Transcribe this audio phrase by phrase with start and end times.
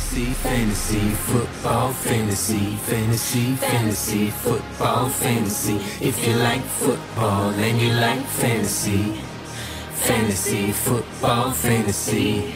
[0.00, 5.76] Fantasy, fantasy, football, fantasy, fantasy, fantasy, football, fantasy.
[6.00, 9.20] If you like football and you like fantasy,
[9.92, 12.50] fantasy, football, fantasy.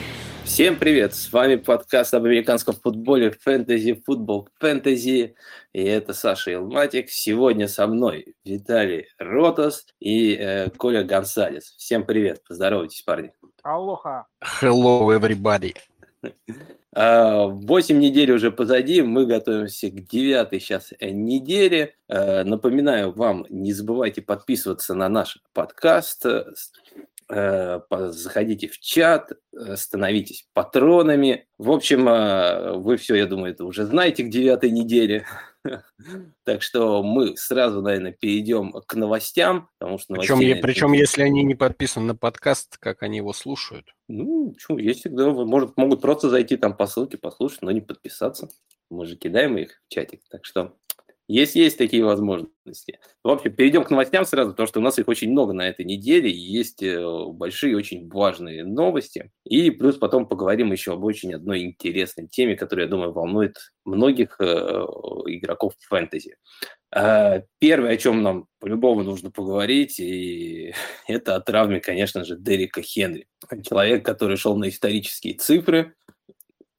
[0.45, 1.15] Всем привет!
[1.15, 5.35] С вами подкаст об американском футболе Fantasy Football Fantasy.
[5.75, 7.11] И это Саша Илматик.
[7.11, 11.75] Сегодня со мной Виталий Ротас и э, Коля Гонсалес.
[11.77, 12.43] Всем привет!
[12.49, 13.33] Поздоровайтесь, парни.
[13.63, 14.27] Алоха.
[14.61, 15.75] Hello, everybody.
[16.97, 21.97] А, восемь недель уже позади, мы готовимся к девятой сейчас неделе.
[22.09, 26.45] А, напоминаю вам, не забывайте подписываться на наш подкаст, э,
[27.29, 29.33] заходите в чат,
[29.75, 31.47] становитесь патронами.
[31.59, 35.27] В общем, а, вы все, я думаю, это уже знаете к девятой неделе.
[36.45, 41.43] Так что мы сразу, наверное, перейдем к новостям, потому что причем, я, причем если они
[41.43, 43.87] не подписаны на подкаст, как они его слушают?
[44.07, 44.77] Ну, почему?
[44.77, 48.51] Есть всегда, может, могут просто зайти там по ссылке, послушать, но не подписаться.
[48.91, 50.77] Мы же кидаем их в чатик, так что
[51.27, 52.99] есть, есть такие возможности.
[53.23, 55.85] В общем, перейдем к новостям сразу, потому что у нас их очень много на этой
[55.87, 59.31] неделе, есть э, большие, очень важные новости.
[59.45, 64.37] И плюс потом поговорим еще об очень одной интересной теме, которая, я думаю, волнует многих
[64.39, 66.37] э, игроков фэнтези.
[66.95, 70.75] Э, первое, о чем нам по-любому нужно поговорить, и
[71.09, 73.27] это о травме, конечно же, Дерека Хенри.
[73.63, 75.95] Человек, который шел на исторические цифры,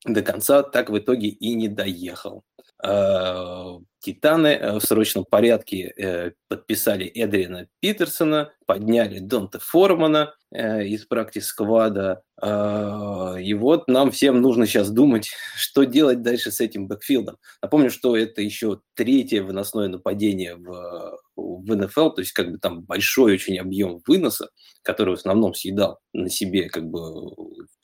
[0.05, 2.43] до конца так в итоге и не доехал.
[2.83, 11.47] Э, Титаны э, в срочном порядке э, подписали Эдрина Питерсона, подняли Донта Формана из практис
[11.47, 12.21] сквада.
[12.41, 17.37] И вот нам всем нужно сейчас думать, что делать дальше с этим бэкфилдом.
[17.61, 22.83] Напомню, что это еще третье выносное нападение в, в НФЛ, то есть как бы там
[22.83, 24.49] большой очень объем выноса,
[24.83, 27.35] который в основном съедал на себе как бы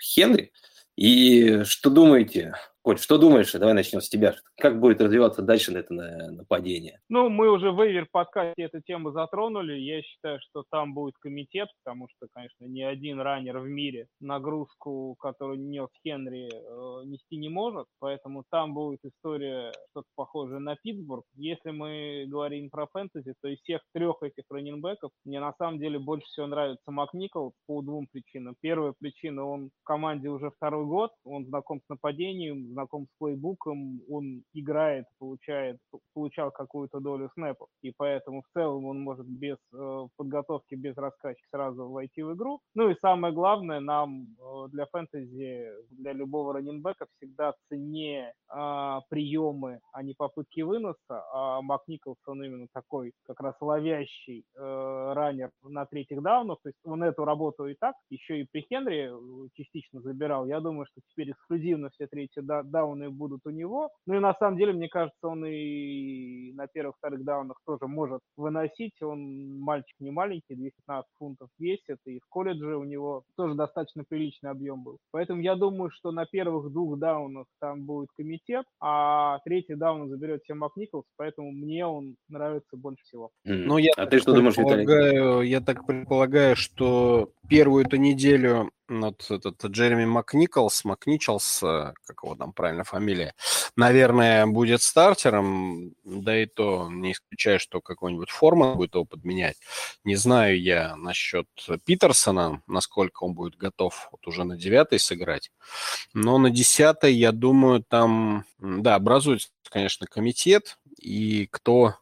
[0.02, 0.52] Хенри.
[0.96, 2.54] И что думаете?
[2.84, 3.52] Коль, что думаешь?
[3.52, 4.34] Давай начнем с тебя.
[4.58, 7.00] Как будет развиваться дальше на это нападение?
[7.10, 9.74] Ну, мы уже в Эйвер подкасте эту тему затронули.
[9.74, 15.16] Я считаю, что там будет комитет, потому что, конечно, ни один раннер в мире нагрузку,
[15.20, 17.86] которую нес Хенри, э, нести не может.
[18.00, 21.26] Поэтому там будет история что-то похожее на Питтсбург.
[21.36, 26.00] Если мы говорим про фэнтези, то из всех трех этих раненбеков мне на самом деле
[26.00, 28.56] больше всего нравится Макникол по двум причинам.
[28.60, 34.02] Первая причина, он в команде уже второй год, он знаком с нападением, знаком с плейбуком,
[34.10, 35.78] он играет, получает,
[36.14, 41.46] получал какую-то долю снэпов, и поэтому в целом он может без э, подготовки, без раскачки
[41.52, 42.60] сразу войти в игру.
[42.76, 49.80] Ну и самое главное, нам э, для фэнтези, для любого раненбека всегда ценнее э, приемы,
[49.94, 55.86] а не попытки выноса, а Мак Николсон именно такой как раз ловящий э, раннер на
[55.86, 60.02] третьих даунах, то есть он эту работу и так, еще и при Хенри э, частично
[60.02, 60.46] забирал.
[60.46, 63.90] Я думаю, что теперь эксклюзивно все третьи да, дауны будут у него.
[64.06, 69.02] Ну и на самом деле, мне кажется, он и на первых-вторых даунах тоже может выносить.
[69.02, 74.50] Он мальчик не маленький, 215 фунтов весит, и в колледже у него тоже достаточно приличный
[74.50, 74.98] объем был.
[75.12, 80.44] Поэтому я думаю, что на первых двух даунах там будет комитет, а третий даун заберет
[80.44, 83.30] Тим Макниколс, поэтому мне он нравится больше всего.
[83.44, 85.48] Ну, я а ты что думаешь, Виталий?
[85.48, 92.36] Я так предполагаю, что первую эту неделю вот этот Джереми Макниколс, Макничелс, э, как его
[92.36, 93.34] там правильно фамилия,
[93.76, 99.58] наверное, будет стартером, да и то не исключаю, что какой-нибудь форма будет его подменять.
[100.06, 101.48] Не знаю я насчет
[101.86, 105.52] Питерсона, насколько он будет готов вот уже на девятой сыграть,
[106.14, 111.96] но на десятой, я думаю, там, да, образуется, конечно, комитет, и кто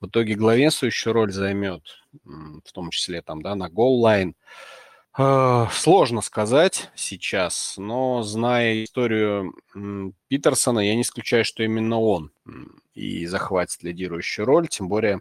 [0.00, 1.82] в итоге главенствующую роль займет,
[2.22, 4.36] в том числе там, да, на гол-лайн,
[5.16, 9.54] сложно сказать сейчас, но зная историю
[10.28, 12.32] Питерсона, я не исключаю, что именно он
[12.94, 15.20] и захватит лидирующую роль, тем более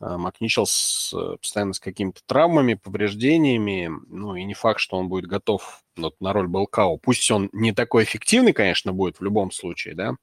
[0.00, 5.26] а, Макничелс э, постоянно с какими-то травмами, повреждениями, ну и не факт, что он будет
[5.26, 6.96] готов вот, на роль Балкао.
[6.96, 10.14] Пусть он не такой эффективный, конечно, будет в любом случае, да,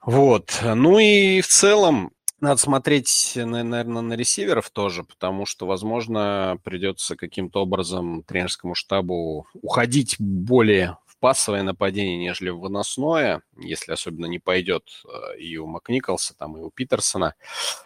[0.00, 0.60] вот.
[0.62, 7.62] Ну и в целом надо смотреть, наверное, на ресиверов тоже, потому что, возможно, придется каким-то
[7.62, 14.84] образом тренерскому штабу уходить более в пассовое нападение, нежели в выносное, если особенно не пойдет
[15.06, 17.34] э, и у Макниколса, там, и у Питерсона.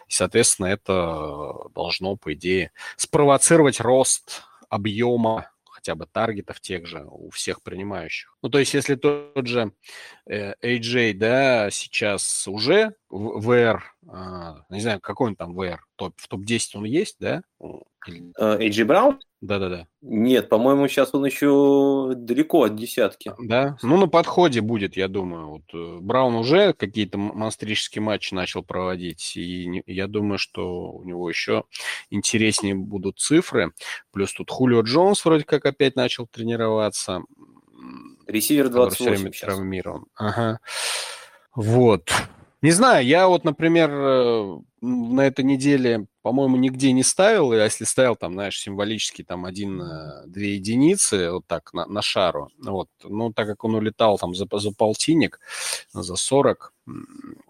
[0.07, 7.29] И, соответственно, это должно, по идее, спровоцировать рост объема хотя бы таргетов тех же у
[7.29, 8.35] всех принимающих.
[8.41, 9.73] Ну, то есть, если тот же
[10.25, 16.13] э, AJ, да, сейчас уже в VR, а, не знаю, какой он там VR, топ,
[16.17, 17.41] в топ-10 он есть, да?
[18.39, 19.19] AJ Браун?
[19.41, 19.87] Да-да-да.
[20.01, 23.31] Нет, по-моему, сейчас он еще далеко от десятки.
[23.39, 23.77] Да?
[23.81, 25.47] Ну, на подходе будет, я думаю.
[25.47, 31.29] Вот э, Браун уже какие-то монстрические матчи начал проводить, и я думаю, что у него
[31.29, 31.63] еще
[32.09, 33.71] интереснее будут цифры.
[34.11, 37.21] Плюс тут Хулио Джонс вроде как опять начал тренироваться.
[38.29, 40.05] Ресивер 28 время травмирован.
[40.15, 40.59] Ага.
[41.55, 42.11] Вот.
[42.61, 47.85] Не знаю, я вот, например, э, на этой неделе, по-моему, нигде не ставил, а если
[47.85, 53.47] ставил, там, знаешь, символически там один-две единицы, вот так, на, на шару, вот, ну, так
[53.47, 55.39] как он улетал там за, за полтинник,
[55.91, 56.73] за 40,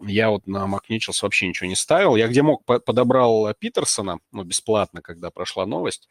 [0.06, 2.16] я вот на Макничелс вообще ничего не ставил.
[2.16, 6.10] Я где мог подобрал Питерсона, ну, бесплатно, когда прошла новость.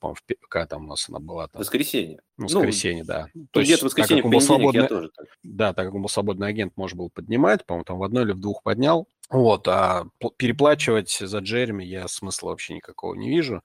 [0.00, 1.48] По-моему, в, когда там у нас она была?
[1.48, 2.20] Там, воскресенье.
[2.36, 3.28] Ну, воскресенье, ну, да.
[3.50, 5.26] То есть, где-то воскресенье, в свободный, я тоже так.
[5.42, 7.64] Да, так как он был свободный агент, можно было поднимать.
[7.66, 9.08] По-моему, там в одной или в двух поднял.
[9.30, 13.62] Вот, а переплачивать за Джереми я смысла вообще никакого не вижу.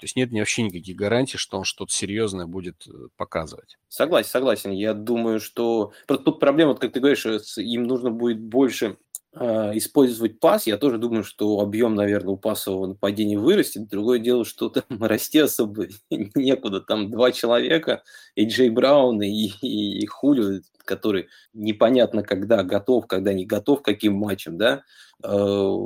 [0.00, 3.76] То есть нет вообще никаких гарантий, что он что-то серьезное будет э, показывать.
[3.88, 4.70] Согласен, согласен.
[4.70, 5.92] Я думаю, что...
[6.06, 7.26] Тут проблема, вот как ты говоришь,
[7.58, 8.94] им нужно будет больше э,
[9.32, 10.66] использовать пас.
[10.66, 13.88] Я тоже думаю, что объем, наверное, у пасового нападения вырастет.
[13.88, 16.80] Другое дело, что там расти особо некуда.
[16.80, 18.02] Там два человека,
[18.34, 19.28] и Джей Браун, и,
[19.62, 24.82] и, и Хулио, который непонятно когда готов, когда не готов каким матчам, да.
[25.22, 25.76] Э,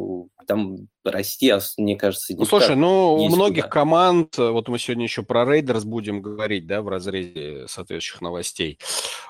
[0.47, 3.73] там расти, мне кажется, Ну, слушай, ну, у многих куда.
[3.73, 8.79] команд, э, вот мы сегодня еще про Рейдерс будем говорить, да, в разрезе соответствующих новостей,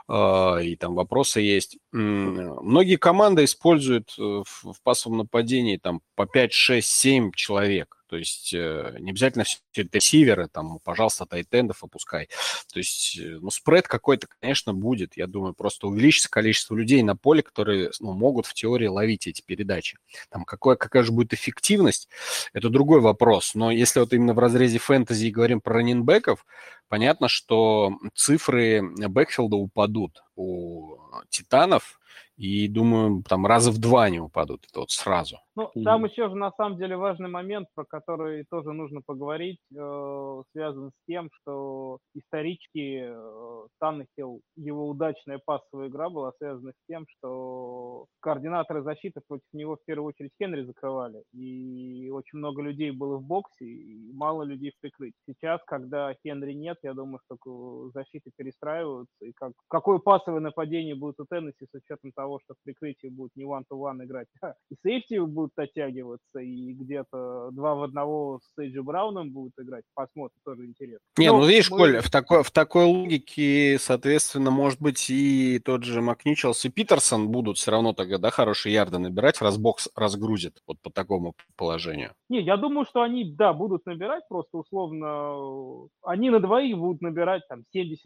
[0.09, 1.79] э, и там вопросы есть.
[1.93, 4.45] Многие команды используют в
[4.83, 8.04] пасовом нападении там по 5, 6, 7 человек.
[8.15, 12.29] То есть э, не обязательно все это ресиверы, там, пожалуйста, тайтендов опускай.
[12.73, 15.17] То есть, э, ну, спред какой-то, конечно, будет.
[15.17, 19.43] Я думаю, просто увеличится количество людей на поле, которые ну, могут в теории ловить эти
[19.43, 19.99] передачи.
[20.31, 22.09] Там какое, какая же будет эффективность,
[22.53, 23.57] это другой вопрос.
[23.57, 26.47] Но если вот именно в разрезе фэнтези говорим про раненбеков,
[26.87, 30.99] понятно, что цифры бэкфилда упадут у
[31.31, 31.99] титанов,
[32.37, 35.41] и думаю, там раза в два они упадут, это вот сразу.
[35.57, 35.85] Ну, и...
[35.85, 40.91] там еще же на самом деле важный момент, про который тоже нужно поговорить, э, связан
[40.91, 48.07] с тем, что исторически э, Таннехилл, его удачная пассовая игра была связана с тем, что
[48.21, 53.25] координаторы защиты против него в первую очередь Хенри закрывали, и очень много людей было в
[53.25, 55.15] боксе, и мало людей в прикрытии.
[55.27, 61.21] Сейчас, когда Хенри нет, я думаю, что защиты перестраиваются, и как, какое пассовое нападение будет
[61.21, 65.19] у Теннесси с учетом того, что в прикрытии будет не one-to-one играть, а и сейфти
[65.19, 69.85] будет будут оттягиваться, и где-то два в одного с Эйджи Брауном будут играть.
[69.95, 71.05] Посмотрим, тоже интересно.
[71.19, 71.79] Не, Но ну видишь, мы...
[71.79, 77.29] Коля, в такой, в такой логике, соответственно, может быть, и тот же Макничелс и Питерсон
[77.29, 82.13] будут все равно тогда, да, хорошие ярды набирать, раз бокс разгрузит вот по такому положению.
[82.29, 87.43] Не, я думаю, что они, да, будут набирать, просто условно, они на двоих будут набирать
[87.49, 87.97] там 70%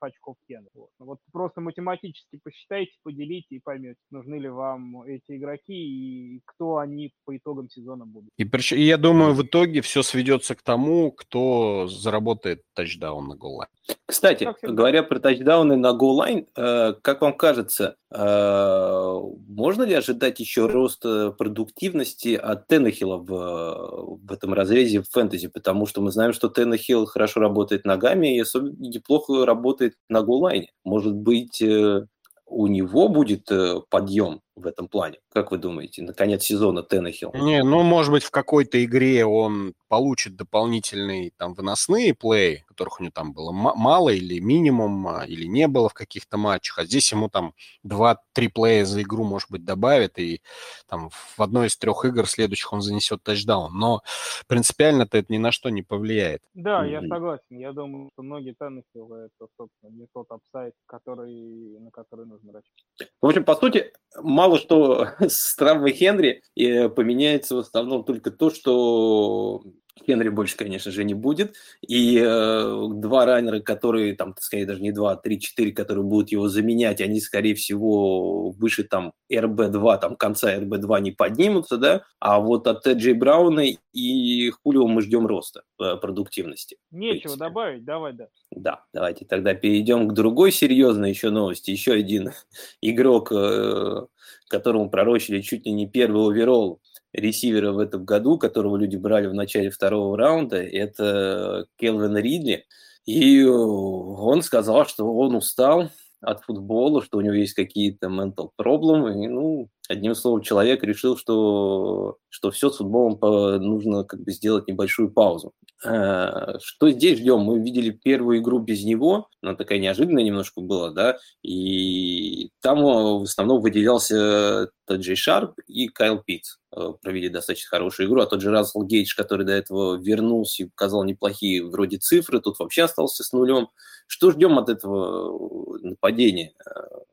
[0.00, 0.66] очков Кена.
[0.74, 0.88] Вот.
[0.98, 7.12] вот просто математически посчитайте, поделите и поймете, нужны ли вам эти игроки и кто они
[7.24, 8.30] по итогам сезона будут.
[8.36, 8.72] И, прич...
[8.72, 13.68] и я думаю, в итоге все сведется к тому, кто заработает тачдаун на голлайн.
[14.06, 20.66] Кстати, говоря про тачдауны на голлайн, э, как вам кажется, э, можно ли ожидать еще
[20.66, 25.48] роста продуктивности от Теннехилла в, в этом разрезе в фэнтези?
[25.48, 30.72] Потому что мы знаем, что Теннехилл хорошо работает ногами и особенно неплохо работает на голлайне.
[30.84, 32.06] Может быть, э,
[32.50, 35.18] у него будет э, подъем в этом плане?
[35.32, 37.32] Как вы думаете, на конец сезона Теннехилл?
[37.34, 43.02] Не, ну, может быть, в какой-то игре он получит дополнительные там выносные плей, которых у
[43.04, 47.12] него там было мало или минимум, а, или не было в каких-то матчах, а здесь
[47.12, 47.54] ему там
[47.86, 48.16] 2-3
[48.52, 50.42] плея за игру, может быть, добавит, и
[50.88, 53.72] там в одной из трех игр следующих он занесет тачдаун.
[53.76, 54.02] Но
[54.48, 56.42] принципиально-то это ни на что не повлияет.
[56.54, 56.90] Да, mm-hmm.
[56.90, 57.58] я согласен.
[57.58, 63.12] Я думаю, что многие Теннехилл это, собственно, не тот апсайд, который, на который нужно рассчитывать.
[63.20, 68.50] В общем, по сути, мало что с травмой Хенри и поменяется в основном только то,
[68.50, 69.62] что
[70.06, 71.54] Хенри больше, конечно же, не будет.
[71.86, 76.48] И э, два раннера, которые, там, сказать, даже не два, а три-четыре, которые будут его
[76.48, 82.66] заменять, они, скорее всего, выше там РБ-2, там конца РБ-2 не поднимутся, да, а вот
[82.66, 86.76] от Джей Брауна и Хулио мы ждем роста э, продуктивности.
[86.90, 88.28] Нечего добавить, давай, да.
[88.50, 91.70] Да, давайте тогда перейдем к другой серьезной еще новости.
[91.70, 92.32] Еще один
[92.80, 94.06] игрок, э,
[94.48, 96.80] которому пророчили чуть ли не первый оверолл
[97.12, 102.64] ресивера в этом году, которого люди брали в начале второго раунда, это Келвин Ридли.
[103.06, 105.90] И он сказал, что он устал
[106.20, 109.24] от футбола, что у него есть какие-то mental проблемы.
[109.24, 113.18] И, ну, одним словом, человек решил, что, что все с футболом
[113.60, 115.52] нужно как бы сделать небольшую паузу.
[115.84, 117.40] Э, что здесь ждем?
[117.40, 123.22] Мы видели первую игру без него, она такая неожиданная немножко была, да, и там в
[123.22, 128.42] основном выделялся тот Джей Шарп и Кайл Питц э, провели достаточно хорошую игру, а тот
[128.42, 133.24] же Рассел Гейдж, который до этого вернулся и показал неплохие вроде цифры, тут вообще остался
[133.24, 133.68] с нулем.
[134.06, 136.70] Что ждем от этого нападения, э,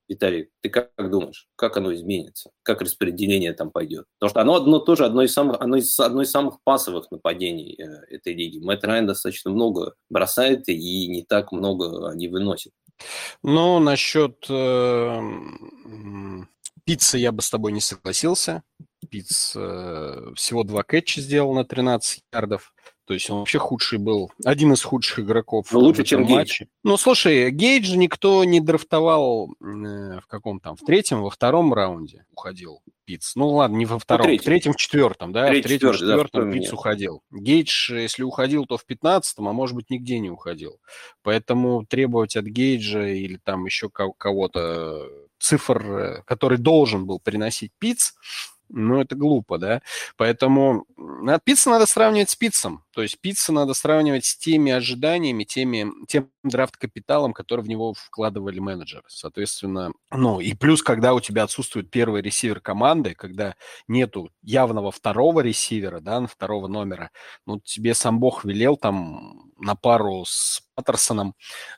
[0.07, 0.49] Виталий?
[0.61, 2.51] Ты как, как думаешь, как оно изменится?
[2.63, 4.05] Как распределение там пойдет?
[4.19, 7.75] Потому что оно одно, тоже одно из самых, одно из, одно из самых пасовых нападений
[7.77, 8.59] э, этой лиги.
[8.59, 12.73] Мэтт Райан достаточно много бросает и не так много они выносят.
[13.43, 15.19] Ну, насчет э,
[16.85, 18.63] пиццы я бы с тобой не согласился.
[19.09, 22.73] Пиц э, всего два кэтча сделал на 13 ярдов.
[23.07, 26.65] То есть он вообще худший был, один из худших игроков Но лучше, чем матче.
[26.65, 26.69] Гейдж.
[26.83, 32.25] Ну, слушай, Гейдж никто не драфтовал э, в каком там, в третьем, во втором раунде
[32.33, 33.31] уходил Пиц.
[33.35, 35.97] Ну, ладно, не во втором, ну, в третьем, в четвертом, да, Третий, в третьем, в
[35.97, 37.23] четвертом да, Пиц уходил.
[37.31, 40.81] Гейдж, если уходил, то в пятнадцатом, а может быть, нигде не уходил.
[41.23, 45.07] Поэтому требовать от Гейджа или там еще кого-то
[45.39, 48.15] цифр, э, который должен был приносить Пиц,
[48.69, 49.81] ну, это глупо, да?
[50.17, 50.85] Поэтому
[51.45, 52.83] пиццу надо сравнивать с пиццем.
[52.97, 58.57] То есть пиццу надо сравнивать с теми ожиданиями, теми, тем драфт-капиталом, который в него вкладывали
[58.57, 59.03] менеджеры.
[59.07, 63.53] Соответственно, ну, и плюс, когда у тебя отсутствует первый ресивер команды, когда
[63.87, 67.11] нету явного второго ресивера, да, второго номера,
[67.45, 71.33] ну, тебе сам Бог велел там на пару с Паттерсоном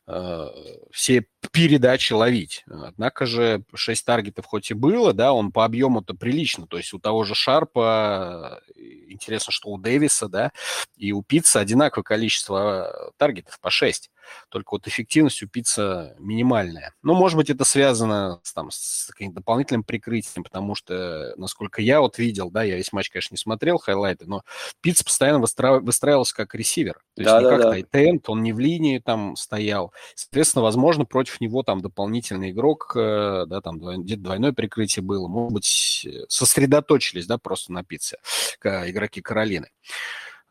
[0.07, 0.47] э,
[0.91, 2.65] все передачи ловить.
[2.67, 6.67] Однако же 6 таргетов хоть и было, да, он по объему-то прилично.
[6.67, 10.51] То есть у того же Шарпа, э, интересно, что у Дэвиса, да,
[10.97, 14.11] и у Пицца одинаковое количество таргетов по 6
[14.49, 16.93] только вот эффективность у пицца минимальная.
[17.03, 22.01] Ну, может быть, это связано с, там, с каким-то дополнительным прикрытием, потому что, насколько я
[22.01, 24.43] вот видел, да, я весь матч, конечно, не смотрел, хайлайты, но
[24.81, 25.83] пицца постоянно выстраив...
[25.83, 26.95] выстраивался как ресивер.
[27.15, 27.69] То есть да, не да, как да.
[27.71, 29.93] тайтенд, он не в линии там стоял.
[30.15, 35.53] Соответственно, возможно, против него там дополнительный игрок, э, да, там где-то двойное прикрытие было, может
[35.53, 38.17] быть, сосредоточились, да, просто на пицце
[38.61, 39.69] игроки Каролины.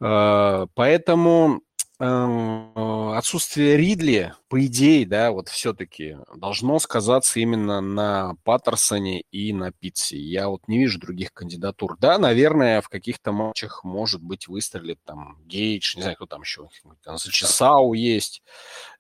[0.01, 1.63] Э, поэтому
[2.01, 9.73] Эм, отсутствие Ридли, по идее, да, вот все-таки должно сказаться именно на Паттерсоне и на
[9.73, 10.17] Питсе.
[10.17, 11.97] Я вот не вижу других кандидатур.
[11.99, 16.69] Да, наверное, в каких-то матчах, может быть, выстрелит там Гейдж, не знаю, кто там еще,
[17.03, 18.45] там Зачесау есть,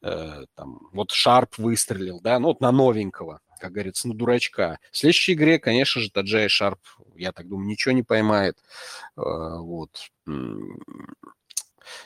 [0.02, 4.78] э, там, вот Шарп выстрелил, да, ну вот на новенького как говорится, на дурачка.
[4.90, 6.80] В следующей игре, конечно же, Таджай Шарп,
[7.16, 8.56] я так думаю, ничего не поймает.
[9.16, 9.20] Э,
[9.58, 9.90] вот.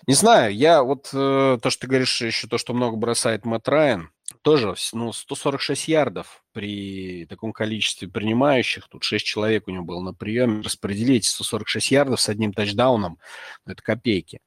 [0.07, 3.69] Не знаю, я вот э, то, что ты говоришь, еще то, что много бросает Мэтт
[3.69, 4.11] Райан,
[4.43, 8.89] тоже, ну, 146 ярдов при таком количестве принимающих.
[8.89, 10.63] Тут 6 человек у него было на приеме.
[10.63, 13.19] Распределить 146 ярдов с одним тачдауном,
[13.67, 14.41] это копейки.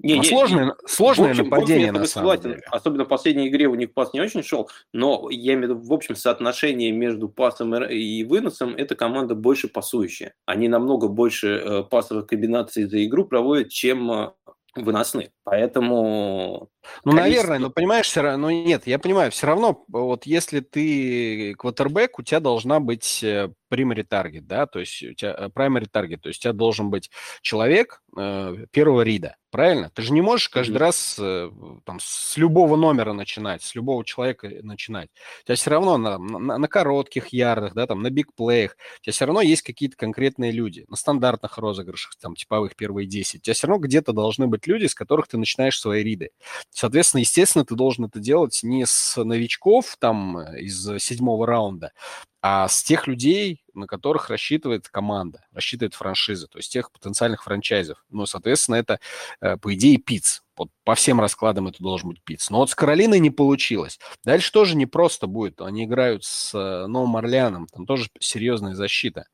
[0.00, 2.42] Не, ну, не, сложное, не, сложное общем, нападение, на самом согласен.
[2.42, 2.62] деле.
[2.70, 5.88] Особенно в последней игре у них пас не очень шел, но я имею в виду,
[5.88, 10.34] в общем, соотношение между пасом и выносом, эта команда больше пасующая.
[10.46, 14.30] Они намного больше э, пасовых комбинаций за игру проводят, чем э,
[14.76, 15.32] выносны.
[15.50, 16.68] Поэтому...
[17.04, 17.12] Ну, количество...
[17.12, 18.48] наверное, но понимаешь, все равно...
[18.48, 23.50] Ну, нет, я понимаю, все равно, вот если ты квотербек, у тебя должна быть э,
[23.70, 26.90] primary target, да, то есть у тебя э, primary target, то есть у тебя должен
[26.90, 27.10] быть
[27.42, 29.90] человек э, первого рида, правильно?
[29.90, 30.78] Ты же не можешь каждый mm-hmm.
[30.78, 31.50] раз э,
[31.84, 35.10] там с любого номера начинать, с любого человека начинать.
[35.42, 39.12] У тебя все равно на, на, на коротких ярдах, да, там на бигплеях, у тебя
[39.12, 43.54] все равно есть какие-то конкретные люди, на стандартных розыгрышах, там типовых первые 10, у тебя
[43.54, 46.30] все равно где-то должны быть люди, с которых ты начинаешь свои риды.
[46.70, 51.92] Соответственно, естественно, ты должен это делать не с новичков там э, из седьмого раунда,
[52.40, 58.04] а с тех людей, на которых рассчитывает команда, рассчитывает франшиза, то есть тех потенциальных франчайзов.
[58.10, 59.00] Ну, соответственно, это,
[59.40, 60.44] э, по идее, пиц.
[60.56, 62.50] Вот по всем раскладам это должен быть пиц.
[62.50, 63.98] Но вот с Каролиной не получилось.
[64.24, 65.60] Дальше тоже не просто будет.
[65.60, 69.26] Они играют с э, Новым Орлеаном, там тоже серьезная защита.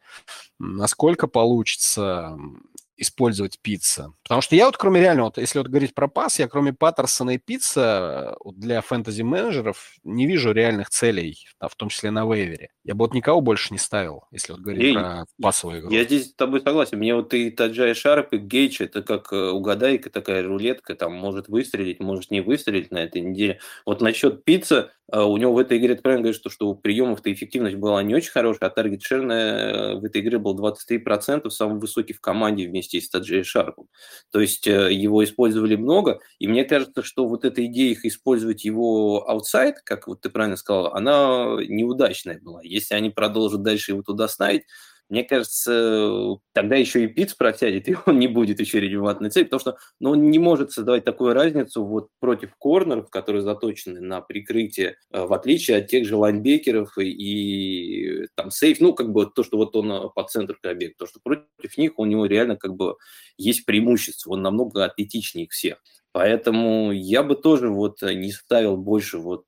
[0.59, 2.39] Насколько получится
[2.97, 4.13] использовать пицца.
[4.23, 7.31] Потому что я вот кроме реально, вот если вот говорить про пас, я кроме Паттерсона
[7.31, 12.71] и пицца вот для фэнтези-менеджеров не вижу реальных целей, а в том числе на вейвере.
[12.85, 15.91] Я бы вот никого больше не ставил, если вот говорить и, про пасовую игру.
[15.91, 16.99] Я здесь с тобой согласен.
[16.99, 21.49] Мне вот и Таджай Шарп, и Гейдж, это как э, угадайка, такая рулетка, там может
[21.49, 23.61] выстрелить, может не выстрелить на этой неделе.
[23.87, 28.03] Вот насчет Питтса, у него в этой игре, правильно говоришь, что, что приемов-то эффективность была
[28.03, 32.21] не очень хорошая, а target share э, в этой игре был 23%, самый высокий в
[32.21, 33.89] команде вместе с Таджей Шарпом.
[34.31, 38.65] То есть э, его использовали много, и мне кажется, что вот эта идея их использовать
[38.65, 42.61] его outside, как вот ты правильно сказал, она неудачная была.
[42.63, 44.63] Если они продолжат дальше его туда ставить,
[45.15, 49.61] мне кажется, тогда еще и Пиц протянет, и он не будет еще релевантной цели, потому
[49.61, 54.97] что ну, он не может создавать такую разницу вот против корнеров, которые заточены на прикрытие,
[55.13, 59.45] э, в отличие от тех же лайнбекеров и, и там сейф, ну, как бы то,
[59.45, 62.75] что вот он э, по центру объект, то, что против них у него реально как
[62.75, 62.97] бы
[63.39, 65.81] есть преимущество, он намного атлетичнее всех.
[66.11, 69.47] Поэтому я бы тоже вот не ставил больше вот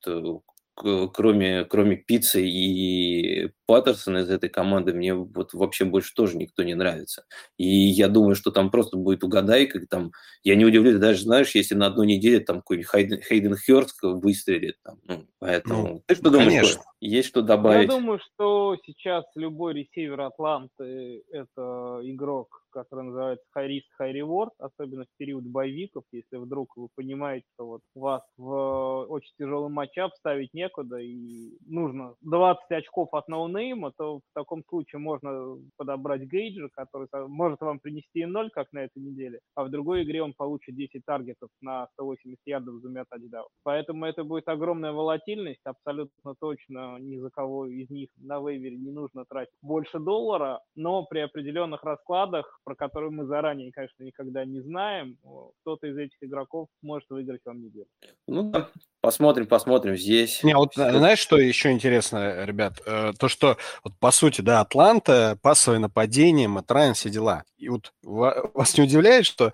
[0.76, 6.75] кроме, кроме Пиццы и Паттерсона из этой команды, мне вот вообще больше тоже никто не
[6.75, 7.25] нравится.
[7.56, 9.85] И я думаю, что там просто будет угадайка.
[9.87, 14.02] Там, я не удивлюсь, даже, знаешь, если на одну неделю там какой-нибудь Хейден, Хейден Хёрст
[14.02, 14.76] выстрелит.
[14.82, 15.82] Там, ну, поэтому...
[15.82, 16.50] Ну, Ты что думаешь?
[16.50, 16.82] Конечно.
[17.00, 17.90] Есть что добавить?
[17.90, 24.50] Я думаю, что сейчас любой ресивер Атланты– это игрок который называется High Risk, High Reward,
[24.58, 30.12] особенно в период боевиков, если вдруг вы понимаете, что вот вас в очень тяжелый матчап
[30.16, 36.68] ставить некуда и нужно 20 очков от ноунейма, то в таком случае можно подобрать Гейджа,
[36.72, 40.76] который может вам принести 0, как на этой неделе, а в другой игре он получит
[40.76, 43.48] 10 таргетов на 180 ярдов за тачдаун.
[43.62, 48.90] Поэтому это будет огромная волатильность, абсолютно точно ни за кого из них на вейвере не
[48.90, 54.60] нужно тратить больше доллара, но при определенных раскладах про который мы заранее, конечно, никогда не
[54.60, 55.16] знаем,
[55.62, 57.86] кто-то из этих игроков может выиграть вам неделю.
[58.26, 58.68] Ну да,
[59.00, 60.42] посмотрим, посмотрим здесь.
[60.42, 62.80] Не, вот знаешь, что еще интересно, ребят?
[62.86, 63.46] Э, то, что
[63.85, 67.45] вот, по сути, да, Атланта, пасовое нападение, Матрайн, все дела.
[67.57, 69.53] И вот вас не удивляет, что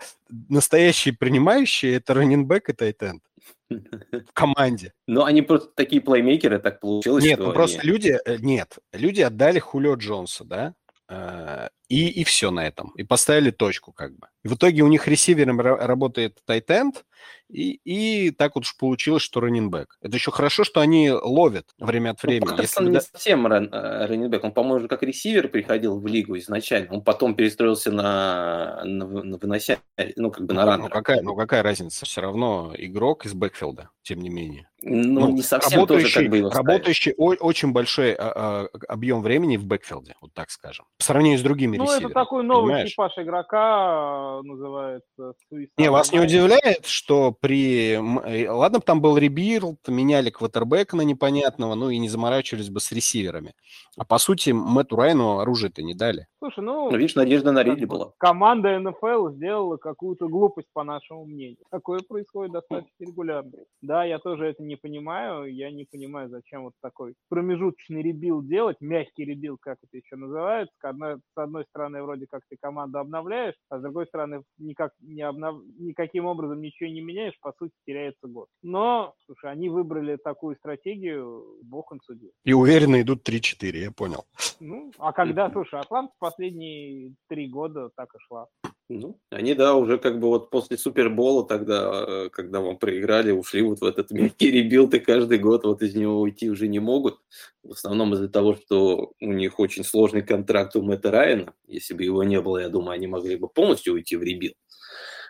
[0.49, 3.23] настоящие принимающие– это раннинбэк и тайтенд?
[3.71, 4.93] в команде.
[5.07, 7.25] Ну, они просто такие плеймейкеры, так получилось.
[7.25, 10.75] Нет, ну просто люди, э, нет, люди отдали Хулио Джонса, да,
[11.09, 12.91] э, и, и все на этом.
[12.97, 14.29] И поставили точку как бы.
[14.45, 17.05] И в итоге у них ресивером работает тайтенд,
[17.49, 19.99] и, и так вот уж получилось, что раннинбэк.
[20.01, 22.49] Это еще хорошо, что они ловят время от ну, времени.
[22.49, 24.43] Ну, Если он не совсем ран, раннинбэк.
[24.43, 26.95] Он, по-моему, как ресивер приходил в лигу изначально.
[26.95, 29.79] Он потом перестроился на, на, на вынося,
[30.17, 30.85] ну, как бы на раннер.
[30.85, 32.07] Ну, какая, ну, какая разница?
[32.07, 34.69] Все равно игрок из бэкфилда, тем не менее.
[34.85, 38.79] Ну, ну не совсем работающий, тоже как бы его Работающий о, очень большой а, а,
[38.89, 40.87] объем времени в бэкфилде, вот так скажем.
[40.99, 42.91] По сравнению с другими ну, это такой новый понимаешь?
[42.91, 45.35] типаж игрока, называется.
[45.77, 47.95] Не, вас не удивляет, что при...
[47.95, 52.81] Э, ладно бы там был rebuild, меняли квотербека на непонятного, ну и не заморачивались бы
[52.81, 53.55] с ресиверами.
[53.97, 56.27] А по сути, Мэтту Райану оружие-то не дали.
[56.39, 56.91] Слушай, ну...
[56.91, 58.13] ну видишь, надежда на Ридли была.
[58.19, 61.59] Команда НФЛ сделала какую-то глупость, по нашему мнению.
[61.71, 63.53] Такое происходит достаточно регулярно.
[63.81, 65.53] Да, я тоже это не понимаю.
[65.53, 70.75] Я не понимаю, зачем вот такой промежуточный rebuild делать, мягкий rebuild, как это еще называется.
[70.81, 75.63] С одной стороны, вроде как ты команду обновляешь, а с другой стороны, никак не обнов...
[75.79, 78.49] никаким образом ничего не меняешь, по сути, теряется год.
[78.63, 82.31] Но, слушай, они выбрали такую стратегию, бог им судья.
[82.45, 84.25] И уверенно идут 3-4, я понял.
[84.61, 88.47] Ну, а когда, слушай, Атланта последние три года так и шла.
[88.89, 93.63] Ну, они, да, уже как бы вот после Супербола тогда, э, когда вам проиграли, ушли
[93.63, 97.19] вот в этот мягкий rebuild, и каждый год вот из него уйти уже не могут.
[97.63, 101.55] В основном из-за того, что у них очень сложный контракт у Мэтта Райана.
[101.67, 104.57] Если бы его не было, я думаю, они могли бы полностью уйти в rebuild.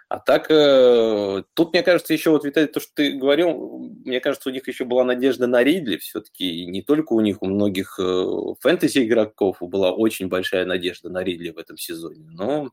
[0.08, 4.50] А так, э, тут, мне кажется, еще вот, Виталий, то, что ты говорил, мне кажется,
[4.50, 6.64] у них еще была надежда на Ридли все-таки.
[6.64, 8.26] И не только у них, у многих э,
[8.60, 12.26] фэнтези-игроков была очень большая надежда на Ридли в этом сезоне.
[12.30, 12.72] Но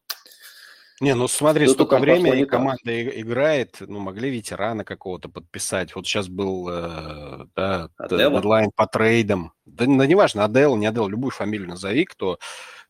[1.01, 5.95] не, ну смотри, Кто столько времени команда играет, ну могли ветерана какого-то подписать.
[5.95, 9.53] Вот сейчас был э, да, дедлайн по трейдам.
[9.65, 12.37] Да, да неважно, Адел, не Адел, любую фамилию назови, кто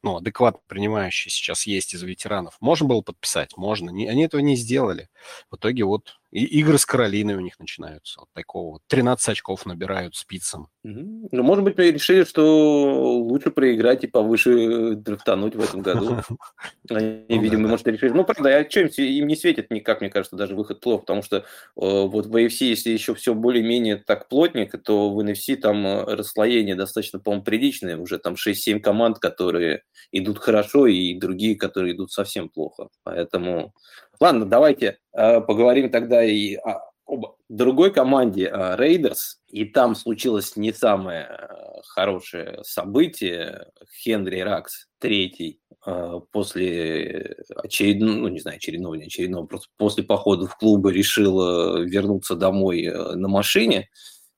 [0.02, 2.56] ну, адекватно принимающий сейчас есть из ветеранов.
[2.62, 3.58] Можно было подписать?
[3.58, 3.90] Можно.
[3.90, 5.10] Не, они этого не сделали.
[5.52, 8.20] В итоге вот и игры с Каролиной у них начинаются.
[8.20, 8.82] Вот такого вот.
[8.88, 10.68] 13 очков набирают спицам.
[10.84, 16.18] Ну, может быть, мы решили, что лучше проиграть и повыше драфтануть в этом году.
[16.90, 18.12] Они, ну, видимо, может, решили.
[18.12, 21.38] Ну, правда, а чем им не светит никак, мне кажется, даже выход плохо, потому что
[21.38, 21.44] э,
[21.76, 26.76] вот в AFC, если еще все более-менее так плотненько, то в NFC там э, расслоение
[26.76, 27.98] достаточно, по-моему, приличное.
[27.98, 32.90] Уже там 6-7 команд, которые идут хорошо, и другие, которые идут совсем плохо.
[33.04, 33.74] Поэтому
[34.20, 39.40] Ладно, давайте э, поговорим тогда и о, об другой команде Рейдерс.
[39.48, 41.48] Э, и там случилось не самое э,
[41.88, 43.68] хорошее событие.
[44.04, 50.48] Хенри Ракс, третий, э, после очередного, ну не знаю, очередного, не очередного, просто после похода
[50.48, 53.90] в клубы решил э, вернуться домой на машине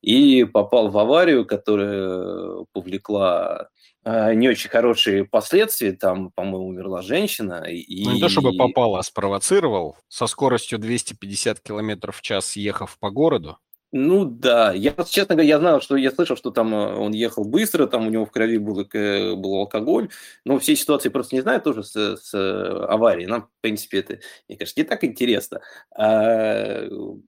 [0.02, 3.70] и попал в аварию, которая повлекла
[4.06, 5.92] не очень хорошие последствия.
[5.94, 7.66] Там, по-моему, умерла женщина.
[7.70, 8.04] И...
[8.06, 9.98] Ну, не то чтобы попал, а спровоцировал.
[10.08, 13.58] Со скоростью 250 км в час, ехав по городу.
[13.94, 17.44] Ну да, я, честно говоря, я знал, что я слышал, что там э, он ехал
[17.44, 20.10] быстро, там у него в крови был, э, был алкоголь,
[20.46, 23.28] но все ситуации просто не знаю тоже с, с э, аварией.
[23.28, 25.60] Нам, в принципе, это, мне кажется, не так интересно.
[25.94, 26.88] А,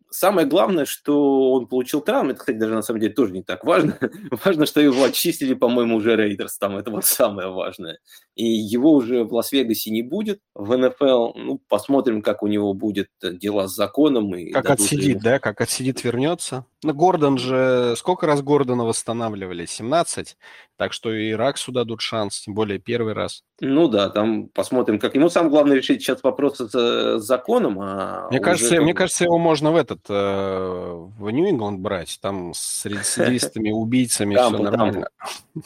[0.09, 3.65] самое главное, что он получил травму, это, кстати, даже на самом деле тоже не так
[3.65, 3.99] важно.
[4.45, 7.99] важно, что его отчислили, по-моему, уже Рейдерс, там это вот самое важное.
[8.35, 10.39] И его уже в Лас-Вегасе не будет.
[10.55, 14.33] В НФЛ, ну, посмотрим, как у него будет дела с законом.
[14.33, 15.19] И как отсидит, ему...
[15.19, 16.72] да, как отсидит, вернется вернется.
[16.83, 17.95] Ну, Гордон же...
[17.97, 19.65] Сколько раз Гордона восстанавливали?
[19.65, 20.37] 17.
[20.75, 23.43] Так что и Раксу дадут шанс, тем более первый раз.
[23.61, 27.79] Ну да, там посмотрим, как ему самое главное решить сейчас вопрос с, с законом.
[27.79, 32.85] А мне, кажется, мне кажется, его можно в этот э, в Нью-Ингланд брать, там с
[32.85, 35.07] рецидивистами, убийцами все нормально.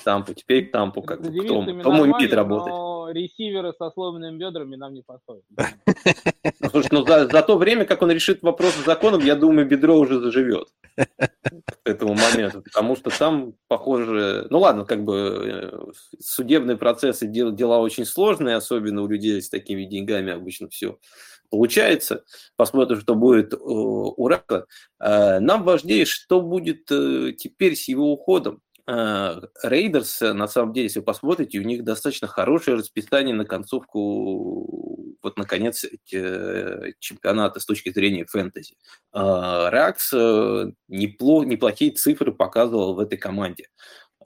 [0.04, 2.74] Тампу, теперь Тампу, как кто, кто умеет работать.
[2.74, 5.46] Но ресиверы со сломанными бедрами нам не подходят.
[6.70, 9.98] Слушай, ну за, за то время, как он решит вопрос с законом, я думаю, бедро
[9.98, 16.78] уже заживет к этому моменту, потому что там, похоже, ну ладно, как бы э, судебные
[16.78, 20.98] процессы, дела очень сложные, особенно у людей с такими деньгами обычно все
[21.50, 22.26] получается.
[22.56, 24.66] Посмотрим, что будет э, у Рака.
[25.00, 28.62] Э, нам важнее, что будет теперь с его уходом.
[28.90, 34.97] Рейдерс, на самом деле, если вы посмотрите, у них достаточно хорошее расписание на концовку,
[35.28, 35.86] вот, наконец,
[37.00, 38.76] чемпионата с точки зрения фэнтези.
[39.12, 40.14] Раггс
[40.88, 43.68] неплох, неплохие цифры показывал в этой команде.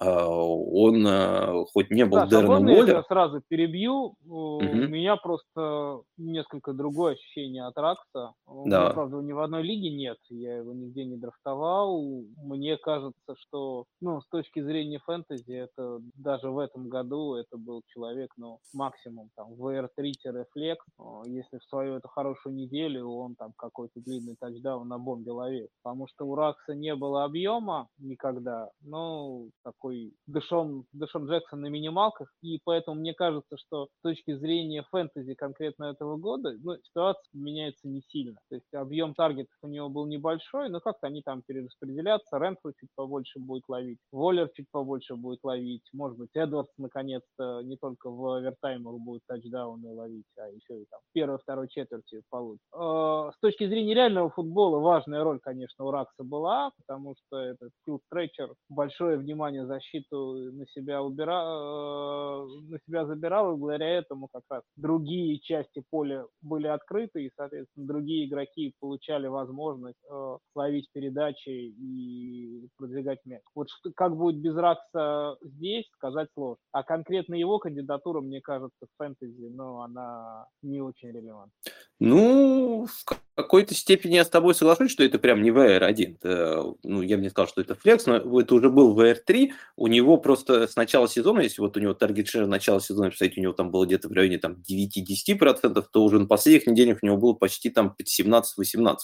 [0.04, 2.96] А, он а, хоть не был да, Даррен Уоллер...
[2.96, 4.16] Я сразу перебью.
[4.26, 4.58] Угу.
[4.58, 8.34] У меня просто несколько другое ощущение от Раггса.
[8.48, 8.80] У да.
[8.80, 10.18] меня, правда, ни в одной лиге нет.
[10.30, 12.24] Я его нигде не драфтовал.
[12.38, 17.84] Мне кажется, что ну, с точки зрения фэнтези, это даже в этом году это был
[17.86, 20.84] человек, ну, максимум там WR3-flex.
[21.26, 25.68] Если в свою эту хорошую неделю он там какой-то длинный тачдаун на бомбе ловил.
[25.84, 28.70] Потому что у Ракса не было объема никогда.
[28.82, 34.36] Ну, такой такой Дэшон, Дэшон Джексон на минималках, и поэтому мне кажется, что с точки
[34.36, 38.38] зрения фэнтези конкретно этого года, ну, ситуация меняется не сильно.
[38.50, 42.90] То есть объем таргетов у него был небольшой, но как-то они там перераспределятся, Ренфру чуть
[42.96, 48.38] побольше будет ловить, Воллер чуть побольше будет ловить, может быть, Эдвардс наконец-то не только в
[48.38, 52.62] овертаймах будет тачдауны ловить, а еще и там первой-второй четверти получит.
[52.74, 57.72] Э, с точки зрения реального футбола важная роль, конечно, у Ракса была, потому что этот
[57.86, 63.98] филд стретчер большое внимание за защиту на себя убирал, э, на себя забирал, и благодаря
[63.98, 70.38] этому как раз другие части поля были открыты, и, соответственно, другие игроки получали возможность э,
[70.56, 73.42] ловить передачи и продвигать мяч.
[73.56, 76.58] Вот что, как будет без Ракса здесь, сказать сложно.
[76.72, 81.52] А конкретно его кандидатура, мне кажется, в фэнтези, но она не очень релевантна.
[82.00, 82.88] Ну,
[83.36, 86.16] какой-то степени я с тобой соглашусь, что это прям не VR1.
[86.20, 89.88] Это, ну, я бы не сказал, что это флекс, но это уже был VR3, у
[89.88, 93.42] него просто с начала сезона, если вот у него таргет шер начала сезона, кстати, у
[93.42, 97.18] него там было где-то в районе там 9-10%, то уже на последних неделях у него
[97.18, 98.98] было почти там 17-18%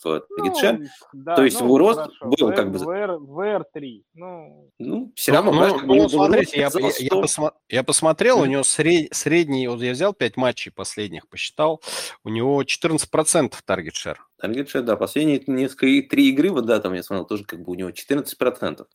[0.00, 0.78] таргет шер.
[0.78, 2.26] Ну, да, То есть ну, его рост хорошо.
[2.26, 2.78] был как бы...
[2.78, 4.02] VR3.
[4.14, 8.42] Ну, ну все равно, ну, знаешь, ну, смотрите, я, я, я, посма- я посмотрел, mm-hmm.
[8.42, 11.82] у него сред- средний, вот я взял 5 матчей последних, посчитал,
[12.24, 14.24] у него 14% таргет шер.
[14.38, 17.72] Таргет шер, да, последние несколько, три игры, вот да, там я смотрел, тоже как бы
[17.72, 18.86] у него 14%.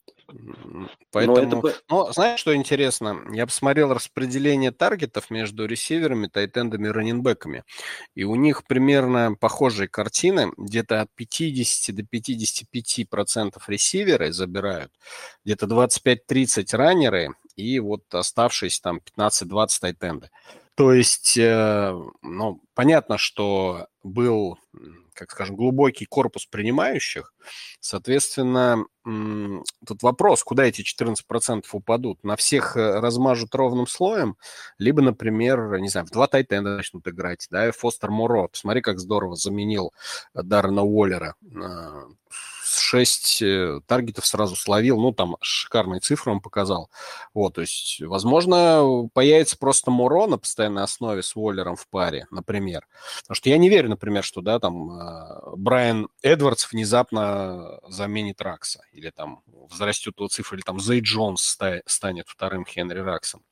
[1.10, 1.78] Поэтому, но, это...
[1.90, 3.22] но знаешь, что интересно?
[3.32, 7.64] Я посмотрел распределение таргетов между ресиверами, тайтендами и раненбеками.
[8.14, 10.52] И у них примерно похожие картины.
[10.56, 14.92] Где-то от 50 до 55 процентов ресиверы забирают,
[15.44, 20.30] где-то 25-30 раннеры и вот оставшиеся там 15-20 тайтенды.
[20.74, 24.58] То есть, э, ну, понятно, что был,
[25.12, 27.34] как скажем, глубокий корпус принимающих.
[27.80, 32.24] Соответственно, тут вопрос, куда эти 14% упадут?
[32.24, 34.36] На всех э, размажут ровным слоем,
[34.78, 38.48] либо, например, не знаю, в два тайтенда начнут играть, да, и Фостер Муро.
[38.48, 39.92] Посмотри, как здорово заменил
[40.34, 41.34] Даррена Уоллера
[42.78, 46.90] 6 э, таргетов сразу словил, ну, там шикарные цифры он показал.
[47.34, 52.86] Вот, то есть, возможно, появится просто Муро на постоянной основе с Уоллером в паре, например.
[53.22, 58.82] Потому что я не верю, например, что, да, там э, Брайан Эдвардс внезапно заменит Ракса,
[58.92, 63.42] или там возрастет его цифра, или там Зей Джонс станет вторым Хенри Раксом.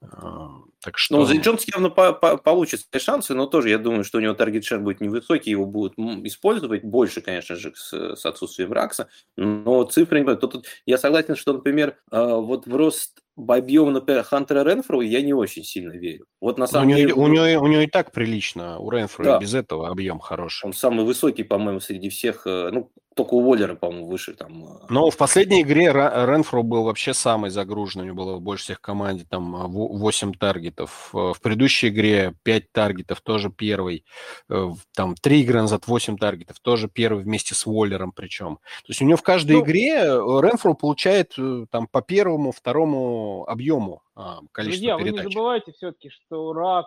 [0.00, 1.18] Так что...
[1.18, 4.20] Ну, Зей Джонс явно по -по получит свои шансы, но тоже я думаю, что у
[4.20, 9.08] него таргет шер будет невысокий, его будут использовать больше, конечно же, с, с отсутствием Ракса,
[9.36, 14.64] но цифры не тут, Я согласен, что, например, вот в рост в объем, например, Хантера
[14.64, 16.26] Ренфру я не очень сильно верю.
[16.40, 17.14] Вот на самом у деле...
[17.14, 19.38] у, него, у него и так прилично, у Ренфру да.
[19.38, 20.66] без этого объем хороший.
[20.66, 24.64] Он самый высокий, по-моему, среди всех, э, ну, только у Воллера, по-моему, выше там.
[24.64, 24.86] Э.
[24.88, 29.26] Но в последней игре Ренфро был вообще самый загруженный, у него было больше всех команде,
[29.28, 31.10] там 8 таргетов.
[31.12, 34.04] Э, в предыдущей игре 5 таргетов, тоже первый.
[34.48, 38.56] Там 3 игры назад 8 таргетов, тоже первый вместе с Воллером причем.
[38.56, 41.36] То есть у него в каждой ну, игре Ренфро получает
[41.70, 45.12] там по первому, второму объему а, количество Друзья, передач.
[45.12, 46.86] вы не забывайте все-таки, что Рак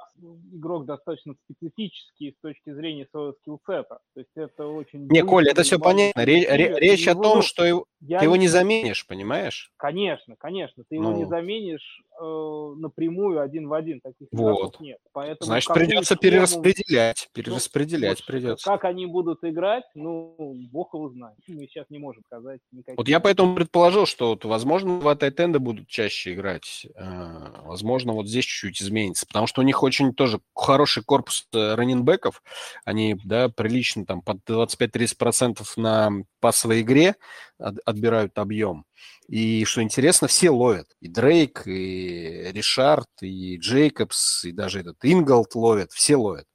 [0.51, 3.99] игрок достаточно специфический с точки зрения своего скиллсета.
[4.13, 5.07] То есть это очень...
[5.07, 6.23] Не, Коля, это все понятно.
[6.23, 9.71] Речь, речь о том, что его, ты его не заменишь, понимаешь?
[9.77, 10.83] Конечно, конечно.
[10.87, 11.09] Ты ну.
[11.09, 13.99] его не заменишь э, напрямую один в один.
[14.01, 14.79] Таких вот.
[14.79, 14.99] нет.
[15.11, 17.29] Поэтому Значит, придется перераспределять.
[17.29, 18.65] Ну, перераспределять ну, придется.
[18.69, 20.35] Как они будут играть, ну,
[20.71, 21.37] бог его знает.
[21.47, 22.97] Мы сейчас не можем сказать никаких.
[22.97, 26.87] Вот я поэтому предположил, что, вот, возможно, два тайтенда будут чаще играть.
[26.95, 27.22] Э,
[27.63, 29.25] возможно, вот здесь чуть-чуть изменится.
[29.25, 32.43] Потому что у них очень тоже хороший корпус э, раннинбеков.
[32.85, 37.15] Они, да, прилично там под 25-30% на пассовой игре
[37.57, 38.85] отбирают объем.
[39.27, 40.87] И что интересно, все ловят.
[40.99, 45.91] И Дрейк, и Ришард, и Джейкобс, и даже этот Инголд ловят.
[45.91, 46.45] Все ловят.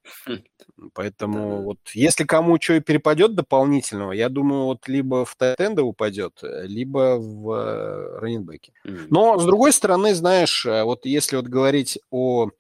[0.95, 1.63] Поэтому да.
[1.63, 7.17] вот если кому что и перепадет дополнительного, я думаю, вот либо в тайтенда упадет, либо
[7.19, 8.73] в э, раннинбеке.
[8.87, 9.07] Mm-hmm.
[9.11, 12.51] Но, с другой стороны, знаешь, э, вот если вот говорить о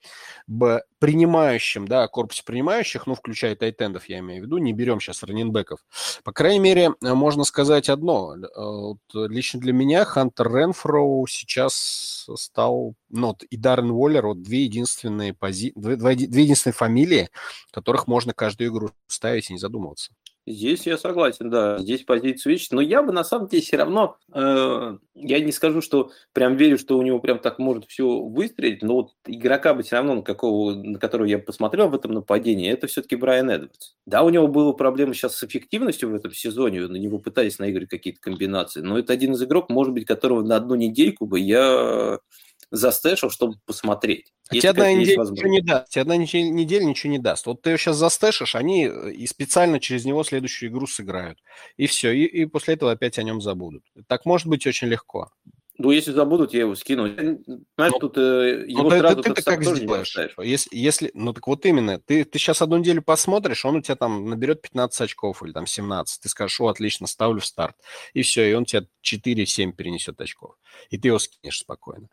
[0.98, 5.80] принимающем, да, корпусе принимающих, ну, включая тайтендов, я имею в виду, не берем сейчас раненбеков,
[6.24, 8.34] по крайней мере, э, можно сказать одно.
[8.56, 15.34] Вот, лично для меня Хантер Ренфроу сейчас стал, ну, и Даррен Уоллер, вот две единственные,
[15.34, 15.72] пози...
[15.76, 17.28] две, две единственные фамилии,
[17.70, 20.12] которых можно каждую игру ставить и не задумываться.
[20.50, 24.16] Здесь я согласен, да, здесь позиция вещь, но я бы на самом деле все равно,
[24.32, 28.82] э, я не скажу, что прям верю, что у него прям так может все выстрелить,
[28.82, 32.70] но вот игрока бы все равно, на, какого, на которого я посмотрел в этом нападении,
[32.70, 33.92] это все-таки Брайан Эдвардс.
[34.06, 37.90] Да, у него была проблема сейчас с эффективностью в этом сезоне, на него пытались наиграть
[37.90, 42.20] какие-то комбинации, но это один из игроков, может быть, которого на одну недельку бы я
[42.70, 44.32] застэшил, чтобы посмотреть.
[44.48, 45.90] А тебе одна неделя ничего не даст.
[45.90, 47.46] Тебе одна неделя ничего не даст.
[47.46, 51.38] Вот ты его сейчас застэшишь, они э, и специально через него следующую игру сыграют.
[51.76, 52.12] И все.
[52.12, 53.84] И, и после этого опять о нем забудут.
[54.06, 55.30] Так может быть очень легко.
[55.80, 57.06] Ну, если забудут, я его скину.
[57.06, 60.16] Знаешь, ну, тут э, его ну, сразу ты, ты, ты как сделаешь?
[60.38, 62.00] Если, если, ну, так вот именно.
[62.00, 65.66] Ты, ты сейчас одну неделю посмотришь, он у тебя там наберет 15 очков или там
[65.66, 66.20] 17.
[66.20, 67.76] Ты скажешь, о, отлично, ставлю в старт.
[68.12, 70.56] И все, и он тебе 4-7 перенесет очков.
[70.90, 72.08] И ты его скинешь спокойно.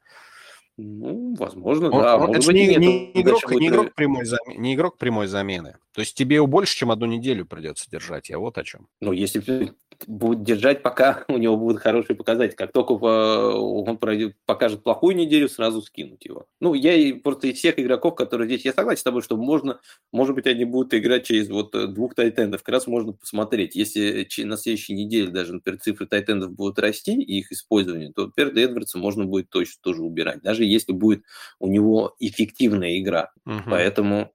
[0.78, 2.18] Ну, возможно, он, да.
[2.18, 5.78] Он, Может быть, не, не, игрок, не, игрок прямой замены, не игрок прямой замены.
[5.94, 8.30] То есть тебе его больше, чем одну неделю придется держать.
[8.30, 8.88] Я вот о чем.
[9.00, 9.74] Ну, если
[10.08, 12.56] будет держать, пока у него будут хорошие показатели.
[12.56, 14.00] Как только он
[14.46, 16.48] покажет плохую неделю, сразу скинуть его.
[16.60, 19.80] Ну, я просто из всех игроков, которые здесь, я согласен с тобой, что можно,
[20.12, 22.64] может быть, они будут играть через вот э, двух тайтендов.
[22.64, 23.76] Как раз можно посмотреть.
[23.76, 28.58] Если на следующей неделе даже, например, цифры тайтендов будут расти, и их использование, то перед
[28.58, 30.42] Эдвардсом можно будет точно тоже убирать.
[30.42, 31.24] Даже если будет
[31.60, 33.32] у него эффективная игра.
[33.46, 33.70] Угу.
[33.70, 34.32] Поэтому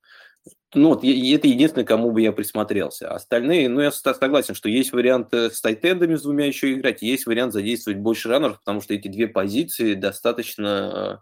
[0.74, 3.11] ну, вот, это единственное, кому бы я присмотрелся.
[3.12, 7.52] Остальные, ну, я согласен, что есть вариант с тайтендами с двумя еще играть, есть вариант
[7.52, 11.20] задействовать больше раннеров, потому что эти две позиции достаточно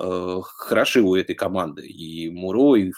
[0.00, 1.86] э, хороши у этой команды.
[1.86, 2.92] И Муро, и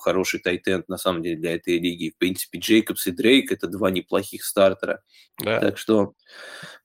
[0.00, 2.10] хороший тайтенд, на самом деле, для этой лиги.
[2.10, 5.02] В принципе, Джейкобс и Дрейк– это два неплохих стартера.
[5.42, 5.58] Да.
[5.58, 6.14] Так что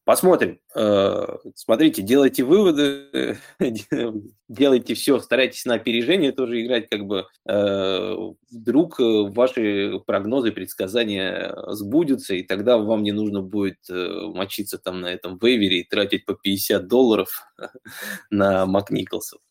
[0.08, 0.62] Посмотрим.
[0.74, 3.38] Э, смотрите, делайте выводы,
[4.48, 8.16] делайте все, старайтесь на опережение тоже играть, как бы э,
[8.50, 15.08] вдруг э, ваши прогнозы, предсказания сбудутся, и тогда вам не нужно будет мочиться там на
[15.08, 17.44] этом вейвере и тратить по 50 долларов
[18.30, 19.42] на Макниколсов.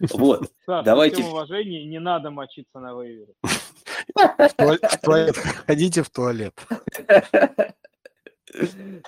[0.00, 1.16] Вот, Саша, давайте...
[1.16, 3.34] Всем уважение, не надо мочиться на вейвере.
[4.14, 6.54] В туалет, ходите в туалет.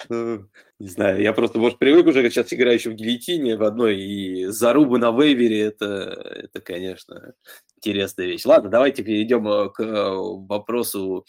[0.08, 0.48] Ну,
[0.78, 4.46] не знаю, я просто, может, привык уже сейчас играю еще в гильотине в одной, и
[4.46, 7.34] зарубы на вейвере это, это, конечно,
[7.76, 8.44] интересная вещь.
[8.44, 11.24] Ладно, давайте перейдем э, к э, вопросу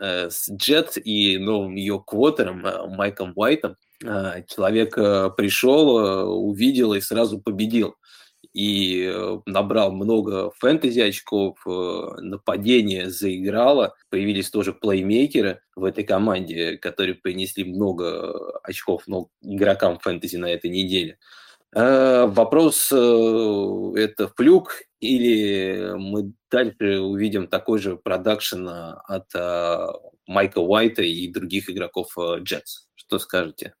[0.00, 2.64] э, с Джет и новым ее квотером
[2.96, 3.76] Майком Уайтом.
[4.00, 4.96] Человек
[5.36, 7.94] пришел, увидел и сразу победил
[8.54, 16.78] и э, набрал много фэнтези очков, э, нападение заиграло, появились тоже плеймейкеры в этой команде,
[16.78, 21.18] которые принесли много очков много игрокам фэнтези на этой неделе.
[21.74, 29.34] Э, вопрос, это флюк или мы дальше увидим такой же продакшн от
[30.28, 32.86] Майка Уайта и других игроков Джетс?
[32.94, 33.74] Что скажете?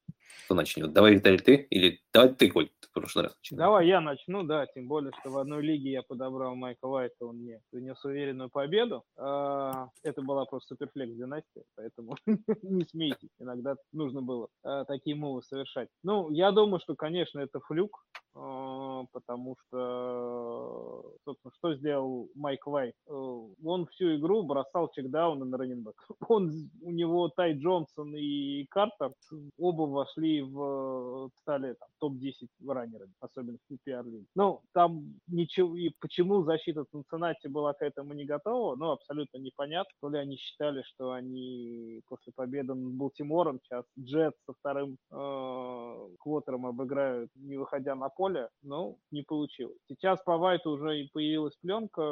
[0.44, 0.92] Кто начнет?
[0.92, 1.66] Давай, Виталий, ты?
[1.70, 3.36] Или давай ты, Коль, в прошлый раз.
[3.36, 3.66] Начинал.
[3.66, 7.38] Давай я начну, да, тем более, что в одной лиге я подобрал Майка Уайта, он
[7.38, 9.02] мне принес уверенную победу.
[9.16, 12.16] А, это была просто суперфлекс династия, поэтому
[12.62, 15.88] не смейтесь, иногда нужно было а, такие мувы совершать.
[16.04, 18.04] Ну, я думаю, что, конечно, это флюк,
[18.36, 22.94] а, потому что, собственно, что сделал Майк Вайт?
[23.08, 25.94] Э, он всю игру бросал чекдауны на раненбэк.
[26.28, 26.50] Он,
[26.82, 29.12] у него Тай Джонсон и Картер
[29.58, 34.26] оба вошли в, стали там, топ-10 раннерами, особенно в PPR лиге.
[34.34, 39.90] Ну, там ничего, и почему защита Цинциннати была к этому не готова, ну, абсолютно непонятно.
[40.00, 46.08] То ли они считали, что они после победы над Балтимором сейчас Джет со вторым э,
[46.18, 49.78] квотером обыграют, не выходя на поле, но не получилось.
[49.88, 52.02] Сейчас по Вайту уже и появилась пленка,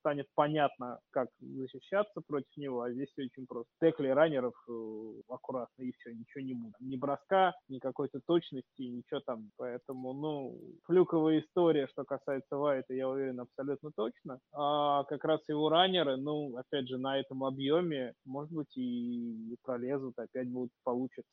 [0.00, 3.70] станет понятно, как защищаться против него, а здесь все очень просто.
[3.80, 6.74] Текли раннеров э, аккуратно и все, ничего не будет.
[6.80, 9.50] Ни броска, ни какой-то точности, ничего там.
[9.56, 14.38] Поэтому, ну, флюковая история, что касается Вайта, я уверен абсолютно точно.
[14.52, 20.18] А как раз его раннеры, ну, опять же, на этом объеме, может быть, и пролезут,
[20.18, 21.24] опять будут получат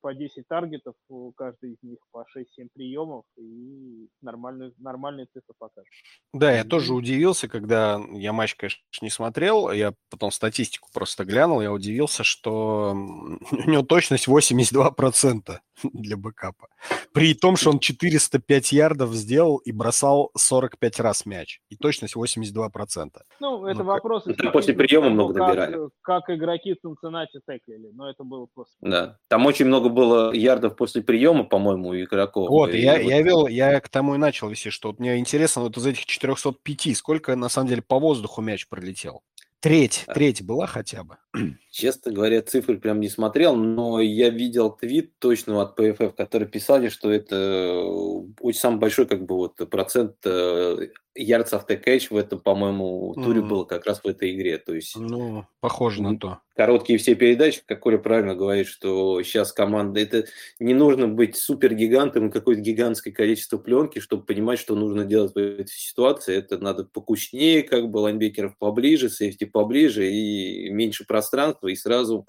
[0.00, 0.94] по 10 таргетов,
[1.36, 5.90] каждый из них по 6-7 приемов, и нормальную, нормальные цифры покажет.
[6.32, 11.60] Да, я тоже удивился, когда я матч, конечно, не смотрел, я потом статистику просто глянул,
[11.60, 12.92] я удивился, что
[13.50, 15.58] у него точность 82%
[15.92, 16.68] для бэкапа.
[17.12, 21.60] При том, что он 405 ярдов сделал и бросал 45 раз мяч.
[21.68, 23.10] И точность 82%.
[23.40, 24.24] Ну, это ну, вопрос...
[24.24, 24.52] Как...
[24.52, 25.76] После приема много набирали.
[26.00, 28.74] Как, как игроки Цинциннати теклили, но это было просто...
[28.80, 32.48] Да, там очень много было ярдов после приема, по-моему, игроков.
[32.48, 33.02] Вот, я, вот...
[33.02, 36.06] я вел, я к тому и начал вести, что вот мне интересно, вот из этих
[36.06, 39.22] 405, сколько на самом деле по воздуху мяч пролетел?
[39.60, 41.18] Треть, треть была хотя бы.
[41.70, 46.88] Честно говоря, цифры прям не смотрел, но я видел твит точно от ПФФ, который писали,
[46.88, 52.40] что это э, очень самый большой как бы вот процент э, ярдс автокэч в этом,
[52.40, 53.46] по-моему, туре mm.
[53.46, 54.58] было как раз в этой игре.
[54.58, 56.38] То есть, ну, похоже на то.
[56.54, 60.26] Короткие все передачи, как Коля правильно говорит, что сейчас команда, это
[60.58, 65.38] не нужно быть супергигантом и какое-то гигантское количество пленки, чтобы понимать, что нужно делать в
[65.38, 66.36] этой ситуации.
[66.36, 72.26] Это надо покучнее, как бы лайнбекеров поближе, сейфти поближе и меньше пространства, и сразу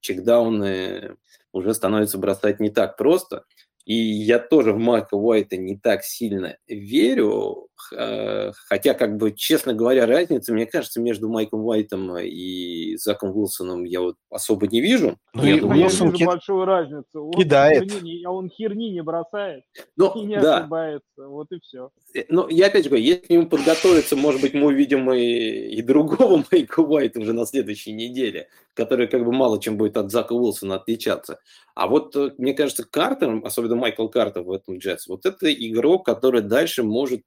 [0.00, 1.16] чекдауны
[1.52, 3.44] уже становится бросать не так просто.
[3.84, 10.06] И я тоже в Майка Уайта не так сильно верю, хотя, как бы, честно говоря,
[10.06, 15.18] разницы, мне кажется, между Майком Уайтом и Заком Уилсоном я вот особо не вижу.
[15.34, 17.26] Ну, я, думаю, Уилсон вижу большую разницу.
[17.26, 17.90] Он кидает.
[17.90, 19.64] Херни, он херни не бросает
[19.96, 20.58] Но, и не да.
[20.58, 21.28] ошибается.
[21.28, 21.90] Вот и все.
[22.14, 25.20] Э, но я опять же говорю, если к нему подготовиться, может быть, мы увидим и,
[25.20, 30.10] и другого Майка Уайта уже на следующей неделе, который как бы мало чем будет от
[30.10, 31.38] Зака Уилсона отличаться.
[31.74, 36.06] А вот, э, мне кажется, Картер, особенно Майкл Картер в этом Джетс, вот это игрок,
[36.06, 37.22] который дальше может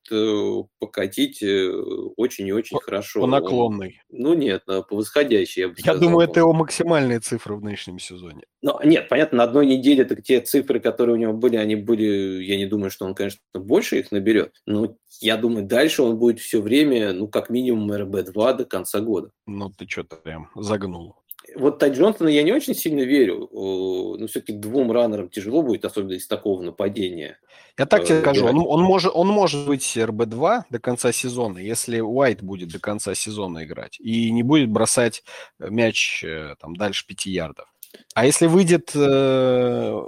[0.79, 1.69] покатить э,
[2.15, 3.21] очень и очень по, хорошо.
[3.21, 4.01] По наклонной.
[4.09, 5.63] Он, ну нет, по восходящей.
[5.63, 8.43] Я, я думаю, это его максимальные цифры в нынешнем сезоне.
[8.61, 12.43] Ну, нет, понятно, на одной неделе так те цифры, которые у него были, они были,
[12.43, 14.53] я не думаю, что он, конечно, больше их наберет.
[14.65, 19.31] Но я думаю, дальше он будет все время, ну, как минимум РБ-2 до конца года.
[19.45, 21.15] Ну, ты что-то прям загнул
[21.55, 23.49] вот Тай Джонсона я не очень сильно верю.
[23.51, 27.39] Но все-таки двум раннерам тяжело будет, особенно из такого нападения.
[27.77, 31.59] Я так тебе э, скажу, он, он, может, он может быть РБ-2 до конца сезона,
[31.59, 35.23] если Уайт будет до конца сезона играть и не будет бросать
[35.59, 37.67] мяч э, там, дальше 5 ярдов.
[38.15, 40.01] А если выйдет, э,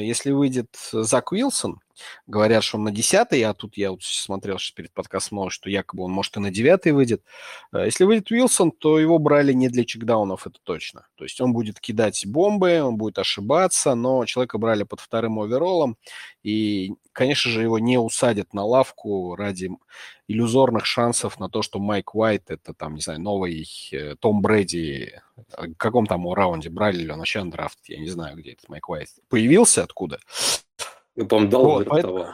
[0.00, 1.80] если выйдет Зак Уилсон,
[2.26, 6.04] Говорят, что он на 10 а тут я вот смотрел сейчас перед подкастом, что якобы
[6.04, 7.22] он может и на 9 выйдет.
[7.72, 11.06] Э, если выйдет Уилсон, то его брали не для чекдаунов, это точно.
[11.16, 15.96] То есть он будет кидать бомбы, он будет ошибаться, но человека брали под вторым оверолом,
[16.42, 19.70] и, конечно же, его не усадят на лавку ради
[20.28, 25.20] иллюзорных шансов на то, что Майк Уайт это там, не знаю, новый э, Том Брэди,
[25.36, 28.88] в каком там раунде брали ли он вообще драфт, я не знаю, где этот Майк
[28.88, 30.18] Уайт появился, откуда.
[31.16, 32.26] Ну, по-моему, дал вот, поэтому...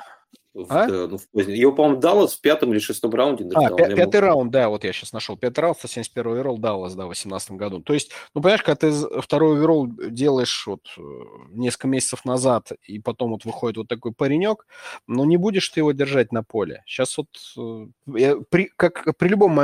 [0.55, 0.87] а?
[0.87, 1.55] в, ну, в позднем.
[1.55, 3.45] Его, по-моему, Даллас в пятом или шестом раунде.
[3.55, 5.37] А, пя- пятый раунд, да, вот я сейчас нашел.
[5.37, 7.81] Пятый раунд, 171 оверолл Даллас, да, в 2018 году.
[7.81, 11.03] То есть, ну, понимаешь, когда ты второй оверолл делаешь вот э,
[11.51, 14.67] несколько месяцев назад, и потом вот выходит вот такой паренек,
[15.07, 16.83] ну, не будешь ты его держать на поле.
[16.87, 17.29] Сейчас вот
[18.17, 19.61] э, при, как при любом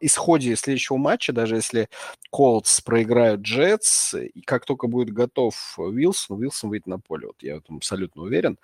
[0.00, 1.88] исходе следующего матча, даже если
[2.30, 7.28] Колдс проиграют Джетс, и как только будет готов Вилсон, Вилсон выйдет на поле.
[7.28, 8.58] Вот я в этом абсолютно уверен.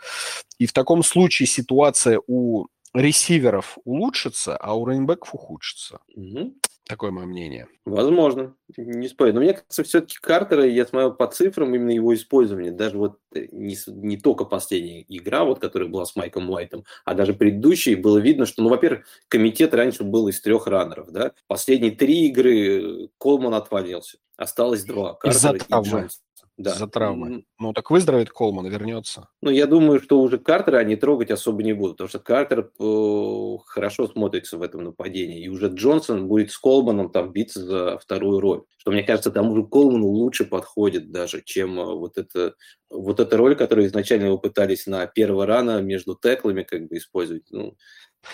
[0.59, 6.01] И в таком случае ситуация у ресиверов улучшится, а у раненбеков ухудшится.
[6.15, 6.55] Угу.
[6.89, 7.67] Такое мое мнение.
[7.85, 9.35] Возможно, не спорю.
[9.35, 13.49] Но мне кажется, все-таки Картера, я смотрел по цифрам именно его использования, даже вот э,
[13.51, 18.19] не, не только последняя игра, вот, которая была с Майком Уайтом, а даже предыдущие, было
[18.19, 23.55] видно, что, ну, во-первых, комитет раньше был из трех раннеров, да, последние три игры Колман
[23.55, 26.21] отвалился, осталось два, Картер и Джонс
[26.57, 26.75] да.
[26.75, 27.45] за травмы.
[27.59, 29.29] Ну, так выздоровеет Колман, вернется.
[29.43, 33.57] Ну, я думаю, что уже Картера они трогать особо не будут, потому что Картер э,
[33.67, 35.43] хорошо смотрится в этом нападении.
[35.43, 38.63] И уже Джонсон будет с Колманом там биться за вторую роль.
[38.79, 42.55] Что, мне кажется, там уже Колману лучше подходит даже, чем э, вот, это,
[42.91, 47.45] вот эта роль, которую изначально его пытались на первого рана между теклами как бы использовать.
[47.51, 47.77] Ну,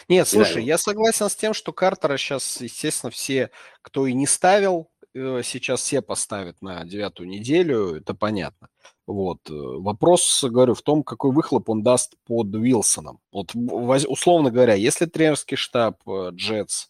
[0.08, 0.60] нет, слушай, да.
[0.60, 3.50] я согласен с тем, что Картера сейчас, естественно, все,
[3.82, 8.68] кто и не ставил, сейчас все поставят на девятую неделю, это понятно.
[9.06, 9.38] Вот.
[9.50, 13.20] Э, вопрос, говорю, в том, какой выхлоп он даст под Вилсоном.
[13.32, 16.86] Вот, условно говоря, если тренерский штаб Джетс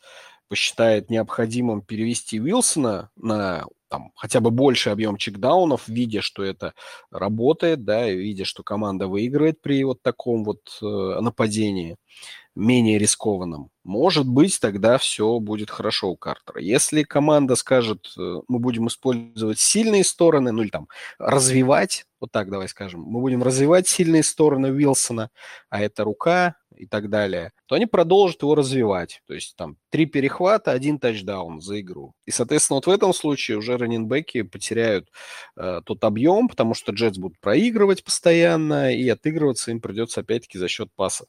[0.49, 6.73] посчитает необходимым перевести Вилсона на там, хотя бы больший объем чекдаунов, видя, что это
[7.11, 10.87] работает, да, и видя, что команда выигрывает при вот таком вот э,
[11.21, 11.97] нападении,
[12.55, 16.61] менее рискованном, может быть, тогда все будет хорошо у Картера.
[16.61, 20.89] Если команда скажет, э, мы будем использовать сильные стороны, ну или там
[21.19, 25.31] развивать, вот так давай скажем, мы будем развивать сильные стороны Уилсона,
[25.71, 29.23] а это рука и так далее, то они продолжат его развивать.
[29.27, 32.15] То есть там три перехвата, один тачдаун за игру.
[32.25, 35.09] И, соответственно, вот в этом случае уже раненбеки потеряют
[35.57, 40.69] э, тот объем, потому что Джетс будут проигрывать постоянно, и отыгрываться им придется опять-таки за
[40.69, 41.27] счет паса.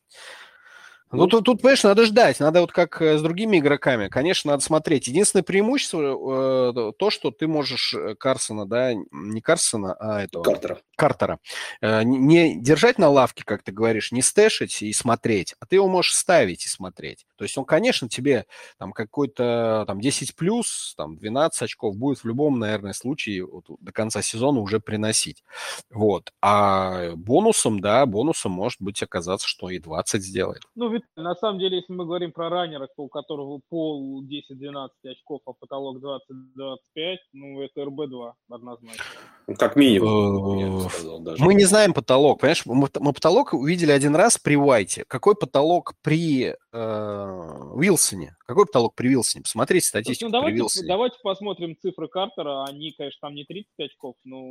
[1.14, 2.40] Ну, тут, тут, понимаешь, надо ждать.
[2.40, 4.08] Надо вот как э, с другими игроками.
[4.08, 5.08] Конечно, надо смотреть.
[5.08, 10.44] Единственное преимущество э, то, что ты можешь э, Карсона, да, не Карсона, а этого...
[10.44, 10.80] Картера.
[10.96, 11.40] Картера.
[11.82, 15.88] Э, не держать на лавке, как ты говоришь, не стэшить и смотреть, а ты его
[15.88, 17.26] можешь ставить и смотреть.
[17.36, 18.46] То есть он, конечно, тебе
[18.78, 23.92] там какой-то там 10 плюс, там 12 очков будет в любом, наверное, случае вот, до
[23.92, 25.44] конца сезона уже приносить.
[25.92, 26.34] Вот.
[26.42, 30.64] А бонусом, да, бонусом может быть оказаться, что и 20 сделает.
[30.76, 35.42] Ну, ведь на самом деле, если мы говорим про раннера, у которого пол 10-12 очков,
[35.46, 39.04] а потолок 20-25, ну, это РБ-2 однозначно.
[39.48, 41.44] Ну, как минимум, сказал даже.
[41.44, 42.66] Мы не знаем потолок, понимаешь?
[42.66, 45.04] Мы, мы потолок увидели один раз при Уайте.
[45.08, 48.36] Какой потолок при э, Уилсоне?
[48.46, 49.44] Какой потолок при Вилсоне?
[49.44, 50.88] Посмотрите статистику ну, давайте, при Вилсоне.
[50.88, 52.66] Давайте посмотрим цифры Картера.
[52.66, 54.44] Они, конечно, там не 30 очков, но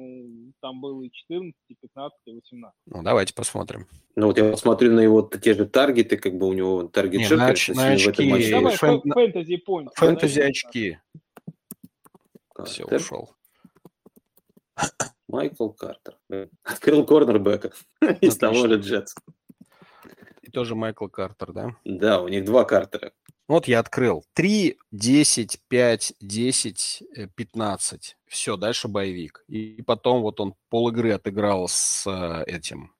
[0.60, 2.78] там было и 14, и 15, и 18.
[2.86, 3.86] Ну, давайте посмотрим.
[4.16, 7.36] Ну, вот я посмотрю на его те же таргеты, как бы у него таргет не,
[7.36, 8.50] на, оч- на очки.
[8.50, 9.02] Давай, фэн...
[9.02, 9.88] фэнтези point.
[9.94, 10.98] Фэнтези очки.
[12.54, 13.34] А, Все, ушел.
[15.28, 16.18] Майкл Картер.
[16.62, 17.72] Открыл корнербека
[18.20, 19.14] из того же Джетс.
[20.42, 21.76] И тоже Майкл Картер, да?
[21.84, 23.12] Да, у них два Картера.
[23.48, 24.24] Вот я открыл.
[24.34, 27.02] 3, 10, 5, 10,
[27.34, 28.16] 15.
[28.26, 29.44] Все, дальше боевик.
[29.48, 32.92] И потом вот он пол игры отыграл с э, этим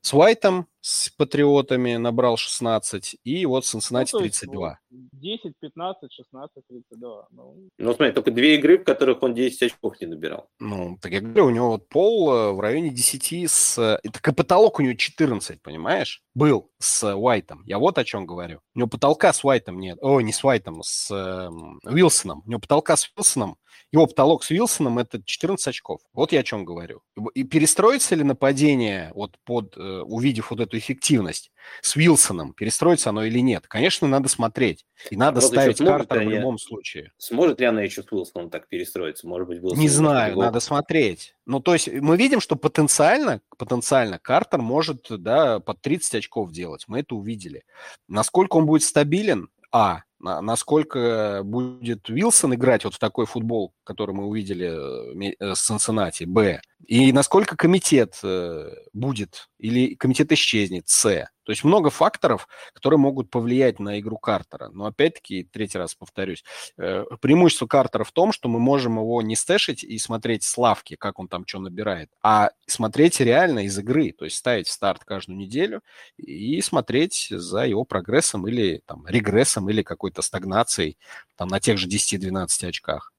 [0.00, 4.78] с Уайтом, с Патриотами набрал 16, и вот Cincinnati ну, 32.
[4.90, 7.28] 10, 15, 16, 32.
[7.30, 7.70] Ну.
[7.78, 10.50] ну, смотри, только две игры, в которых он 10 очков не набирал.
[10.60, 13.98] Ну, так я говорю, у него вот пол э, в районе 10 с...
[14.12, 16.22] Так и потолок у него 14, понимаешь?
[16.34, 17.62] Был с Уайтом.
[17.64, 18.60] Я вот о чем говорю.
[18.74, 19.96] У него потолка с Уайтом нет.
[20.02, 22.42] О, не с Уайтом, с э, Уилсоном.
[22.44, 23.56] У него потолка с Уилсоном
[23.94, 26.00] его потолок с Вилсоном это 14 очков.
[26.12, 27.02] Вот я о чем говорю.
[27.34, 31.50] И перестроится ли нападение, вот под, э, увидев вот эту эффективность,
[31.80, 33.66] с Вилсоном, перестроится оно или нет?
[33.66, 34.86] Конечно, надо смотреть.
[35.10, 37.12] И надо вот ставить Картер в любом случае.
[37.18, 39.26] Сможет ли она еще с Вилсоном так перестроиться?
[39.26, 41.34] Может быть, Вилсон Не знаю, надо смотреть.
[41.46, 46.84] Ну, то есть мы видим, что потенциально, потенциально Картер может да, под 30 очков делать.
[46.86, 47.64] Мы это увидели.
[48.08, 54.26] Насколько он будет стабилен, а, насколько будет Вилсон играть вот в такой футбол, который мы
[54.26, 61.28] увидели э, с Цинциннати, Б, И насколько комитет э, будет или комитет исчезнет, С.
[61.44, 64.68] То есть много факторов, которые могут повлиять на игру Картера.
[64.70, 66.44] Но опять-таки, третий раз повторюсь,
[66.78, 70.96] э, преимущество Картера в том, что мы можем его не стэшить и смотреть с лавки,
[70.96, 75.38] как он там что набирает, а смотреть реально из игры, то есть ставить старт каждую
[75.38, 75.82] неделю
[76.16, 80.98] и смотреть за его прогрессом или там регрессом или какой-то стагнацией
[81.36, 83.12] там на тех же 10-12 очках.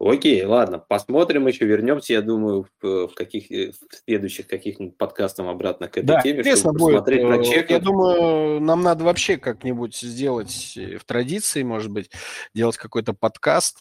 [0.00, 5.88] Окей, ладно, посмотрим еще, вернемся, я думаю, в, каких э, в следующих каких-нибудь подкастах обратно
[5.88, 6.94] к этой да, теме, чтобы будет.
[6.94, 7.68] посмотреть на чек.
[7.68, 12.10] Я думаю, нам надо вообще как-нибудь сделать э, в традиции, может быть,
[12.54, 13.80] делать какой-то подкаст,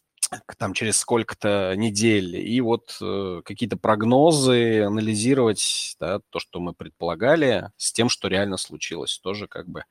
[0.58, 7.72] там через сколько-то недель, и вот э, какие-то прогнозы анализировать, да, то, что мы предполагали,
[7.78, 9.20] с тем, что реально случилось.
[9.20, 9.86] Тоже как бы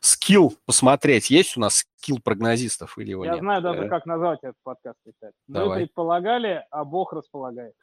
[0.00, 3.40] скилл посмотреть, есть у нас скилл прогнозистов или его Я нет?
[3.40, 4.98] знаю даже, как назвать этот подкаст.
[5.10, 5.34] Кстати.
[5.48, 7.74] Мы предполагали, а Бог располагает.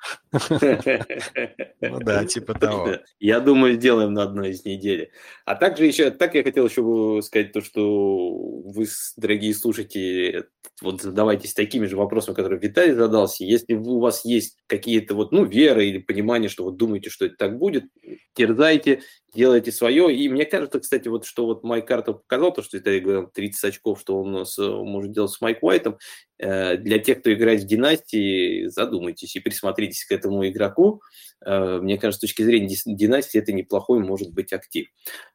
[1.81, 2.97] Ну да, типа того.
[3.19, 5.11] Я думаю, сделаем на одной из недель.
[5.45, 8.85] А также еще, так я хотел еще сказать то, что вы,
[9.17, 10.45] дорогие слушатели,
[10.81, 13.43] вот задавайтесь такими же вопросами, которые Виталий задался.
[13.43, 17.35] Если у вас есть какие-то вот, ну, веры или понимание, что вот думаете, что это
[17.37, 17.85] так будет,
[18.33, 19.01] терзайте,
[19.33, 20.13] делайте свое.
[20.15, 23.63] И мне кажется, кстати, вот что вот Майк Картер показал, то, что Виталий говорил, 30
[23.65, 25.97] очков, что он у нас э, может делать с Майк Уайтом.
[26.37, 31.01] Э, для тех, кто играет в династии, задумайтесь и присмотритесь к этому игроку.
[31.45, 34.87] Э, мне кажется, с точки зрения династии это неплохой может быть актив.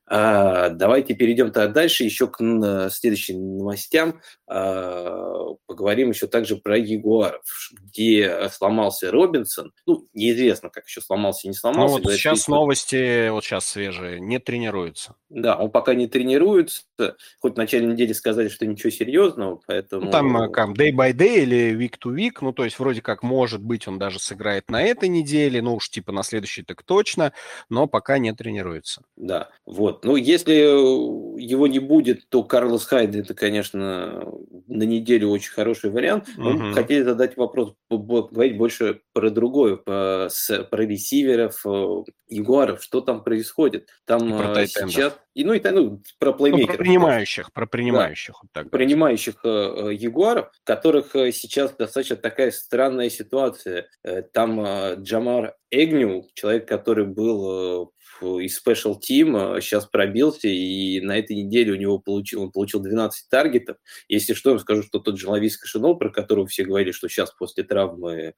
[0.09, 2.39] А, давайте перейдем тогда дальше, еще к
[2.91, 4.21] следующим новостям.
[4.47, 9.73] А, поговорим еще также про Ягуаров, где сломался Робинсон.
[9.85, 11.99] Ну, неизвестно, как еще сломался, не сломался.
[11.99, 12.53] Ну, вот сейчас что...
[12.53, 15.17] новости, вот сейчас свежие, не тренируется.
[15.29, 16.83] Да, он пока не тренируется.
[17.41, 20.07] Хоть в начале недели сказали, что ничего серьезного, поэтому...
[20.07, 23.23] Ну, там, там day by day или week to week, ну, то есть вроде как,
[23.23, 27.33] может быть, он даже сыграет на этой неделе, ну, уж типа на следующей так точно,
[27.69, 29.03] но пока не тренируется.
[29.17, 30.05] Да, вот.
[30.05, 34.33] Ну, если его не будет, то Карлос Хайд это, конечно,
[34.67, 36.29] на неделю очень хороший вариант.
[36.37, 36.75] Мы угу.
[36.75, 40.29] хотели задать вопрос, говорить больше про другое, про,
[40.71, 43.89] про ресиверов, э, Ягуаров, что там происходит.
[44.05, 45.19] Там э, сейчас...
[45.37, 46.71] И, ну, и ну, про плеймейкеров.
[46.71, 48.35] Ну, про принимающих, про принимающих.
[48.35, 53.87] Да, вот так принимающих э, Ягуаров, которых э, сейчас достаточно такая странная ситуация.
[54.03, 61.19] Э, там э, Джамар Эгню, человек, который был из Special Team сейчас пробился, и на
[61.19, 63.77] этой неделе у него получил, он получил 12 таргетов.
[64.09, 67.33] Если что, я скажу, что тот же Лавис Кашинол, про которого все говорили, что сейчас
[67.33, 68.35] после травмы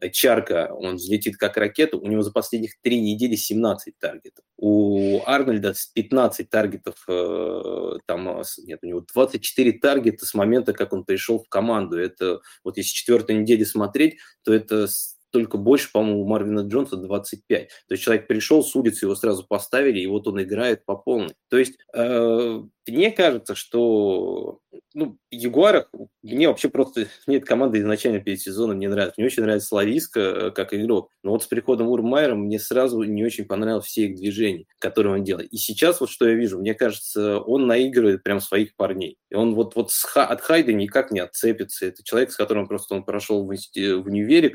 [0.00, 4.44] э, Чарка он взлетит как ракета, у него за последних три недели 17 таргетов.
[4.56, 11.04] У Арнольда 15 таргетов, э, там, нет, у него 24 таргета с момента, как он
[11.04, 11.98] пришел в команду.
[11.98, 14.88] Это вот если четвертой недели смотреть, то это
[15.30, 17.68] только больше, по-моему, у Марвина Джонса 25.
[17.68, 21.34] То есть человек пришел с улицы, его сразу поставили, и вот он играет по полной.
[21.48, 24.60] То есть э, мне кажется, что
[24.94, 25.90] ну, Ягуарах,
[26.22, 29.14] мне вообще просто, мне эта команда изначально перед сезоном не нравится.
[29.16, 31.10] Мне очень нравится Слависка э, как игрок.
[31.22, 35.24] Но вот с приходом Урмайера мне сразу не очень понравилось все их движения, которые он
[35.24, 35.52] делает.
[35.52, 39.16] И сейчас вот что я вижу, мне кажется, он наигрывает прям своих парней.
[39.30, 41.86] И он вот, вот с, от Хайда никак не отцепится.
[41.86, 44.50] Это человек, с которым просто он прошел в, в универе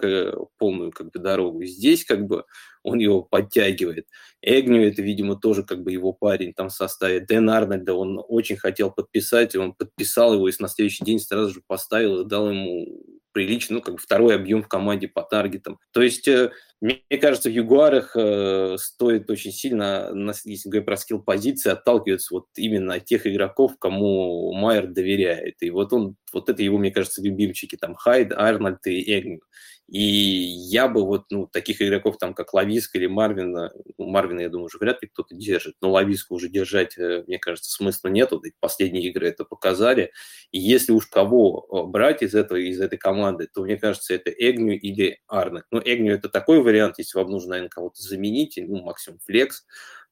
[0.58, 1.64] полную как бы дорогу.
[1.64, 2.44] Здесь как бы
[2.86, 4.08] он его подтягивает.
[4.42, 7.20] Эгню это, видимо, тоже как бы его парень там в составе.
[7.20, 11.52] Дэн Арнольда он очень хотел подписать, и он подписал его и на следующий день сразу
[11.52, 15.80] же поставил и дал ему прилично, ну, как бы второй объем в команде по таргетам.
[15.92, 16.52] То есть, э,
[16.82, 20.12] мне кажется, в Ягуарах э, стоит очень сильно,
[20.44, 25.56] если говорить про скилл позиции, отталкиваться вот именно от тех игроков, кому Майер доверяет.
[25.62, 29.40] И вот он, вот это его, мне кажется, любимчики, там, Хайд, Арнольд и Эгню.
[29.88, 34.50] И я бы вот, ну, таких игроков, там, как Лависк или Марвина, ну, Марвина, я
[34.50, 38.42] думаю, уже вряд ли кто-то держит, но Лависку уже держать, э, мне кажется, смысла нету,
[38.60, 40.12] последние игры это показали.
[40.52, 44.32] И если уж кого э, брать из, этого, из этой команды, то, мне кажется, это
[44.32, 45.66] Эгню или Арнет.
[45.70, 49.66] Ну, Эгню это такой вариант, если вам нужно, наверное, кого-то заменить, ну, максимум флекс.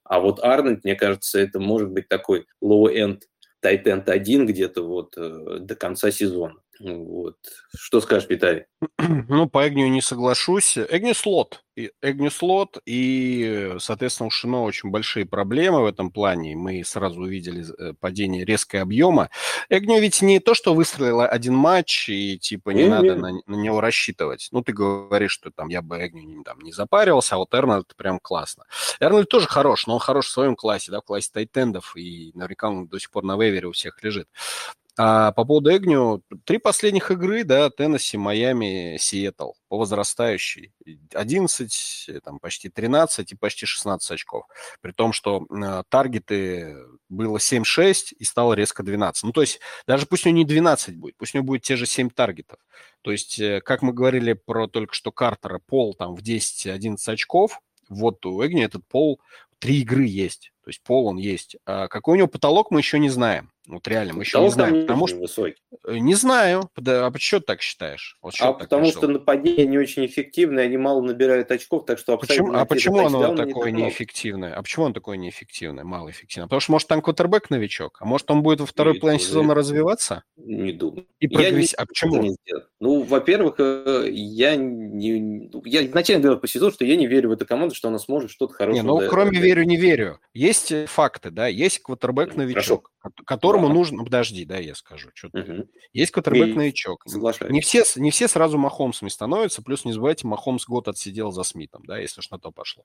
[0.03, 3.21] А вот Арнет, мне кажется, это может быть такой low-end
[3.63, 6.55] tight end 1 где-то вот э, до конца сезона.
[6.79, 7.37] Вот.
[7.75, 8.65] Что скажешь, Виталий?
[9.29, 10.77] Ну, по Эгнию не соглашусь.
[10.77, 11.63] Эгню слот.
[12.01, 16.55] Эгню слот, и, соответственно, у Шино очень большие проблемы в этом плане.
[16.55, 19.29] Мы сразу увидели э, падение резкое объема.
[19.69, 23.55] Эгню ведь не то, что выстрелил один матч, и типа не, не надо на, на
[23.55, 24.49] него рассчитывать.
[24.51, 27.95] Ну, ты говоришь, что там я бы Эгню не, там, не запаривался, а вот Эрнольд
[27.95, 28.65] прям классно.
[28.99, 32.69] Эрнольд тоже хорош, но он хорош в своем классе, да, в классе тайтендов, и наверняка
[32.69, 34.27] он до сих пор на вейвере у всех лежит.
[34.95, 40.71] А по поводу Эгню, три последних игры, да, Теннесси, Майами, Сиэтл по возрастающей.
[41.13, 44.45] 11, там почти 13 и почти 16 очков.
[44.81, 46.77] При том, что э, таргеты
[47.09, 49.23] было 7-6 и стало резко 12.
[49.23, 51.75] Ну, то есть даже пусть у него не 12 будет, пусть у него будет те
[51.75, 52.59] же 7 таргетов.
[53.01, 57.59] То есть, э, как мы говорили про только что Картера, пол там в 10-11 очков,
[57.89, 59.19] вот у Эгни этот пол,
[59.57, 60.51] три игры есть.
[60.63, 61.57] То есть пол он есть.
[61.65, 63.52] А какой у него потолок, мы еще не знаем.
[63.67, 64.81] Вот реально, мы еще потолок не знаем.
[64.81, 65.17] Потому что...
[65.17, 65.61] Высокий.
[65.85, 66.69] Э, не знаю.
[66.85, 68.17] А почему ты так считаешь?
[68.21, 72.17] Вот а потому что нападение не очень эффективное, они мало набирают очков, так что...
[72.17, 74.53] Почему, а почему оно такое не неэффективное?
[74.53, 76.47] А почему он такое неэффективное, малоэффективное?
[76.47, 80.23] Потому что, может, там квотербек новичок, а может, он будет во второй половине сезона развиваться?
[80.35, 81.07] Не думаю.
[81.19, 81.73] И прогресс...
[81.77, 82.21] А почему?
[82.21, 82.35] Не
[82.79, 85.49] ну, во-первых, э, я не...
[85.63, 88.29] Я изначально говорил по сезону, что я не верю в эту команду, что она сможет
[88.29, 88.83] что-то хорошее...
[88.83, 90.19] Не, ну, кроме верю, не верю.
[90.33, 92.91] Есть э, факты, да, есть квотербек-новичок,
[93.25, 93.73] которому да.
[93.73, 94.03] нужно...
[94.03, 95.09] Подожди, да, я скажу.
[95.13, 95.67] Что угу.
[95.93, 97.05] Есть квотербек-новичок.
[97.49, 101.83] Не все, не все сразу Махомсами становятся, плюс не забывайте, Махомс год отсидел за Смитом,
[101.85, 102.83] да, если уж на то пошло.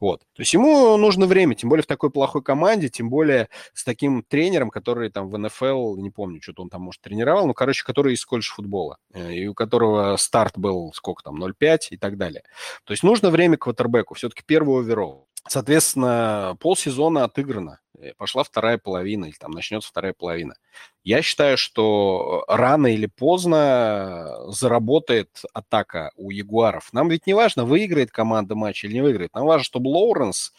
[0.00, 0.20] Вот.
[0.34, 4.22] То есть ему нужно время, тем более в такой плохой команде, тем более с таким
[4.22, 8.14] тренером, который там в НФЛ, не помню, что-то он там, может, тренировал, ну, короче, который
[8.14, 12.42] из колледж футбола, э, и у которого старт был, сколько там, 0,5 и так далее.
[12.84, 15.28] То есть нужно время квотербеку, все-таки первый оверолл.
[15.48, 17.80] Соответственно, полсезона отыграно.
[17.98, 20.54] Э, пошла вторая половина, или там начнется вторая половина.
[21.02, 26.92] Я считаю, что рано или поздно заработает атака у Ягуаров.
[26.92, 29.34] Нам ведь не важно, выиграет команда матч или не выиграет.
[29.34, 30.52] Нам важно, чтобы Лоуренс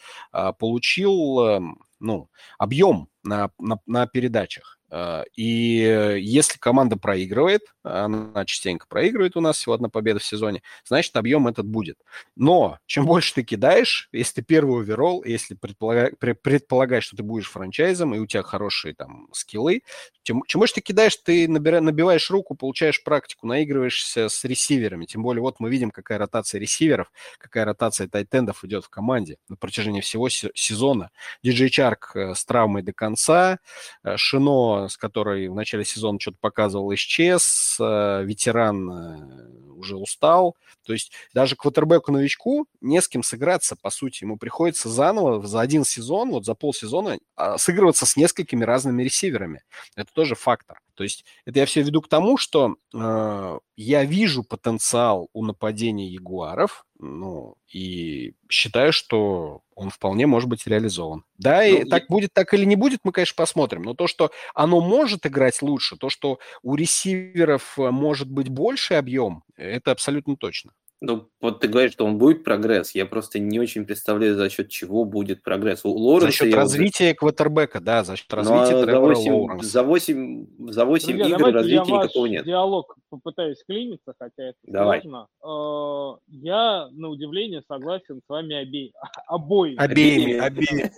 [0.59, 1.61] получил а,
[1.99, 4.79] ну, объем на, на, на передачах.
[4.91, 10.61] А, и если команда проигрывает, она частенько проигрывает у нас, всего одна победа в сезоне,
[10.83, 11.97] значит, объем этот будет.
[12.35, 16.11] Но чем больше ты кидаешь, если ты первый оверолл, если предполага...
[16.17, 19.83] предполагаешь, что ты будешь франчайзом, и у тебя хорошие там скиллы,
[20.23, 21.79] чем, чем больше ты кидаешь, ты набира...
[21.79, 25.05] набиваешь руку, получаешь практику, наигрываешься с ресиверами.
[25.05, 29.55] Тем более вот мы видим, какая ротация ресиверов, какая ротация тайтендов идет в команде на
[29.55, 31.11] протяжении всего сезона.
[31.43, 33.59] Диджей Чарк э, с травмой до конца,
[34.03, 40.55] э, Шино с которой в начале сезона что-то показывал, исчез, э, ветеран э, уже устал.
[40.85, 44.23] То есть даже квотербеку-новичку не с кем сыграться, по сути.
[44.23, 49.63] Ему приходится заново за один сезон, вот за полсезона, а, сыгрываться с несколькими разными ресиверами.
[49.95, 50.79] Это тоже фактор.
[50.95, 56.07] То есть это я все веду к тому, что э, я вижу потенциал у нападения
[56.07, 61.23] ягуаров, ну, и считаю, что он вполне может быть реализован.
[61.37, 63.81] Да, ну, и так будет, так или не будет, мы, конечно, посмотрим.
[63.81, 68.93] Но то, что оно может играть лучше, то, что у ресиверов э, может быть больше
[68.93, 70.73] объем, это абсолютно точно.
[71.03, 72.91] Ну, вот ты говоришь, что он будет прогресс.
[72.93, 75.83] Я просто не очень представляю, за счет чего будет прогресс.
[75.83, 77.15] У Лоренса за счет развития уже...
[77.15, 79.67] квотербека, да, за счет развития ну, Тревора за 8, Лоуренса.
[79.67, 82.45] За 8, за 8 Друзья, игр развития никакого нет.
[82.45, 85.01] диалог попытаюсь клиниться, хотя это Давай.
[85.01, 85.27] сложно.
[85.43, 88.91] Э, я, на удивление, согласен с вами обе...
[89.27, 89.77] обоими.
[89.77, 90.37] Обеими.
[90.39, 90.91] Обеими.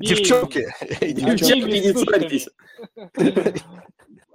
[0.00, 0.66] Девчонки.
[1.00, 2.48] Девчонки, не ссорьтесь.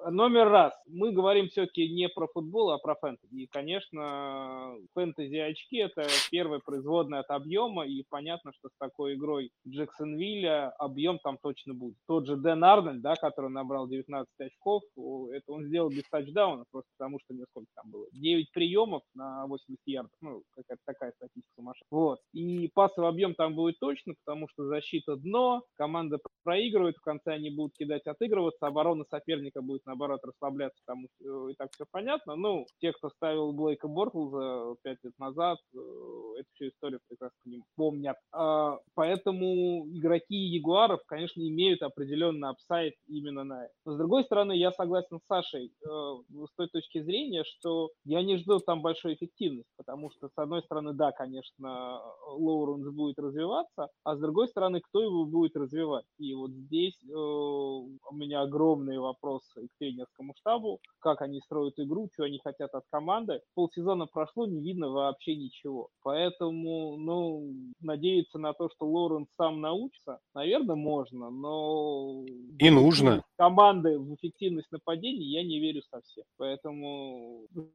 [0.09, 0.73] Номер раз.
[0.88, 3.43] Мы говорим все-таки не про футбол, а про фэнтези.
[3.43, 9.51] И, конечно, фэнтези очки– это первая производная от объема, и понятно, что с такой игрой
[9.67, 11.95] Джексонвилля объем там точно будет.
[12.07, 14.84] Тот же Дэн Арнольд, да, который набрал 19 очков,
[15.31, 19.47] это он сделал без тачдауна, просто потому что, не сколько там было, 9 приемов на
[19.47, 21.88] 80 ярдов, ну, какая-то такая статистика сумасшедшая.
[21.91, 22.19] Вот.
[22.34, 27.49] И пасовый объем там будет точно, потому что защита дно, команда проигрывает, в конце они
[27.49, 32.36] будут кидать, отыгрываться, оборона соперника будет на наоборот, расслабляться, потому что и так все понятно.
[32.36, 37.61] Ну, те, кто ставил Блейка Бортлза пять лет назад, э, эту всю историю прекрасно не
[37.76, 38.17] помнят.
[38.32, 43.74] А, поэтому игроки Ягуаров, конечно, имеют определенный апсайд именно на это.
[43.86, 47.12] Но, с другой стороны, я согласен с Сашей э, с той точки зрения,
[47.45, 52.93] что я не жду там большой эффективности, потому что, с одной стороны, да, конечно, Лоуренс
[52.93, 56.05] будет развиваться, а с другой стороны, кто его будет развивать?
[56.18, 62.09] И вот здесь э, у меня огромные вопросы к тренерскому штабу, как они строят игру,
[62.14, 63.41] что они хотят от команды.
[63.55, 65.89] Полсезона прошло, не видно вообще ничего.
[66.03, 72.26] Поэтому, ну, надеяться на то, что Лоренс сам научится, наверное, можно, но...
[72.59, 73.24] И нужно.
[73.38, 76.24] Команды в эффективность нападений я не верю совсем.
[76.38, 77.03] Поэтому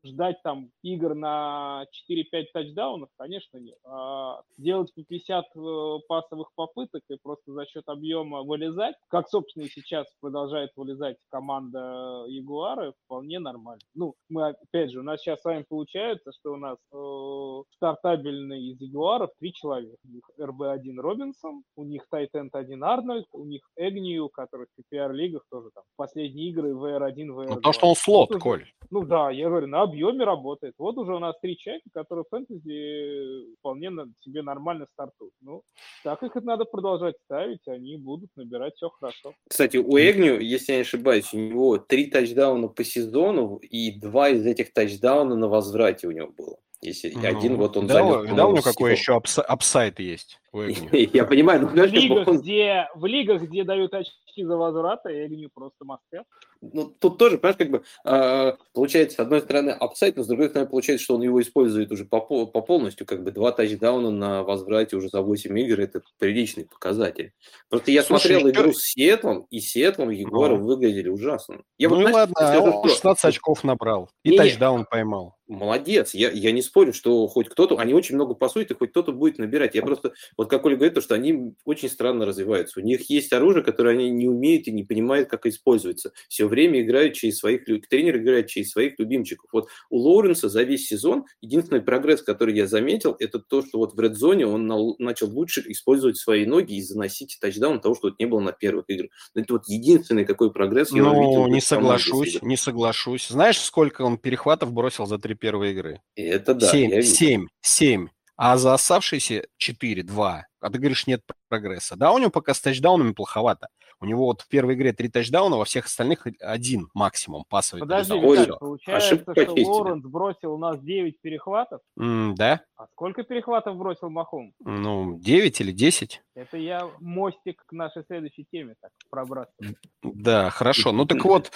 [0.04, 3.76] ждать там игр на 4-5 тачдаунов, конечно, нет.
[3.84, 9.64] А делать по 50 э, пасовых попыток и просто за счет объема вылезать, как, собственно,
[9.64, 13.80] и сейчас продолжает вылезать команда Ягуары вполне нормально.
[13.94, 18.70] Ну, мы, опять же, у нас сейчас с вами получается, что у нас э, стартабельный
[18.70, 19.96] из Ягуаров три человека.
[20.04, 25.42] У них РБ-1 Робинсон, у них Тайтенд 1 Арнольд, у них Эгнию, который в PPR-лигах
[25.50, 27.46] тоже там последние игры VR1, VR2.
[27.48, 28.66] Ну, то, что он слот, вот Коль.
[28.90, 30.74] Ну да, я говорю, на объеме работает.
[30.78, 33.90] Вот уже у нас три человека, которые в фэнтези вполне
[34.20, 35.34] себе нормально стартуют.
[35.40, 35.62] Ну,
[36.04, 39.34] так их надо продолжать ставить, они будут набирать все хорошо.
[39.48, 44.30] Кстати, у Эгню, если я не ошибаюсь, у него три тачдауна по сезону, и два
[44.30, 46.56] из этих тачдауна на возврате у него было.
[46.80, 50.40] Если ну, один вот он видал, залез, видал у него какой еще ups, upside есть?
[50.52, 54.14] Я понимаю, но в лигах, где, в лигах, где дают очки
[54.44, 56.24] за возврат, Эгню просто мастер.
[56.60, 60.48] Ну, тут тоже, понимаешь, как бы э, получается, с одной стороны, upside, но с другой
[60.48, 64.42] стороны, получается, что он его использует уже по, по полностью, как бы два тачдауна на
[64.42, 67.32] возврате уже за 8 игр, это приличный показатель.
[67.68, 68.50] Просто я Слушай, смотрел что...
[68.50, 70.64] игру с Сиэтлом, и Сиэтлом Егоры ну.
[70.64, 71.62] выглядели ужасно.
[71.78, 75.38] Я ну вот, знаешь, ладно, он 16 очков набрал, и не, тачдаун поймал.
[75.48, 79.12] Молодец, я, я не спорю, что хоть кто-то, они очень много пасуют, и хоть кто-то
[79.12, 79.74] будет набирать.
[79.74, 82.80] Я просто, вот как Оля говорит, то, что они очень странно развиваются.
[82.80, 86.12] У них есть оружие, которое они не умеют и не понимают, как используется.
[86.28, 89.50] Все время играют через своих, тренер играет через своих любимчиков.
[89.52, 93.94] Вот у Лоуренса за весь сезон единственный прогресс, который я заметил, это то, что вот
[93.94, 98.18] в редзоне он на, начал лучше использовать свои ноги и заносить тачдаун того, что вот
[98.18, 99.10] не было на первых играх.
[99.34, 101.46] Это вот единственный такой прогресс я ну, увидел.
[101.48, 103.28] не соглашусь, не соглашусь.
[103.28, 106.00] Знаешь, сколько он перехватов бросил за три первые игры.
[106.14, 106.70] Это да.
[106.70, 108.08] Семь, семь, семь.
[108.36, 111.96] А за оставшиеся 4-2, а ты говоришь, нет прогресса.
[111.96, 113.68] Да, у него пока с тачдаунами плоховато.
[114.00, 118.14] У него вот в первой игре три тачдауна, во всех остальных один максимум пасовый Подожди,
[118.14, 121.80] Виталий, получается, Ошибка что Лоренс бросил у нас 9 перехватов?
[121.98, 122.60] Mm, да.
[122.76, 124.52] А сколько перехватов бросил Махом?
[124.60, 126.22] Ну, 9 или 10.
[126.36, 129.74] Это я мостик к нашей следующей теме так пробрасываю.
[130.02, 130.92] Да, хорошо.
[130.92, 131.50] Ну так вот,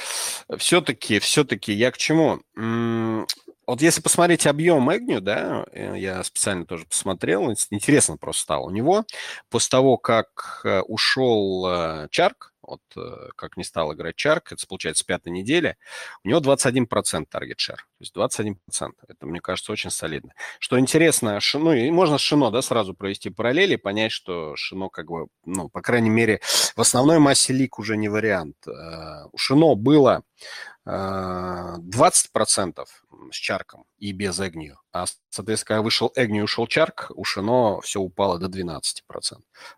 [0.56, 2.40] все-таки, все-таки я к чему?
[3.66, 8.66] Вот если посмотреть объем Эгню, да, э, я специально тоже посмотрел, интересно просто стало.
[8.66, 9.04] У него
[9.50, 12.80] после того, как э, ушел э, Чарк, вот
[13.34, 15.76] как не стал играть Чарк, это получается с пятой недели,
[16.22, 17.76] у него 21% таргет шер.
[17.76, 18.92] То есть 21%.
[19.08, 20.32] Это, мне кажется, очень солидно.
[20.60, 25.10] Что интересно, ну и можно с Шино, да, сразу провести параллели, понять, что Шино как
[25.10, 26.40] бы, ну, по крайней мере,
[26.76, 28.56] в основной массе лик уже не вариант.
[29.32, 30.22] У Шино было
[30.86, 32.84] 20%
[33.30, 34.80] с Чарком и без Эгнию.
[34.92, 38.82] А, соответственно, когда вышел Эгнию, ушел Чарк, у Шино все упало до 12%.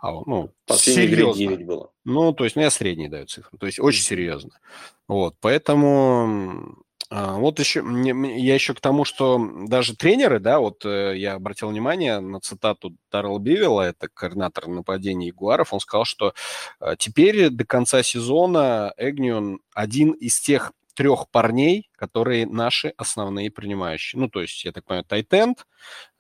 [0.01, 1.65] А, ну, серьезно.
[1.65, 1.91] было.
[2.05, 3.59] Ну, то есть, ну, я средний даю цифру.
[3.59, 4.59] То есть, очень серьезно.
[5.07, 9.39] Вот, поэтому а, вот еще, я еще к тому, что
[9.69, 15.29] даже тренеры, да, вот э, я обратил внимание на цитату Тарла Бивилла, это координатор нападения
[15.29, 16.33] Ягуаров, он сказал, что
[16.81, 24.21] э, теперь до конца сезона Эгнион один из тех трех парней, которые наши основные принимающие.
[24.21, 25.67] Ну, то есть, я так понимаю, Тайтенд,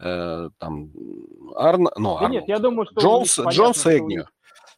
[0.00, 0.92] э, там,
[1.56, 1.88] Арн...
[1.96, 4.24] Ну, да нет, я думаю, что Джонс, Джонс и Эгнио.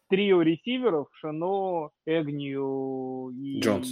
[0.09, 3.61] Трио ресиверов, Шано, Эгнию и...
[3.61, 3.89] Джонс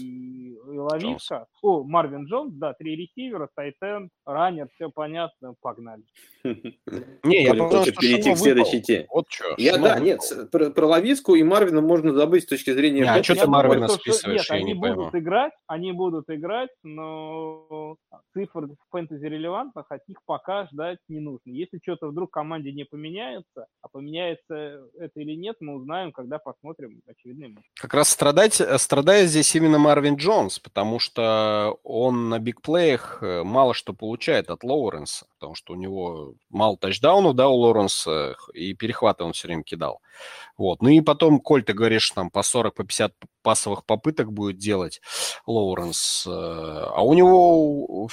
[0.74, 1.46] и Лависка.
[1.62, 6.02] О, Марвин Джонс, да, три ресивера, Тайтен, раннер, все понятно, погнали.
[6.44, 9.06] Не, я хочет перейти к следующей теме.
[9.10, 9.54] Вот что.
[9.56, 10.20] Я, да, нет,
[10.50, 13.04] про Лависку и Марвина можно забыть с точки зрения...
[13.04, 17.96] А что ты Марвина списываешь, Нет, они будут играть, они будут играть, но
[18.32, 21.50] цифр фэнтези релевантных, от них пока ждать не нужно.
[21.50, 27.00] Если что-то вдруг команде не поменяется, а поменяется это или нет, мы узнаем, когда посмотрим
[27.06, 27.64] очередной матч.
[27.74, 33.74] Как раз страдать, страдает здесь именно Марвин Джонс, потому что он на бигплеях э, мало
[33.74, 39.22] что получает от Лоуренса, потому что у него мало тачдаунов, да, у Лоуренса, и перехваты
[39.22, 40.00] он все время кидал.
[40.56, 40.82] Вот.
[40.82, 43.12] Ну и потом, Коль, ты говоришь, там по 40, по 50
[43.44, 45.00] пасовых попыток будет делать
[45.46, 48.08] Лоуренс, э, а у него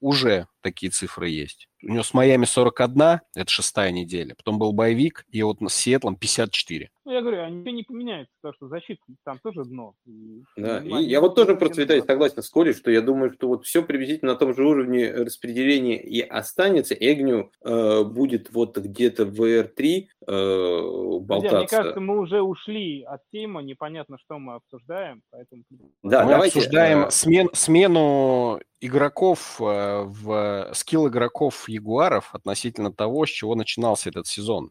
[0.00, 1.68] уже такие цифры есть.
[1.82, 4.34] У него с Майами 41, это шестая неделя.
[4.34, 6.90] Потом был боевик, и вот с Сиэтлом 54.
[7.04, 9.94] Ну, я говорю, они не поменяются, потому что защита там тоже дно.
[10.06, 13.66] И, да, и я вот тоже процветаю, согласен с Колей, что я думаю, что вот
[13.66, 16.94] все приблизительно на том же уровне распределения и останется.
[16.94, 21.48] Эгню э, будет вот где-то в VR3 э, болтаться.
[21.48, 25.62] Друзья, мне кажется, мы уже ушли от темы, непонятно, что мы обсуждаем, поэтому...
[26.02, 27.10] Да, мы давайте, обсуждаем э...
[27.10, 34.70] смен, смену игроков, э, в скилл игроков Ягуаров относительно того, с чего начинался этот сезон.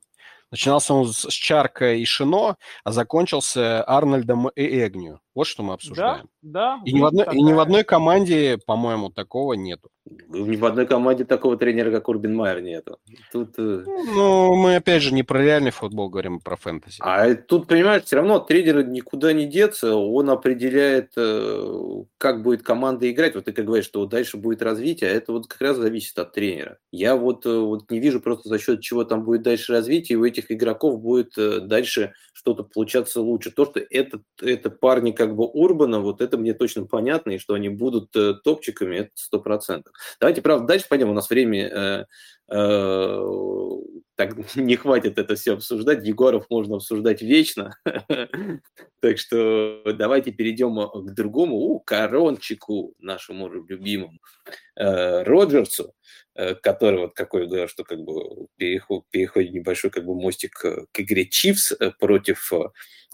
[0.51, 5.19] Начинался он с Чарка и Шино, а закончился Арнольдом и Эгню.
[5.35, 6.29] Вот что мы обсуждаем.
[6.41, 6.81] Да, да.
[6.85, 7.39] И, ни в, одной, такая...
[7.39, 9.89] и ни в одной команде, по-моему, такого нету.
[10.05, 12.99] Ни в одной команде такого тренера, как Урбин Майер, нету.
[13.31, 13.53] Тут...
[13.57, 16.97] Э, ну, мы опять же не про реальный футбол говорим, а про фэнтези.
[16.99, 23.09] А тут, понимаешь, все равно тренер никуда не деться, он определяет, э, как будет команда
[23.09, 23.33] играть.
[23.35, 26.33] Вот ты как говоришь, что дальше будет развитие, а это вот как раз зависит от
[26.33, 26.77] тренера.
[26.91, 30.19] Я вот, э, вот не вижу просто за счет чего там будет дальше развитие, и
[30.19, 31.33] у этих игроков будет
[31.67, 33.51] дальше что-то получаться лучше.
[33.51, 37.53] То, что это, это парни как бы Урбана, вот это мне точно понятно, и что
[37.53, 38.11] они будут
[38.43, 39.93] топчиками, это сто процентов.
[40.19, 41.09] Давайте, правда, дальше пойдем.
[41.11, 42.05] У нас время э,
[42.49, 43.23] э,
[44.15, 46.05] так не хватит это все обсуждать.
[46.05, 47.77] Егоров можно обсуждать вечно.
[48.99, 54.19] так что давайте перейдем к другому, у корончику нашему любимому
[54.75, 55.93] э, Роджерсу,
[56.35, 60.99] э, который вот какой говорил, что как бы переход, переходит небольшой как бы мостик к
[60.99, 62.51] игре Чивс э, против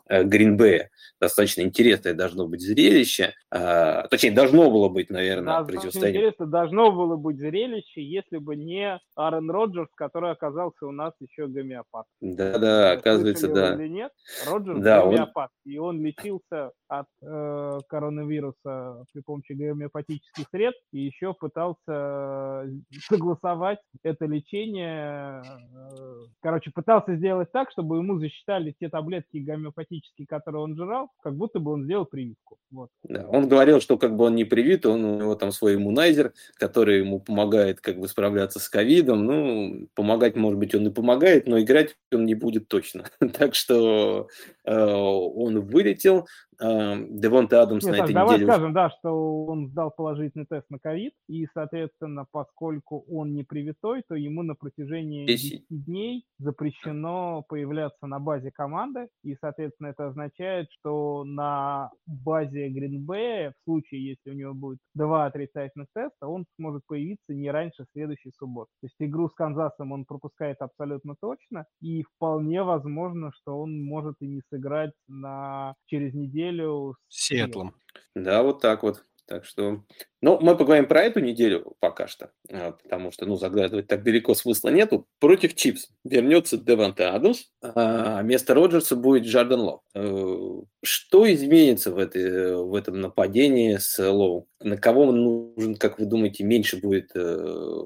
[0.10, 0.90] Гринбея
[1.20, 3.34] достаточно интересное должно быть зрелище.
[3.52, 6.22] А, точнее, должно было быть, наверное, да, противостояние.
[6.22, 11.48] Интересно, должно было быть зрелище, если бы не Аарон Роджерс, который оказался у нас еще
[11.48, 12.06] гомеопат.
[12.22, 13.76] Да-да, оказывается, да.
[13.76, 14.12] Или нет?
[14.48, 15.52] Роджерс да, гомеопат.
[15.66, 15.72] Он...
[15.72, 22.68] И он лечился от э, коронавируса при помощи гомеопатических средств и еще пытался э,
[23.08, 25.44] согласовать это лечение.
[25.44, 31.36] Э, короче, пытался сделать так, чтобы ему засчитали те таблетки гомеопатические, которые он жрал, как
[31.36, 32.58] будто бы он сделал прививку.
[32.72, 32.90] Вот.
[33.04, 36.34] Да, он говорил, что как бы он не привит, он, у него там свой иммунайзер,
[36.56, 39.26] который ему помогает как бы справляться с ковидом.
[39.26, 43.06] Ну, помогать, может быть, он и помогает, но играть он не будет точно.
[43.38, 44.28] так что
[44.66, 46.28] э, он вылетел,
[46.60, 48.46] Девонта Адамс Нет, на этой давай неделе...
[48.46, 53.44] Давай скажем, да, что он сдал положительный тест на ковид, и, соответственно, поскольку он не
[53.44, 60.08] привитой, то ему на протяжении 10 дней запрещено появляться на базе команды, и, соответственно, это
[60.08, 66.46] означает, что на базе Гринбея, в случае, если у него будет два отрицательных теста, он
[66.58, 68.70] сможет появиться не раньше следующей субботы.
[68.82, 74.16] То есть игру с Канзасом он пропускает абсолютно точно, и вполне возможно, что он может
[74.20, 77.76] и не сыграть на через неделю неделю с Сиэтлом.
[78.16, 79.04] Да, вот так вот.
[79.26, 79.84] Так что,
[80.22, 84.34] ну, мы поговорим про эту неделю пока что, а, потому что, ну, заглядывать так далеко
[84.34, 85.06] смысла нету.
[85.20, 89.84] Против Чипс вернется Деванте Адамс, а вместо Роджерса будет Джарден Лоу.
[89.94, 94.48] Э, что изменится в, этой, в этом нападении с Лоу?
[94.62, 97.84] На кого нужен, как вы думаете, меньше будет э,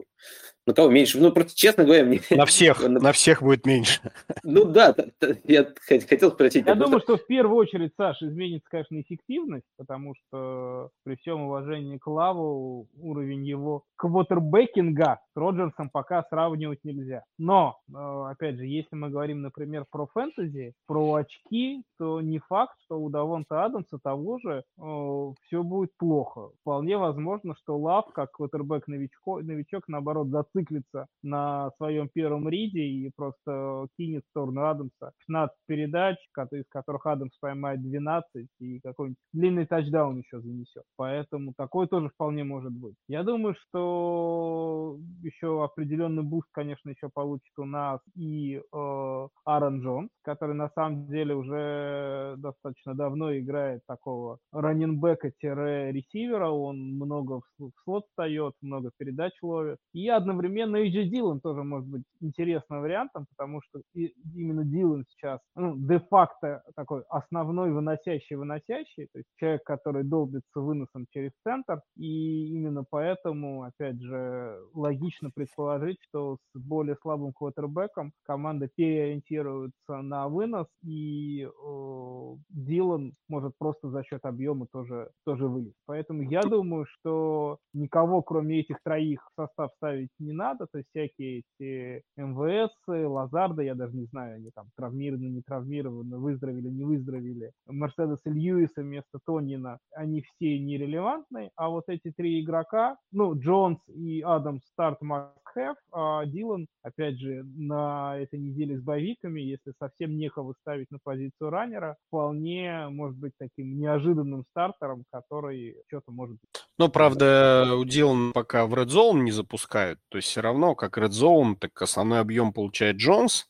[0.65, 1.19] на кого меньше?
[1.19, 2.21] Ну, просто, честно говоря, мне...
[2.31, 3.99] На всех, на всех будет меньше.
[4.43, 4.95] Ну да,
[5.43, 6.65] я хотел спросить.
[6.65, 11.97] Я думаю, что в первую очередь, Саш, изменится, конечно, эффективность, потому что при всем уважении
[11.97, 17.23] к Лаву уровень его квотербекинга с Роджерсом пока сравнивать нельзя.
[17.37, 22.75] Но, э, опять же, если мы говорим, например, про фэнтези, про очки, то не факт,
[22.85, 26.49] что у Давонта Адамса того же э, все будет плохо.
[26.61, 33.87] Вполне возможно, что Лав, как квотербек-новичок, новичок, наоборот, зациклится на своем первом риде и просто
[33.97, 36.17] кинет в сторону Адамса 15 передач,
[36.51, 40.83] из которых Адамс поймает 12 и какой-нибудь длинный тачдаун еще занесет.
[40.95, 42.95] Поэтому такое тоже вполне может быть.
[43.07, 50.09] Я думаю, что еще определенный boost, конечно, еще получит у нас и э, Аарон Джонс,
[50.23, 56.49] который на самом деле уже достаточно давно играет такого раннинбека-ресивера.
[56.49, 59.77] Он много в слот встает, много передач ловит.
[59.93, 65.39] И одновременно одновременно Эйджи Дилан тоже может быть интересным вариантом, потому что именно Дилан сейчас
[65.55, 72.83] ну, де-факто такой основной выносящий-выносящий, то есть человек, который долбится выносом через центр, и именно
[72.89, 81.45] поэтому, опять же, логично предположить, что с более слабым квотербеком команда переориентируется на вынос, и
[81.45, 85.77] э, Дилан может просто за счет объема тоже, тоже вылезть.
[85.85, 90.89] Поэтому я думаю, что никого, кроме этих троих, в состав ставить не надо, то есть
[90.89, 96.83] всякие эти МВС, Лазарда, я даже не знаю, они там травмированы, не травмированы, выздоровели, не
[96.83, 103.37] выздоровели, Мерседес и Льюиса вместо Тонина, они все нерелевантны, а вот эти три игрока, ну,
[103.37, 109.73] Джонс и Адамс старт must have, Дилан, опять же, на этой неделе с боевиками, если
[109.79, 116.35] совсем некого ставить на позицию раннера, вполне может быть таким неожиданным стартером, который что-то может
[116.35, 116.63] быть.
[116.79, 120.97] Но, правда, у Дилана пока в Red Zone не запускают, то есть все равно, как
[120.97, 123.47] Red Zone, так основной объем получает Джонс.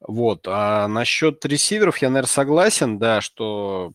[0.00, 0.46] Вот.
[0.48, 3.92] А насчет ресиверов я, наверное, согласен, да, что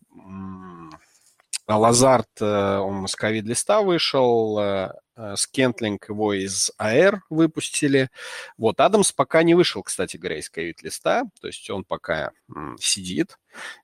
[1.78, 8.10] Лазард, э, он с ковид-листа вышел, э, э, Скентлинг его из IR выпустили.
[8.58, 12.32] Вот, Адамс пока не вышел, кстати говоря, из ковид-листа, то есть он пока
[12.80, 13.38] сидит,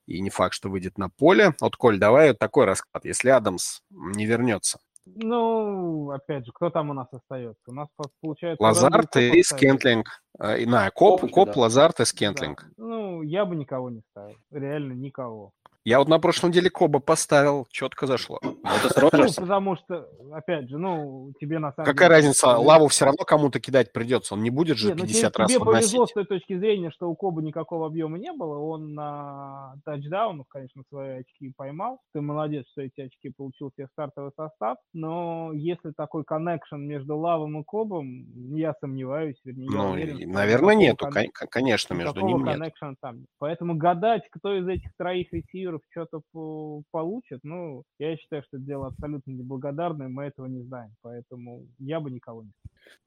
[0.06, 1.54] и не факт, что выйдет на поле.
[1.60, 3.04] Вот, Коль, давай вот такой расклад.
[3.04, 7.62] Если Адамс не вернется, Ну, опять же, кто там у нас остается?
[7.68, 7.88] У нас
[8.20, 8.60] получается...
[8.60, 10.08] Лазард и Скентлинг.
[10.38, 11.60] А, на, Кобб, Кобб, Кобб да.
[11.60, 12.64] Лазард и Скентлинг.
[12.76, 12.84] Да.
[12.84, 14.36] Ну, я бы никого не ставил.
[14.50, 15.52] Реально никого.
[15.86, 18.40] Я вот на прошлой неделе Кобба поставил, четко зашло.
[18.42, 22.16] Ну, это потому что, опять же, ну, тебе на самом Какая деле...
[22.16, 25.38] разница, Лаву все равно кому-то кидать придется, он не будет же Нет, 50 ну, тебе,
[25.38, 28.94] раз тебе повезло с той точки зрения, что у Коба никакого объема не было, он
[28.94, 34.78] на тачдаунах, конечно, свои очки поймал, ты молодец, что эти очки получил себе стартовый состав,
[34.92, 38.24] но если такой коннекшн между лавом и Кобом,
[38.56, 41.26] я сомневаюсь, вернее, ну, я уверен, наверное, нету, кон...
[41.48, 42.74] конечно, между ними нет.
[43.00, 43.26] Там.
[43.38, 48.66] Поэтому гадать, кто из этих троих ресиверов Киров что-то получит, ну, я считаю, что это
[48.66, 52.52] дело абсолютно неблагодарное, мы этого не знаем, поэтому я бы никого не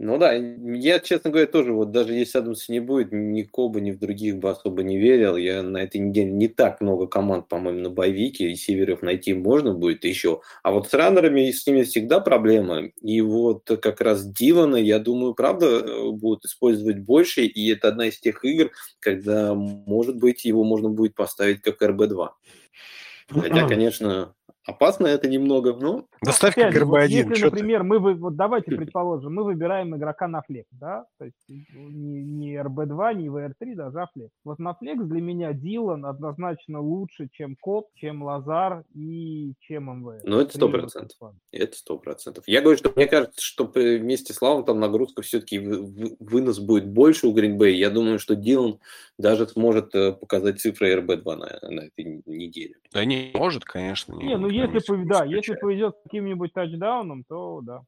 [0.02, 3.92] ну да, я, честно говоря, тоже вот даже если Адамса не будет, ни Коба, ни
[3.92, 5.36] в других бы особо не верил.
[5.36, 9.74] Я на этой неделе не так много команд, по-моему, на боевике, и северов найти можно
[9.74, 10.42] будет еще.
[10.64, 12.84] А вот с раннерами с ними всегда проблема.
[13.02, 18.08] И вот как раз Дилана, я думаю, правда, э, будут использовать больше, и это одна
[18.08, 22.30] из тех игр, когда, может быть, его можно будет поставить как РБ-2.
[23.30, 26.06] Хотя, конечно, Опасно это немного, но...
[26.22, 26.86] Доставь как РБ1.
[26.86, 31.26] Вот если, например, мы, вы, вот давайте предположим, мы выбираем игрока на флекс, да, то
[31.26, 34.34] есть не, не РБ2, не ВР3, даже а флекс.
[34.44, 40.22] Вот на флекс для меня Дилан однозначно лучше, чем Коп, чем Лазар и чем МВ.
[40.24, 41.18] Ну, это сто процентов.
[41.52, 42.44] Это сто процентов.
[42.48, 47.28] Я говорю, что мне кажется, что вместе с Лавом там нагрузка все-таки вынос будет больше
[47.28, 47.76] у Гринбэй.
[47.76, 48.80] Я думаю, что Дилан
[49.18, 52.76] даже сможет э, показать цифры РБ2 на, на этой неделе.
[52.94, 54.14] Да не может, конечно.
[54.16, 57.82] Не, ну если, да, если повезет с каким-нибудь тачдауном, то да.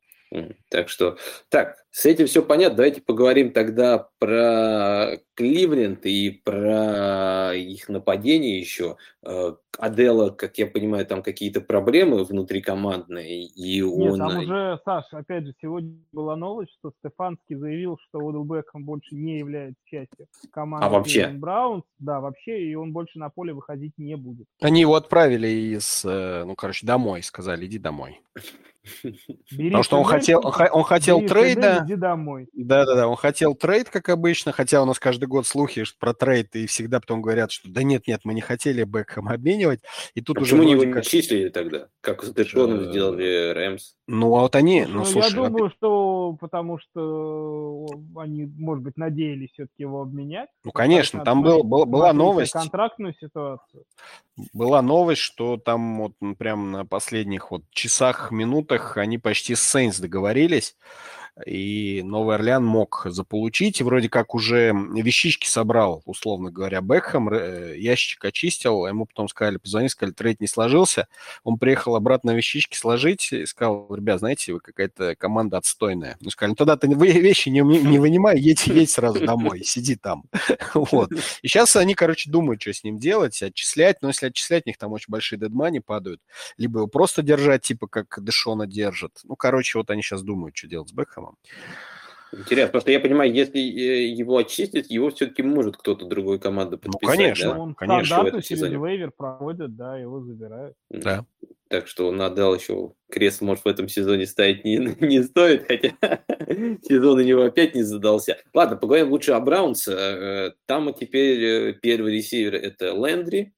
[0.69, 1.17] Так что,
[1.49, 2.77] так, с этим все понятно.
[2.77, 8.95] Давайте поговорим тогда про Кливленд и про их нападение еще.
[9.23, 14.19] Э, Адела, как я понимаю, там какие-то проблемы внутрикомандные, и Нет, он...
[14.19, 19.13] там уже, Саш, опять же, сегодня была новость, что Стефанский заявил, что Одел Бекхэм больше
[19.15, 21.27] не является частью команды а вообще?
[21.27, 21.84] Браунс.
[21.99, 24.47] Да, вообще, и он больше на поле выходить не будет.
[24.61, 28.21] Они его отправили из, э, ну, короче, домой, сказали, иди домой.
[29.51, 31.84] Бери Потому что он хотел, он, хотел бери трейда.
[31.86, 32.47] Иди домой.
[32.53, 33.07] Да, да, да.
[33.07, 36.99] Он хотел trade, как обычно, хотя у нас каждый год слухи про trade, и всегда
[36.99, 39.82] потом говорят, что да нет, нет, мы не хотели Бекхэм обменивать.
[40.15, 41.05] И тут а уже почему не его как...
[41.05, 41.88] числили тогда?
[42.01, 43.95] Как с Дэшоном сделали Рэмс?
[44.07, 45.29] Ну, а вот они, ну, ну слушай...
[45.29, 50.49] Я думаю, что потому что они, может быть, надеялись все-таки его обменять.
[50.63, 52.53] Ну, конечно, там был, был, была новость.
[52.53, 53.86] Контрактную ситуацию.
[54.53, 59.97] Была новость, что там вот прям на последних вот часах, минутах они почти с Сейнс
[59.97, 60.76] договорились
[61.45, 63.82] и Новый Орлеан мог заполучить.
[63.82, 69.89] Вроде как уже вещички собрал, условно говоря, Бекхэм, э, ящик очистил, ему потом сказали, позвони,
[69.89, 71.07] сказали, трейд не сложился.
[71.43, 76.17] Он приехал обратно вещички сложить и сказал, ребят, знаете, вы какая-то команда отстойная.
[76.21, 80.23] Ну, сказали, ну тогда ты вещи не, не вынимай, едь, едь сразу домой, сиди там.
[80.73, 81.11] Вот.
[81.41, 84.77] И сейчас они, короче, думают, что с ним делать, отчислять, но если отчислять, у них
[84.77, 86.21] там очень большие дедмани падают,
[86.57, 89.19] либо его просто держать, типа как Дэшона держат.
[89.23, 91.38] Ну, короче, вот они сейчас думают, что делать с Бекхэмом.
[92.34, 96.80] Интересно, потому что я понимаю, если э, его очистить, его все-таки может кто-то другой команды
[96.82, 97.17] ну, подписать.
[97.17, 97.59] Ну, конечно, да?
[97.59, 98.05] он конечно.
[98.05, 100.76] стандарту через вейвер проводят, да, его забирают.
[100.89, 101.26] Да.
[101.67, 105.89] Так что он отдал еще крест, может, в этом сезоне ставить не, не стоит, хотя
[106.84, 108.38] сезон у него опять не задался.
[108.53, 109.88] Ладно, поговорим лучше о Браунс.
[109.89, 113.53] Э, там теперь э, первый ресивер это Лендри,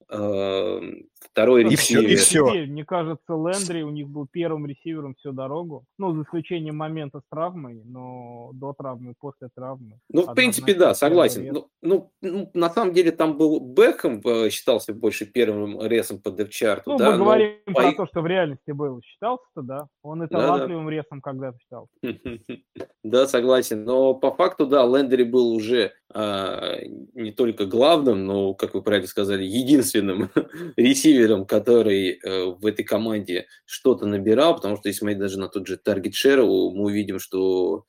[1.34, 2.02] Второй и ресивер.
[2.02, 2.66] Все, и все.
[2.66, 5.84] Мне кажется, Лендри у них был первым ресивером всю дорогу.
[5.98, 9.98] Ну, за исключением момента с травмой, но до травмы, после травмы.
[10.10, 11.52] Ну, в принципе, да, согласен.
[11.52, 16.30] Ну, ну, ну, на самом деле там был Бекхэм, э, считался больше первым ресом по
[16.30, 16.92] девчарту.
[16.92, 17.72] Ну, да, мы говорим по...
[17.72, 19.00] про то, что в реальности был.
[19.02, 19.88] Считался-то, да.
[20.04, 20.96] Он и талантливым да, да.
[20.96, 21.88] ресом когда-то считал.
[23.02, 23.84] Да, согласен.
[23.84, 26.78] Но по факту, да, Лендри был уже а,
[27.14, 30.30] не только главным, но, как вы правильно сказали, единственным
[30.76, 35.66] ресивером, который э, в этой команде что-то набирал, потому что если смотреть даже на тот
[35.66, 37.84] же Target Share, мы увидим, что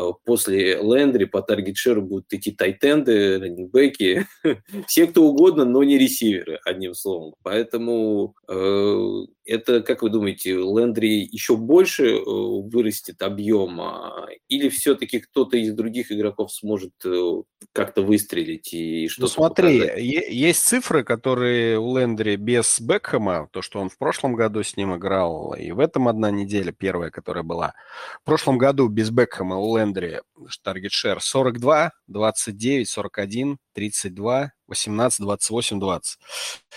[0.00, 4.26] Э, после Лендри по таргет-шеру будут идти тайтенды, раннинgbеки,
[4.86, 7.34] все кто угодно, но не ресиверы, одним словом.
[7.42, 15.56] Поэтому э, это, как вы думаете, Лендри еще больше э, вырастет объема или все-таки кто-то
[15.56, 17.42] из других игроков сможет э,
[17.72, 19.98] как-то выстрелить и что-то Ну смотри, показать?
[19.98, 24.94] есть цифры, которые у Лендри без Бекхэма, то, что он в прошлом году с ним
[24.94, 27.74] играл, и в этом одна неделя первая, которая была.
[28.22, 30.20] В прошлом году без Бекхэма у Лендри
[30.62, 36.18] таргет шер 42, 29, 41, 32, 18, 28, 20.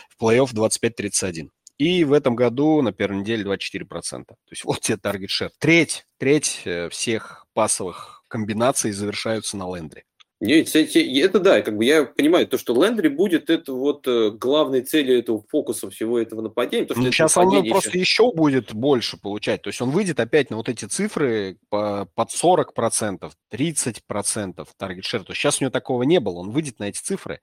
[0.10, 1.52] В плей-офф 25, 31.
[1.84, 4.26] И в этом году на первой неделе 24%.
[4.26, 5.50] То есть вот тебе таргет шер.
[5.60, 10.06] Треть, треть э, всех пасовых комбинаций завершаются на лендре.
[10.44, 14.82] Нет, это да, как бы я понимаю, то, что Лендри будет, это вот э, главной
[14.82, 16.86] целью этого фокуса всего этого нападения.
[16.86, 17.72] То, что ну, сейчас он еще...
[17.72, 19.62] просто еще будет больше получать.
[19.62, 25.24] То есть он выйдет опять на вот эти цифры по, под 40%, 30% таргет шер.
[25.24, 26.40] То есть сейчас у него такого не было.
[26.40, 27.40] Он выйдет на эти цифры.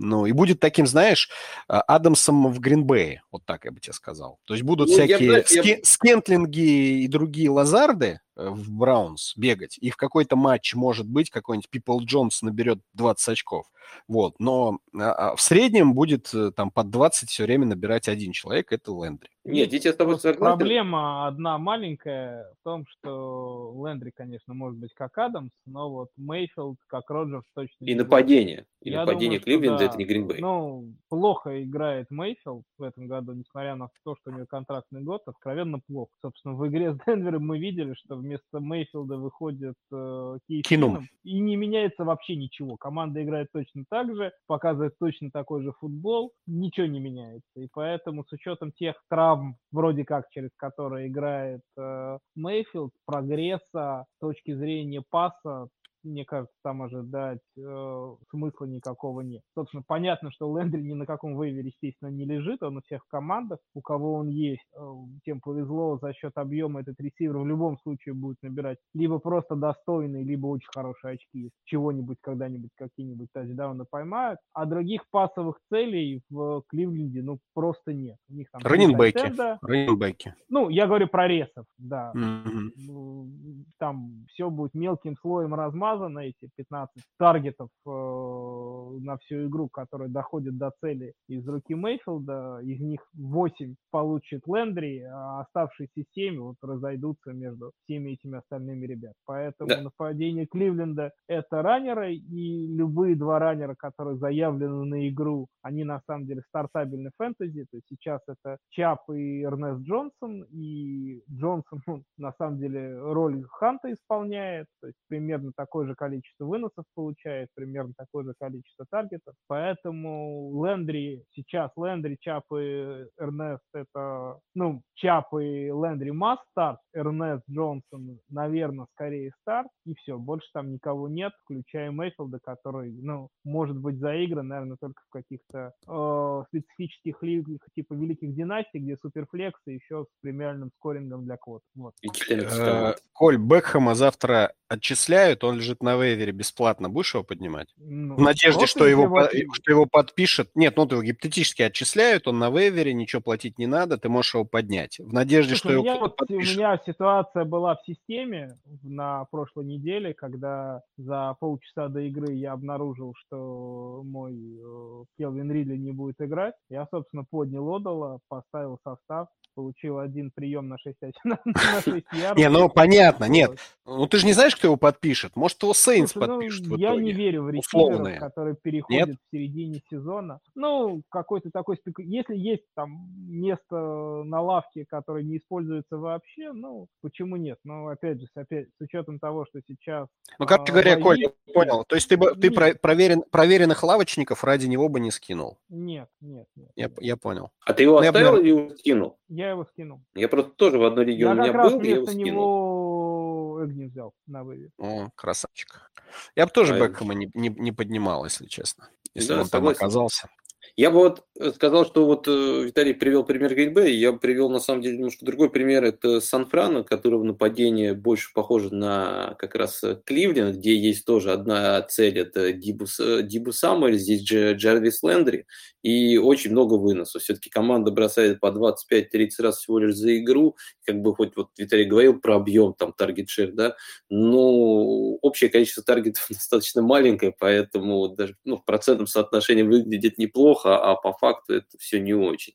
[0.00, 1.30] Ну, и будет таким, знаешь,
[1.68, 3.22] а, Адамсом в Гринбее.
[3.30, 4.40] Вот так я бы тебе сказал.
[4.44, 5.80] То есть будут ну, всякие я, ски...
[5.84, 11.70] скентлинги и другие лазарды, Э, в Браунс бегать, и в какой-то матч, может быть, какой-нибудь
[11.70, 13.66] Пипл Джонс наберет 20 очков.
[14.08, 14.36] Вот.
[14.38, 18.72] Но а, а, в среднем будет э, там под 20 все время набирать один человек,
[18.72, 19.30] это Лендри.
[19.44, 20.58] Нет, здесь я с тобой согласен.
[20.58, 26.76] Проблема одна маленькая в том, что Лендри, конечно, может быть как Адамс, но вот Мейфилд,
[26.88, 28.66] как Роджерс точно И нападение.
[28.82, 30.40] И я нападение Кливленда да, это не Гринбей.
[30.40, 35.22] Ну, плохо играет Мейфилд в этом году, несмотря на то, что у него контрактный год,
[35.26, 36.12] откровенно плохо.
[36.22, 41.06] Собственно, в игре с Денвером мы видели, что вместо Мейфилда выходит э, Кейс Кинум.
[41.24, 42.76] И не меняется вообще ничего.
[42.76, 47.48] Команда играет точно так же, показывает точно такой же футбол, ничего не меняется.
[47.56, 49.29] И поэтому с учетом тех травм,
[49.72, 55.68] вроде как через которые играет э, Мейфилд, прогресса с точки зрения паса
[56.02, 59.42] мне кажется, там ожидать э, смысла никакого нет.
[59.54, 63.58] Собственно, понятно, что Лендри ни на каком вейвере, естественно, не лежит, он у всех командах,
[63.74, 64.80] у кого он есть, э,
[65.24, 70.24] тем повезло, за счет объема этот ресивер в любом случае будет набирать либо просто достойные,
[70.24, 77.22] либо очень хорошие очки, чего-нибудь когда-нибудь какие-нибудь тачдауны поймают, а других пасовых целей в Кливленде,
[77.22, 78.16] ну, просто нет.
[78.28, 79.32] У них там раненбеки.
[79.62, 80.34] Раненбеки.
[80.48, 82.12] Ну, я говорю про ресов, да.
[82.16, 83.64] Mm-hmm.
[83.78, 90.10] Там все будет мелким слоем размазано, смазано, эти 15 таргетов э, на всю игру, которые
[90.10, 96.56] доходят до цели из руки Мейфилда, из них 8 получит Лендри, а оставшиеся 7 вот
[96.62, 99.14] разойдутся между всеми этими остальными ребят.
[99.26, 99.82] Поэтому да.
[99.82, 106.26] нападение Кливленда это раннеры, и любые два раннера, которые заявлены на игру, они на самом
[106.26, 112.32] деле стартабельны фэнтези, то есть сейчас это Чап и Эрнест Джонсон, и Джонсон ну, на
[112.38, 117.92] самом деле роль Ханта исполняет, то есть примерно такой такое же количество выносов получает, примерно
[117.96, 119.34] такое же количество таргетов.
[119.46, 127.42] Поэтому Лендри, сейчас Лендри, Чап и Эрнест это, ну, Чап и Лендри масс старт, Эрнест
[127.50, 133.76] Джонсон, наверное, скорее старт, и все, больше там никого нет, включая Мейфилда, который, ну, может
[133.76, 139.74] быть заигран, наверное, только в каких-то э, специфических лигах, типа Великих Династий, где суперфлекс и
[139.74, 141.62] еще с премиальным скорингом для квот.
[141.74, 141.94] Вот.
[142.30, 146.88] Э, Коль, Бекхэма завтра отчисляют, он лежит на вейвере бесплатно.
[146.88, 147.68] Будешь его поднимать?
[147.76, 149.54] Ну, в надежде, что его, его...
[149.54, 150.50] что его подпишет.
[150.54, 154.34] Нет, ну, ты его гипотетически отчисляют, он на вейвере, ничего платить не надо, ты можешь
[154.34, 154.98] его поднять.
[154.98, 156.56] В надежде, Слушай, что его подпишет.
[156.56, 162.52] У меня ситуация была в системе на прошлой неделе, когда за полчаса до игры я
[162.52, 166.54] обнаружил, что мой э, Келвин Ридли не будет играть.
[166.68, 171.38] Я, собственно, поднял Одала, поставил состав, получил один прием на 6, на
[171.84, 172.38] 6 ярдов.
[172.38, 173.58] Не, ну понятно, нет.
[173.86, 175.36] Ну ты же не знаешь, кто его подпишет.
[175.36, 179.16] Может, его Сейнс ну, подпишет в Я не верю в ресиверов, которые переходят нет?
[179.16, 180.40] в середине сезона.
[180.54, 181.78] Ну, какой-то такой.
[181.98, 183.76] Если есть там место
[184.24, 187.58] на лавке, которое не используется вообще, ну, почему нет?
[187.64, 190.08] Но опять же, с, опять, с учетом того, что сейчас...
[190.38, 191.84] Ну, как а, говоря, Коль, я понял.
[191.84, 195.58] То есть ты, бы, ты про, проверен, проверенных лавочников ради него бы не скинул?
[195.68, 196.46] Нет, нет.
[196.54, 197.50] нет я, я понял.
[197.66, 199.18] А ты его ну, оставил или скинул?
[199.30, 200.02] Я его скинул.
[200.14, 202.24] Я просто тоже в одной лиге я у меня был, я его скинул.
[202.26, 204.72] него Эгни взял на выве.
[204.76, 205.92] О, красавчик.
[206.34, 208.88] Я бы тоже Бекхэма не, не, не поднимал, если честно.
[209.14, 209.78] Если да, он согласен.
[209.78, 210.28] там оказался.
[210.76, 214.48] Я бы вот э, сказал, что вот э, Виталий привел пример Гринбэя, я бы привел
[214.50, 219.82] на самом деле немножко другой пример, это Сан-Франо, которого нападение больше похоже на как раз
[219.82, 225.46] э, Кливленд, где есть тоже одна цель, это Дибус, Дибу Самуэль, здесь Дж, Джарвис Лендри,
[225.82, 227.22] и очень много выносов.
[227.22, 231.84] Все-таки команда бросает по 25-30 раз всего лишь за игру, как бы хоть вот Виталий
[231.84, 233.76] говорил про объем, там, таргет шер, да,
[234.08, 240.92] но общее количество таргетов достаточно маленькое, поэтому даже ну, в процентном соотношении выглядит неплохо, а,
[240.92, 242.54] а по факту это все не очень.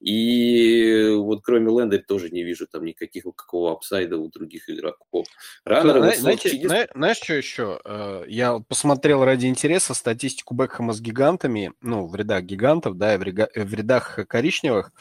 [0.00, 5.26] И вот кроме Лендер тоже не вижу там никаких какого апсайда у других игроков.
[5.64, 6.68] Раннеры, Зна- знаете, чудес...
[6.68, 7.80] знаешь, знаешь, что еще?
[7.84, 13.18] Э, я посмотрел ради интереса статистику Бекхэма с гигантами, ну, в рядах гигантов, да, и
[13.18, 13.48] в, рега...
[13.54, 14.92] в рядах коричневых.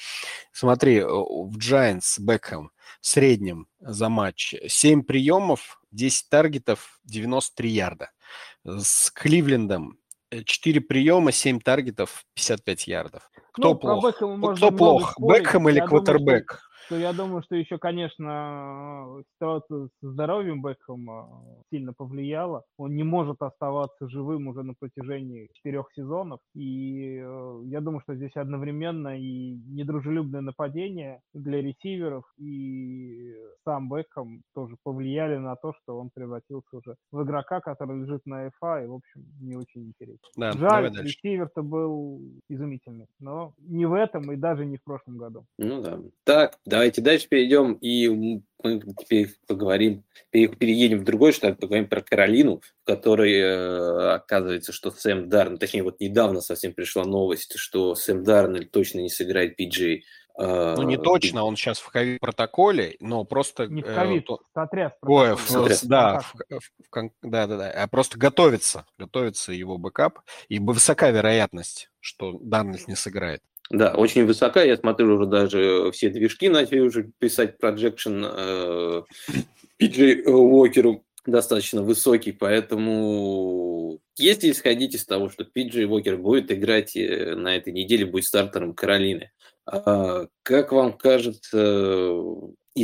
[0.52, 8.10] Смотри, э, в Giants Бекхэм в среднем за матч 7 приемов, 10 таргетов, 93 ярда.
[8.66, 10.00] С Кливлендом
[10.32, 13.30] 4 приема, 7 таргетов, 55 ярдов.
[13.54, 14.16] Кто Ну, плох?
[14.56, 15.16] Кто плох?
[15.20, 16.06] Бекхэм или Я думаю,
[16.88, 22.64] что- я думаю, что еще, конечно, ситуация со здоровьем Бекхэма сильно повлияла.
[22.78, 26.40] Он не может оставаться живым уже на протяжении четырех сезонов.
[26.56, 33.36] И э, я думаю, что здесь одновременно и недружелюбное нападение для ресиверов, и
[33.66, 38.50] сам Бекхэм тоже повлияли на то, что он превратился уже в игрока, который лежит на
[38.60, 40.20] ФА, и, в общем, не очень интересен.
[40.36, 45.46] Да, Жаль, ресивер-то был изумительный, но не в этом и даже не в прошлом году.
[45.58, 46.00] Ну да.
[46.24, 48.08] Так, давайте дальше перейдем, и
[48.64, 54.72] мы теперь поговорим, пере- переедем в другой штат, поговорим про Каролину, в которой э, оказывается,
[54.74, 59.60] что Сэм Дарнолд, точнее, вот недавно совсем пришла новость, что Сэм Дарнолд точно не сыграет
[59.60, 60.02] PJ.
[60.40, 63.68] э, Ну, не точно, он сейчас в ковид-протоколе, но просто...
[63.68, 64.92] Не в э, ковид, то- сотряс.
[65.02, 65.46] Ой, протокол.
[65.46, 65.84] в- Сотряс.
[65.86, 71.10] да, в, в кон- да, да, да, а просто готовится, готовится его backup, и высока
[71.12, 73.42] вероятность, что Дарнольд не сыграет.
[73.70, 74.64] Да, очень высока.
[74.64, 79.04] Я смотрю, уже даже все движки начали уже писать projection э,
[79.82, 87.36] PJ Уокеру достаточно высокий, поэтому если исходить из того, что PJ Уокер будет играть э,
[87.36, 89.32] на этой неделе, будет стартером Каролины,
[89.66, 92.22] а как вам кажется,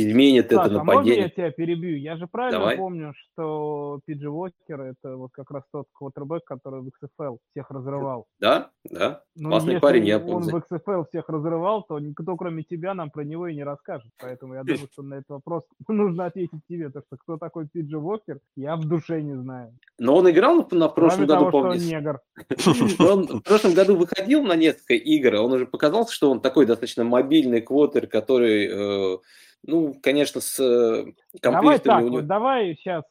[0.00, 1.30] изменит это Саш, а можно я нападение?
[1.30, 1.96] тебя перебью?
[1.98, 2.76] Я же правильно Давай.
[2.76, 8.26] помню, что Пиджи Уокер это вот как раз тот квотербек, который в XFL всех разрывал.
[8.40, 9.22] Да, да.
[9.36, 10.52] Ну, Классный парень, я он помню.
[10.52, 14.10] в XFL всех разрывал, то никто, кроме тебя, нам про него и не расскажет.
[14.20, 16.90] Поэтому я думаю, что на этот вопрос нужно ответить тебе.
[16.90, 19.76] То, что кто такой Пиджи Уокер, я в душе не знаю.
[19.98, 21.82] Но он играл на, прошлом Кроме году, того, что он помнишь?
[21.84, 22.20] негр.
[22.98, 26.40] Но Он в прошлом году выходил на несколько игр, а он уже показал, что он
[26.40, 28.68] такой достаточно мобильный квотер, который,
[29.14, 29.18] э,
[29.66, 31.04] ну, конечно, с э,
[31.42, 32.16] Давай комплектами так, него...
[32.16, 33.04] вот давай сейчас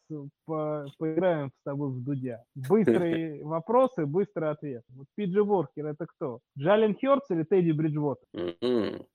[0.46, 2.44] поиграем с тобой в Дудя.
[2.54, 4.84] Быстрые вопросы, быстрый ответ.
[4.90, 6.40] Вот Пиджи Уокер это кто?
[6.58, 8.26] Джален Хёртс или Тедди Бриджвотер?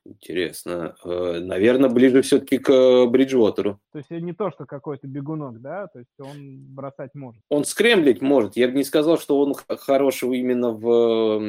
[0.05, 0.97] Интересно.
[1.05, 3.79] Э, Наверное, ближе все-таки к э, Бриджвотеру.
[3.93, 5.87] То есть не то, что какой-то бегунок, да?
[5.89, 7.41] То есть он бросать может.
[7.51, 8.57] Он скремблить может.
[8.57, 11.41] Я бы не сказал, что он хорошего именно в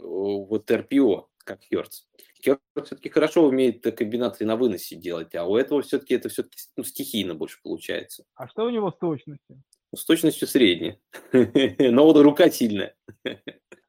[0.00, 2.06] вот РПО, как Хёртс.
[2.44, 7.34] Хёртс все-таки хорошо умеет комбинации на выносе делать, а у этого все-таки это все-таки стихийно
[7.34, 8.24] больше получается.
[8.34, 9.62] А что у него с точностью?
[9.92, 10.98] Ну, С точностью средней.
[11.78, 12.94] Но вот рука сильная.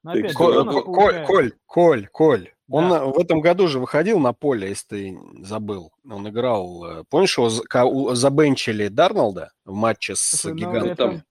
[0.03, 2.51] Ну, Коль, Коль, Коль, Коль.
[2.69, 5.91] Он в этом году же выходил на поле, если ты забыл.
[6.09, 6.85] Он играл.
[6.85, 11.23] э, Помнишь, его забенчили Дарнолда в матче с Слушай, ну, гигантом?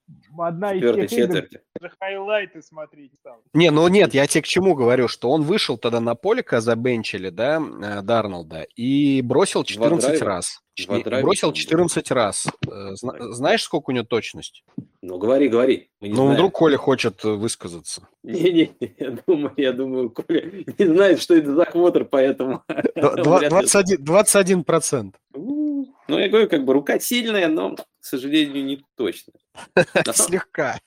[0.43, 1.61] Одна из Четвертой тех игр, четверти.
[1.81, 3.37] даже хайлайты смотреть стал.
[3.53, 6.61] Не, ну нет, я тебе к чему говорю, что он вышел тогда на поле, когда
[6.61, 10.27] забенчили, да, э, Дарнолда, и бросил 14 драйва?
[10.27, 10.61] раз.
[10.87, 12.47] Два драйва, бросил по-моему, 14 раз.
[12.67, 13.33] Э, зна-.
[13.33, 14.65] Знаешь, сколько у него точность?
[15.03, 15.91] Ну, говори, говори.
[16.01, 16.33] Ну, знаем.
[16.35, 18.09] вдруг Коля хочет э, высказаться.
[18.25, 22.63] Не-не, я думаю, я думаю, Коля не знает, что это за квотер, поэтому...
[22.97, 25.15] Два- два- вряд ли- 21, 21 процент.
[25.35, 29.33] У, Ну, я говорю, как бы рука сильная, но, к сожалению, не точно.
[30.15, 30.79] Слегка.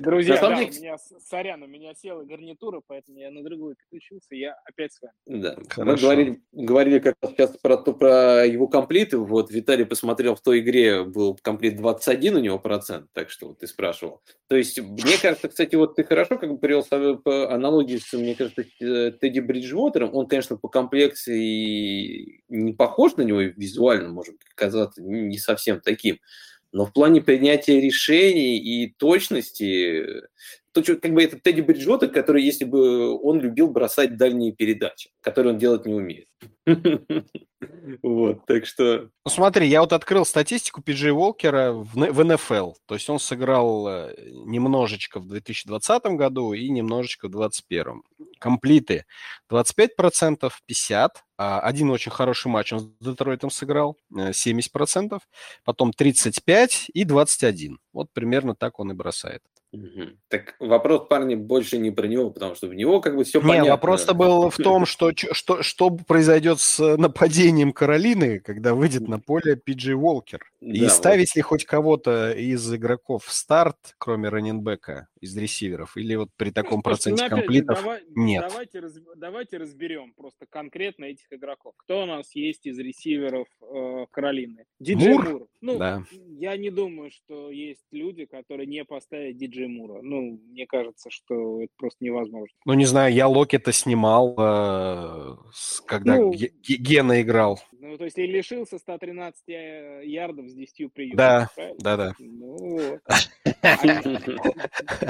[0.00, 4.34] Друзья, да, деле- у меня, сорян, у меня села гарнитура, поэтому я на другую переключился,
[4.34, 5.14] я опять с вами.
[5.26, 5.56] Да.
[5.76, 9.18] Мы говорили, говорили как раз сейчас про, то, про его комплиты.
[9.18, 13.58] Вот Виталий посмотрел в той игре, был комплит 21 у него процент, так что вот
[13.58, 14.22] ты спрашивал.
[14.48, 16.84] То есть, мне кажется, кстати, вот ты хорошо как бы привел
[17.24, 20.14] аналогии с, мне кажется, э, Тедди Бриджвотером.
[20.14, 26.18] Он, конечно, по комплекции не похож на него визуально, может казаться не совсем таким.
[26.74, 30.04] Но в плане принятия решений и точности,
[30.72, 35.10] то, что, как бы это Тедди Бриджвотер, который, если бы он любил бросать дальние передачи,
[35.20, 36.26] которые он делать не умеет.
[38.02, 39.10] Вот, так что...
[39.24, 42.72] Ну смотри, я вот открыл статистику Пиджей Уолкера в, НФЛ.
[42.86, 44.14] То есть он сыграл э,
[44.44, 48.02] немножечко в 2020 году и немножечко в 2021.
[48.38, 49.04] Комплиты
[49.50, 51.08] 25%, 50%.
[51.36, 55.20] А один очень хороший матч он с Детройтом сыграл, э, 70%.
[55.64, 57.76] Потом 35% и 21%.
[57.92, 59.42] Вот примерно так он и бросает.
[59.74, 60.18] Мгм.
[60.28, 63.48] Так вопрос, парни, больше не про него, потому что в него как бы все Не,
[63.48, 63.70] понятно.
[63.72, 69.18] вопрос-то был в том, что, что, что произойдет с э, нападением Каролины, когда выйдет на
[69.18, 70.44] поле Пиджей Уолкер.
[70.60, 70.92] И Да, вот.
[70.92, 76.50] ставить ли хоть кого-то из игроков в старт, кроме раненбека, из ресиверов, или вот при
[76.50, 77.78] таком Слушайте, проценте ну, комплитов?
[77.80, 78.44] давай- нет.
[78.48, 81.74] Давайте, раз- давайте разберем просто конкретно этих игроков.
[81.78, 84.64] Кто у нас есть из ресиверов э, Каролины?
[84.78, 85.28] Диджей Мур?
[85.30, 85.48] Мур.
[85.60, 86.04] Ну, Да.
[86.38, 90.00] я не думаю, что есть люди, которые не поставят Диджей Мура.
[90.02, 92.54] Ну, мне кажется, что это просто невозможно.
[92.66, 95.36] Ну, не знаю, я Локета снимал, э,
[95.86, 97.60] когда Ну, Ге- Ге- Гена играл.
[97.84, 101.16] Ну, Ну, то есть и лишился 113 э, ярдов с 10 приемов.
[101.18, 102.12] Да, да, да.
[102.18, 102.98] Ну,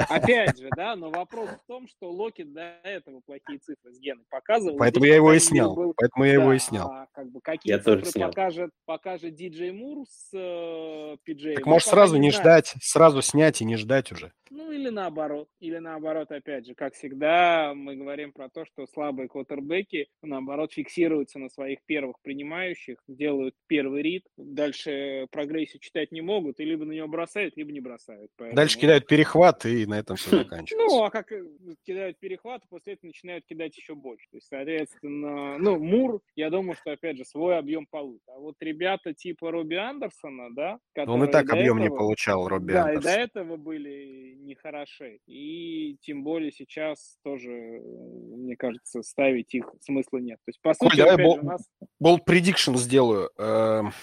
[0.09, 4.25] опять же, да, но вопрос в том, что Локи до этого плохие цифры с Геной
[4.29, 4.77] показывал.
[4.77, 5.73] Поэтому я его и снял.
[5.73, 5.93] Был...
[5.95, 6.91] Поэтому я его и снял.
[6.91, 11.55] А, как бы, какие я цифры покажет, покажет Диджей Мур с э, PJ?
[11.55, 14.33] Так можешь сразу не ждать, сразу снять и не ждать уже.
[14.51, 15.49] Ну, или наоборот.
[15.59, 21.39] Или наоборот, опять же, как всегда, мы говорим про то, что слабые квотербеки, наоборот, фиксируются
[21.39, 22.17] на своих первых
[22.65, 27.71] принимающих, делают первый рид, дальше прогрессию читать не могут, и либо на него бросают, либо
[27.71, 28.31] не бросают.
[28.37, 28.55] Поэтому...
[28.55, 30.75] Дальше кидают перехват, и на этом все заканчивается.
[30.75, 31.43] Ну, а как э,
[31.85, 34.27] кидают перехват, после этого начинают кидать еще больше.
[34.31, 38.23] То есть, соответственно, ну, Мур, я думаю, что, опять же, свой объем получит.
[38.27, 42.93] А вот ребята типа Робби Андерсона, да, Он и так объем не получал, Робби Да,
[42.93, 45.19] и до этого были нехороши.
[45.27, 50.39] И тем более сейчас тоже, мне кажется, ставить их смысла нет.
[50.45, 51.67] То есть, по сути, давай bold, нас...
[52.03, 52.25] Bold
[52.55, 53.31] prediction сделаю.
[53.37, 53.93] Эм,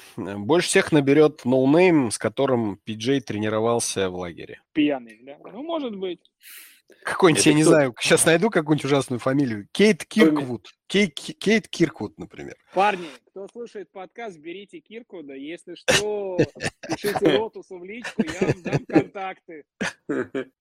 [0.45, 4.61] больше всех наберет no-name, с которым Пиджей тренировался в лагере.
[4.73, 5.37] Пьяный, да?
[5.53, 6.21] Ну, может быть.
[7.05, 9.67] Какой-нибудь, я не знаю, сейчас найду какую-нибудь ужасную фамилию.
[9.73, 10.73] Кейт Кирквуд.
[10.93, 12.55] Кейт, Кейт Кирквуд, например.
[12.75, 15.33] Парни, кто слушает подкаст, берите Кирквуда.
[15.33, 16.37] Если что,
[16.87, 19.65] пишите Ротусу в личку, я вам дам контакты.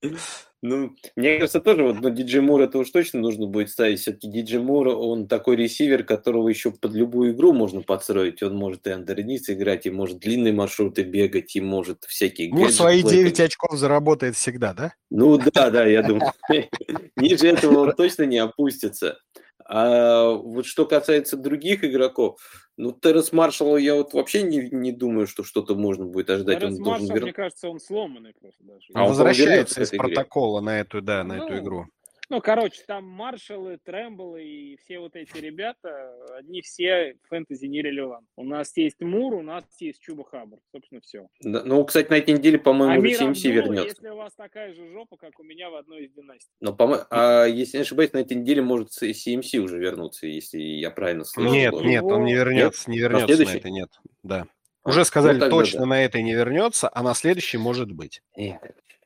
[0.63, 3.99] Ну, мне кажется, тоже вот, но ну, Диджей Мур это уж точно нужно будет ставить.
[3.99, 8.43] Все-таки Диджей Мур, он такой ресивер, которого еще под любую игру можно подстроить.
[8.43, 12.53] Он может и андерниц играть, и может длинные маршруты бегать, и может всякие...
[12.53, 14.93] Мур свои 9 очков заработает всегда, да?
[15.09, 16.31] Ну да, да, я думаю.
[17.15, 19.17] Ниже этого он точно не опустится.
[19.65, 22.39] А вот что касается других игроков,
[22.77, 26.59] ну, Терренс Маршалл, я вот вообще не, не думаю, что что-то можно будет ожидать.
[26.59, 27.23] Терренс он Маршалл, вер...
[27.23, 28.87] мне кажется, он сломанный просто даже.
[28.93, 31.85] А он возвращается из протокола на эту, да, на ну, эту игру.
[32.31, 38.25] Ну, короче, там маршалы, трэмблы и все вот эти ребята, они все фэнтези нерелевант.
[38.37, 40.59] У нас есть Мур, у нас есть Чуба Хаббар.
[40.71, 41.27] Собственно, все.
[41.41, 43.89] Да, ну, кстати, на этой неделе, по-моему, уже CMC вернется.
[43.89, 46.53] если у вас такая же жопа, как у меня в одной из династий.
[46.61, 50.89] Но, по а, если не ошибаюсь, на этой неделе может CMC уже вернуться, если я
[50.89, 51.51] правильно слышал.
[51.51, 52.95] Нет, нет, он не вернется, нет?
[52.95, 53.89] не вернется на, на это, нет.
[54.23, 54.47] Да.
[54.85, 55.85] Уже сказали, ну, точно да.
[55.85, 58.23] на этой не вернется, а на следующей может быть.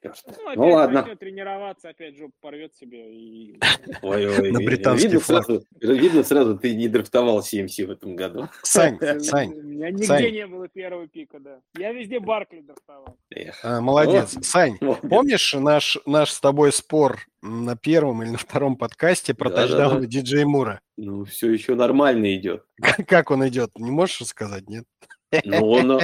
[0.05, 1.15] Эх, ну, ну ладно.
[1.15, 3.11] Тренироваться, опять жопу порвет себе.
[3.11, 3.59] И...
[4.01, 5.45] Ой, ой, на британский видно флаг.
[5.45, 8.47] Сразу, видно сразу, ты не драфтовал CMC в этом году.
[8.63, 9.53] Сань, Сань.
[9.53, 10.31] У меня нигде Сань.
[10.31, 11.59] не было первого пика, да.
[11.77, 13.17] Я везде Баркли драфтовал.
[13.63, 14.35] А, молодец.
[14.35, 14.45] Вот.
[14.45, 15.09] Сань, молодец.
[15.09, 19.95] помнишь наш, наш с тобой спор на первом или на втором подкасте про да, тачдаун
[19.95, 20.05] да, да.
[20.05, 20.79] диджей Мура?
[20.97, 22.63] Ну, все еще нормально идет.
[23.07, 23.71] Как он идет?
[23.77, 24.85] Не можешь сказать, нет?
[25.43, 26.01] Ну, он,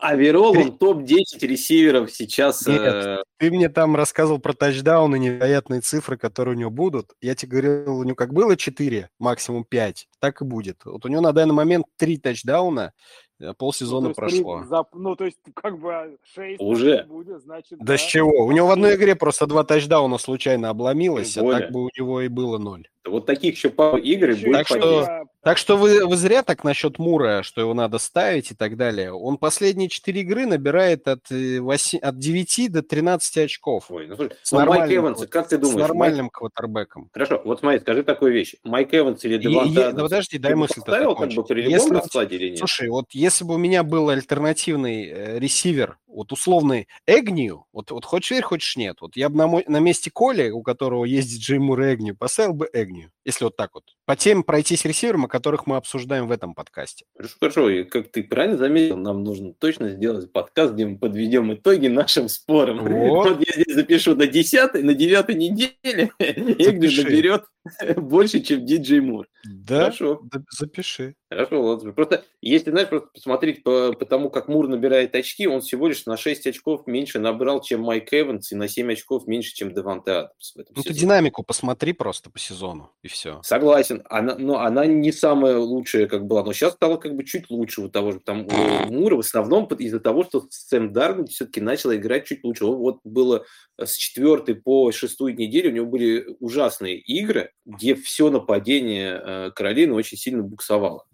[0.00, 2.66] Аверол, он топ-10 ресиверов сейчас.
[2.66, 3.18] Нет, э...
[3.38, 7.12] ты мне там рассказывал про тачдауны, невероятные цифры, которые у него будут.
[7.20, 10.84] Я тебе говорил, у него как было 4, максимум 5, так и будет.
[10.84, 12.92] Вот у него на данный момент 3 тачдауна,
[13.38, 14.64] Э, полсезона ну, прошло.
[14.64, 18.46] За, ну, то есть, как бы 6 уже будет, значит, да, да с чего?
[18.46, 22.22] У него в одной игре просто два тачдауна случайно обломилось, а так бы у него
[22.22, 22.88] и было ноль.
[23.06, 26.98] Вот таких еще пару игр будет так что, так что вы, вы зря так насчет
[26.98, 29.12] Мура, что его надо ставить и так далее.
[29.12, 33.84] Он последние 4 игры набирает от, 8, э, от 9 до 13 очков.
[33.90, 35.76] Ой, ну, с ну, Майк Эванс, как ты думаешь?
[35.76, 36.32] С нормальным Майк...
[36.32, 37.10] квотербеком.
[37.12, 38.56] Хорошо, вот смотри, скажи такую вещь.
[38.64, 40.80] Майк Эванс или Деванта Да подожди, дай мысль.
[40.80, 42.58] Поставил как бы при любом раскладе или нет?
[42.58, 48.04] Слушай, вот если бы у меня был альтернативный э, ресивер, вот условный Эгнию, вот, вот
[48.04, 51.38] хочешь верь, хочешь нет, вот я бы на, мой, на месте Коли, у которого есть
[51.40, 53.84] Джеймур Эгнию, поставил бы Эгнию, если вот так вот.
[54.06, 57.04] По тем пройтись ресиверам, о которых мы обсуждаем в этом подкасте.
[57.16, 61.52] Хорошо, хорошо, и как ты правильно заметил, нам нужно точно сделать подкаст, где мы подведем
[61.52, 62.78] итоги нашим спорам.
[62.78, 67.44] Вот, вот я здесь запишу на 10 на 9 неделе Эгнию наберет
[67.96, 69.26] больше, чем Диджей Мур.
[69.44, 70.22] Да, Хорошо.
[70.50, 71.14] запиши.
[71.28, 71.94] Хорошо, вот.
[71.96, 76.06] Просто, если, знаешь, просто посмотреть по, по тому, как Мур набирает очки, он всего лишь
[76.06, 80.12] на 6 очков меньше набрал, чем Майк Эванс, и на 7 очков меньше, чем Деванте
[80.12, 80.94] Адамс в этом Ну, сезоне.
[80.94, 83.40] ты динамику посмотри просто по сезону, и все.
[83.42, 84.04] Согласен.
[84.08, 86.44] Она, но она не самая лучшая, как была.
[86.44, 88.20] Но сейчас стала как бы чуть лучше у того же.
[88.20, 92.66] Там у Мура в основном из-за того, что Сэм Дарвин все-таки начал играть чуть лучше.
[92.66, 93.44] Вот было
[93.78, 99.94] с четвертой по шестую неделю у него были ужасные игры, где все нападение э, Каролины
[99.94, 101.04] очень сильно буксовало.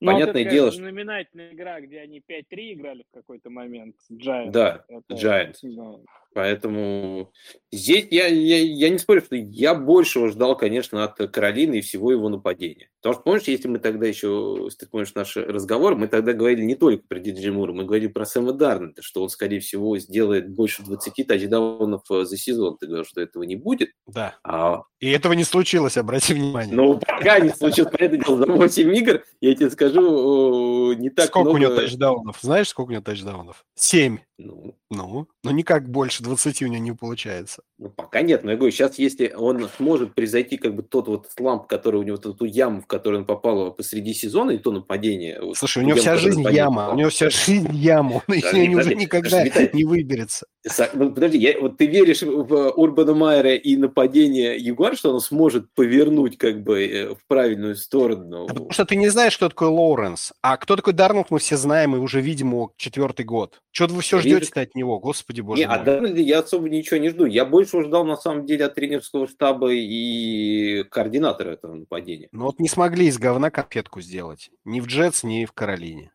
[0.00, 0.80] Ну, Понятное это дело, что...
[0.80, 2.44] знаменательная игра, где они 5-3
[2.74, 4.50] играли в какой-то момент Giants.
[4.50, 5.14] Да, это...
[5.14, 5.58] Giants.
[5.62, 5.98] Да.
[6.38, 7.32] Поэтому
[7.72, 12.12] здесь я, я, я не спорю, что я большего ждал, конечно, от Каролины и всего
[12.12, 12.90] его нападения.
[13.02, 16.62] Потому что, помнишь, если мы тогда еще, если ты помнишь наш разговор, мы тогда говорили
[16.62, 20.48] не только про Диджи Мура, мы говорили про Сэма Дарнета, что он, скорее всего, сделает
[20.48, 22.76] больше 20 тачдаунов э, за сезон.
[22.78, 23.90] Ты говорил, что этого не будет.
[24.06, 24.38] Да.
[24.44, 24.82] А...
[25.00, 26.72] И этого не случилось, обрати внимание.
[26.72, 31.50] Ну, пока не случилось, понятное дело, за 8 игр, я тебе скажу, не так сколько
[31.50, 31.58] много...
[31.58, 32.38] Сколько у него тачдаунов?
[32.40, 33.64] Знаешь, сколько у него тачдаунов?
[33.74, 34.18] 7.
[34.40, 37.62] Ну, ну, ну никак больше 20 у него не получается.
[37.76, 41.28] Ну, пока нет, но я говорю, сейчас, если он сможет произойти как бы тот вот
[41.36, 45.40] сламп, который у него, ту яму, в которую он попал посреди сезона, и то нападение.
[45.56, 46.94] Слушай, у него яму, вся жизнь яма, попал.
[46.94, 49.42] у него вся жизнь яма, он из нее уже никогда
[49.72, 50.46] не выберется.
[50.94, 55.72] Ну, подожди, я, вот ты веришь в Урбана Майера и нападение Ягуар, что он сможет
[55.74, 58.46] повернуть как бы э, в правильную сторону?
[58.46, 61.96] Потому что ты не знаешь, кто такой Лоуренс, а кто такой Дарнолд мы все знаем
[61.96, 63.60] и уже видим его четвертый год.
[63.70, 65.76] Что вы все ждете от него, господи боже не, мой.
[65.76, 67.24] А Дарнольда я особо ничего не жду.
[67.24, 72.28] Я больше ждал на самом деле от тренерского штаба и координатора этого нападения.
[72.32, 74.50] Ну вот не смогли из говна конфетку сделать.
[74.64, 76.12] Ни в Джетс, ни в Каролине.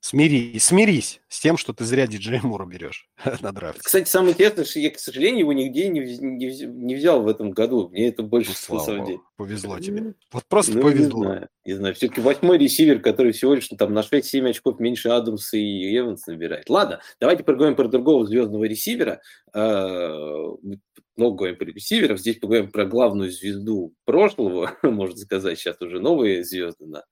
[0.00, 3.08] Смирись, смирись с тем, что ты зря диджей Мура берешь
[3.40, 3.82] на драфте.
[3.82, 7.50] Кстати, самое интересное, что я, к сожалению, его нигде не, не, не взял в этом
[7.50, 7.88] году.
[7.88, 9.20] Мне это больше ну, на самом деле.
[9.36, 10.14] Повезло тебе.
[10.32, 11.18] Вот просто ну, повезло.
[11.18, 11.94] Не знаю, не знаю.
[11.94, 16.26] Все-таки восьмой ресивер, который всего лишь ну, там на 6-7 очков меньше Адамса и Эванс
[16.26, 16.70] набирает.
[16.70, 19.20] Ладно, давайте поговорим про другого звездного ресивера.
[21.16, 26.44] Много говорим про ресиверов, здесь поговорим про главную звезду прошлого, можно сказать, сейчас уже новые
[26.44, 27.04] звезды на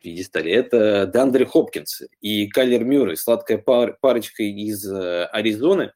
[0.00, 0.52] пьедестале.
[0.52, 5.92] Это Дандре Хопкинс и Кайлер Мюррей, сладкая пар, парочка из э, Аризоны.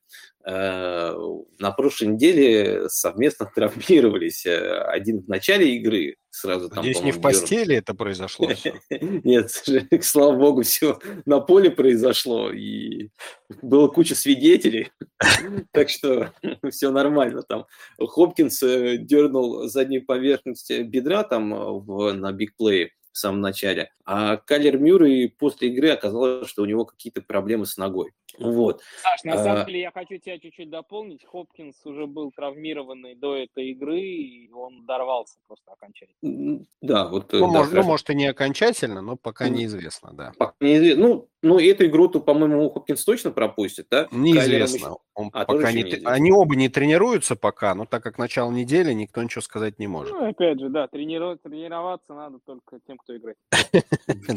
[0.48, 1.12] Э,
[1.58, 4.46] на прошлой неделе совместно травмировались.
[4.46, 6.84] Э, один в начале игры, сразу там...
[6.84, 8.48] Здесь не в постели это произошло?
[8.90, 9.50] Нет,
[10.02, 13.08] слава богу, все на поле произошло, и
[13.60, 14.92] было куча свидетелей,
[15.72, 16.32] так что
[16.70, 17.66] все нормально там.
[17.98, 23.90] Хопкинс дернул заднюю поверхность бедра там на бигплее, в самом начале.
[24.04, 28.12] А Калер Мюррей после игры оказалось, что у него какие-то проблемы с ногой.
[28.38, 28.82] Вот.
[29.02, 29.64] Саш, на самом а...
[29.64, 31.24] деле я хочу тебя чуть-чуть дополнить.
[31.24, 36.64] Хопкинс уже был травмированный до этой игры, и он дорвался просто окончательно.
[36.80, 37.32] Да, вот.
[37.32, 40.32] Ну, да, может, ну, может, и не окончательно, но пока неизвестно, да.
[40.38, 41.06] Пока неизвестно.
[41.06, 44.08] Ну, ну, эту игру-то, по-моему, Хопкинс точно пропустит, да?
[44.10, 44.96] Неизвестно.
[45.14, 45.82] Он а, пока не...
[45.82, 46.10] Неизвестно.
[46.10, 50.12] Они оба не тренируются пока, но так как начало недели, никто ничего сказать не может.
[50.12, 53.38] Ну, опять же, да, тренироваться надо только тем, кто играет.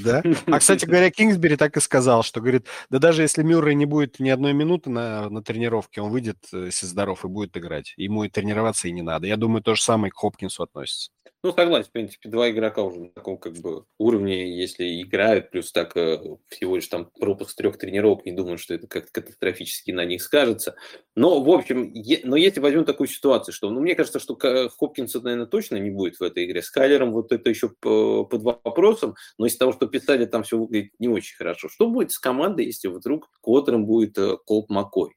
[0.04, 0.24] Да?
[0.48, 4.20] А, кстати говоря, Кингсбери так и сказал, что, говорит, да даже если Мюррей не будет
[4.20, 7.94] ни одной минуты на, на тренировке, он выйдет, э, если здоров, и будет играть.
[7.98, 9.28] Ему и тренироваться и не надо.
[9.28, 11.12] Я думаю, то же самое к Хопкинсу относится.
[11.44, 15.72] Ну, согласен, в принципе, два игрока уже на таком как бы уровне, если играют, плюс
[15.72, 16.20] так э,
[16.50, 20.76] всего лишь там пропуск трех тренировок, не думаю, что это как-то катастрофически на них скажется.
[21.16, 24.38] Но, в общем, е- но если возьмем такую ситуацию, что, ну, мне кажется, что
[24.78, 26.62] Хопкинса, наверное, точно не будет в этой игре.
[26.62, 30.58] С Кайлером вот это еще по- под вопросом, но из того, что писали, там все
[30.58, 31.70] выглядит не очень хорошо.
[31.70, 35.12] Что будет с командой, если вдруг Коттером будет э, Колт Маккой?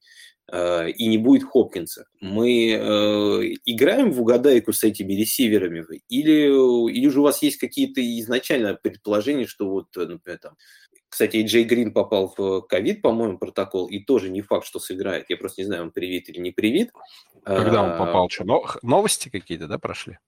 [0.51, 2.07] Э, и не будет Хопкинса.
[2.21, 2.79] Мы э,
[3.65, 9.47] играем в угадайку с этими ресиверами или, или же у вас есть какие-то изначально предположения,
[9.47, 10.57] что вот, э, например, там,
[11.09, 15.27] кстати, Джей Грин попал в ковид, по-моему, протокол, и тоже не факт, что сыграет.
[15.29, 16.91] Я просто не знаю, он привит или не привит.
[17.45, 18.29] Когда он а, попал?
[18.29, 18.45] Что,
[18.83, 20.19] новости какие-то, да, прошли?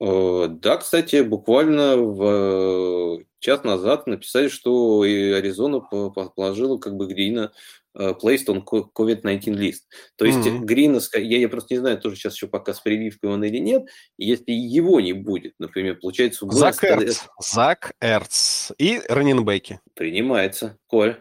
[0.00, 7.52] Э, да, кстати, буквально в час назад написали, что Аризона положила как бы Грина
[7.87, 9.82] Э, placed on COVID-19 list.
[10.16, 10.60] То есть mm-hmm.
[10.60, 13.86] Грина, я, я просто не знаю, тоже сейчас еще пока с прививкой он или нет,
[14.16, 16.46] если его не будет, например, получается...
[16.50, 19.80] Зак Эрц, Зак Эрц и раненбеки.
[19.94, 20.78] Принимается.
[20.86, 21.20] Коль?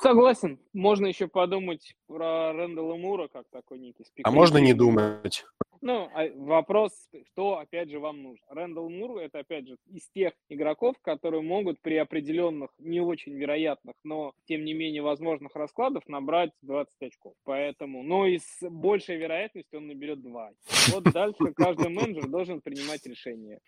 [0.00, 0.58] Согласен.
[0.72, 4.28] Можно еще подумать про Рэндала Мура, как такой некий спектакль.
[4.28, 5.44] А можно не думать.
[5.80, 6.92] Ну, а вопрос,
[7.32, 8.44] что, опять же, вам нужно.
[8.48, 13.94] Рэндалл Мур– это, опять же, из тех игроков, которые могут при определенных, не очень вероятных,
[14.04, 17.34] но, тем не менее, возможных раскладов набрать 20 очков.
[17.44, 20.50] Поэтому, но и с большей вероятностью он наберет 2.
[20.92, 23.60] Вот дальше каждый менеджер должен принимать решение.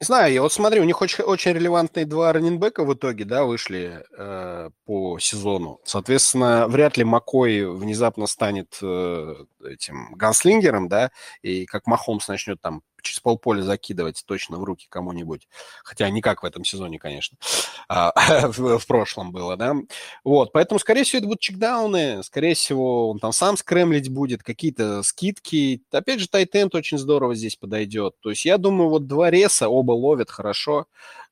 [0.00, 3.44] Не знаю, я вот смотрю, у них очень, очень релевантные два раненбека в итоге, да,
[3.44, 5.80] вышли э, по сезону.
[5.84, 11.10] Соответственно, вряд ли Макой внезапно станет э, этим ганслингером, да,
[11.42, 15.48] и как Махомс начнет там через полполя закидывать точно в руки кому-нибудь.
[15.84, 17.38] Хотя не как в этом сезоне, конечно.
[17.88, 18.12] А,
[18.48, 19.76] в, в прошлом было, да.
[20.24, 22.20] Вот, поэтому, скорее всего, это будут чекдауны.
[22.24, 25.82] Скорее всего, он там сам скремлить будет, какие-то скидки.
[25.92, 28.14] Опять же, тайтенд очень здорово здесь подойдет.
[28.20, 30.86] То есть я думаю, вот два реса оба ловят хорошо.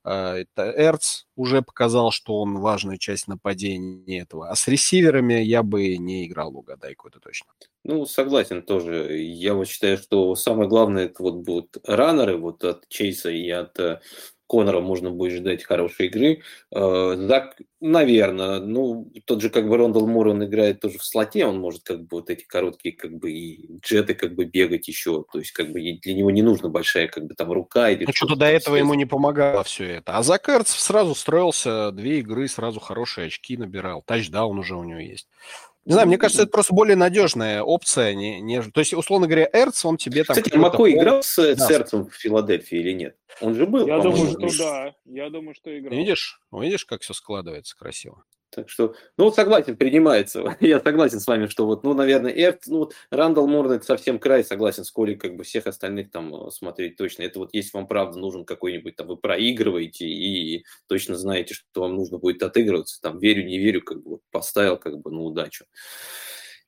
[0.05, 4.51] А, Эрц уже показал, что он важную часть нападения этого.
[4.51, 7.49] А с ресиверами я бы не играл угадайку, это точно.
[7.85, 9.17] Ну, согласен тоже.
[9.19, 13.79] Я вот считаю, что самое главное, это вот будут раннеры вот от Чейса и от
[13.81, 14.01] э,
[14.49, 16.43] Конора можно будет ждать хорошей игры.
[16.71, 21.47] Э, Зак, наверное, ну, тот же как бы Рондал Мур, он играет тоже в слоте,
[21.47, 25.25] он может как бы вот эти короткие как бы и джеты как бы бегать еще,
[25.33, 27.91] то есть как бы для него не нужна большая как бы там рука.
[27.91, 30.17] Или ну, что-то до этого ему не помогало все это.
[30.17, 35.01] А Зак Эрцев сразу строился, две игры, сразу хорошие очки набирал, тачдаун уже у него
[35.01, 35.29] есть.
[35.85, 38.63] Не знаю, мне кажется, это просто более надежная опция, не, не...
[38.63, 40.35] то есть, условно говоря, Эрц, он тебе там...
[40.35, 41.69] Кстати, Мако играл с, да.
[41.69, 43.17] сердцем в Филадельфии или нет?
[43.41, 44.95] Он же был, Я думаю, что да.
[45.05, 45.93] Я думаю, что играл.
[45.93, 46.41] Видишь?
[46.53, 48.25] Видишь, как все складывается красиво?
[48.55, 50.57] Так что, ну вот согласен, принимается.
[50.61, 54.21] Я согласен с вами, что вот, ну, наверное, Эрт, ну, вот Рандall Морн это совсем
[54.21, 57.25] край, согласен с Колей, как бы всех остальных там э, смотреть точно.
[57.25, 61.97] Это вот если вам правда нужен какой-нибудь, там, вы проигрываете и точно знаете, что вам
[61.97, 65.65] нужно будет отыгрываться, там, верю, не верю, как бы поставил, как бы, на удачу.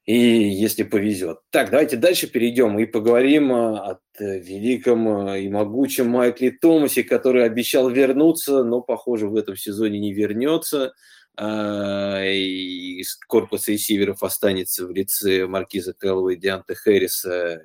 [0.07, 1.39] И если повезет.
[1.51, 7.45] Так, давайте дальше перейдем и поговорим э, о э, великом и могучем Майкле Томасе, который
[7.45, 10.95] обещал вернуться, но, похоже, в этом сезоне не вернется.
[11.37, 17.63] А, из корпуса ресиверов останется в лице Маркиза Кэллоуа и Дианта Хэрриса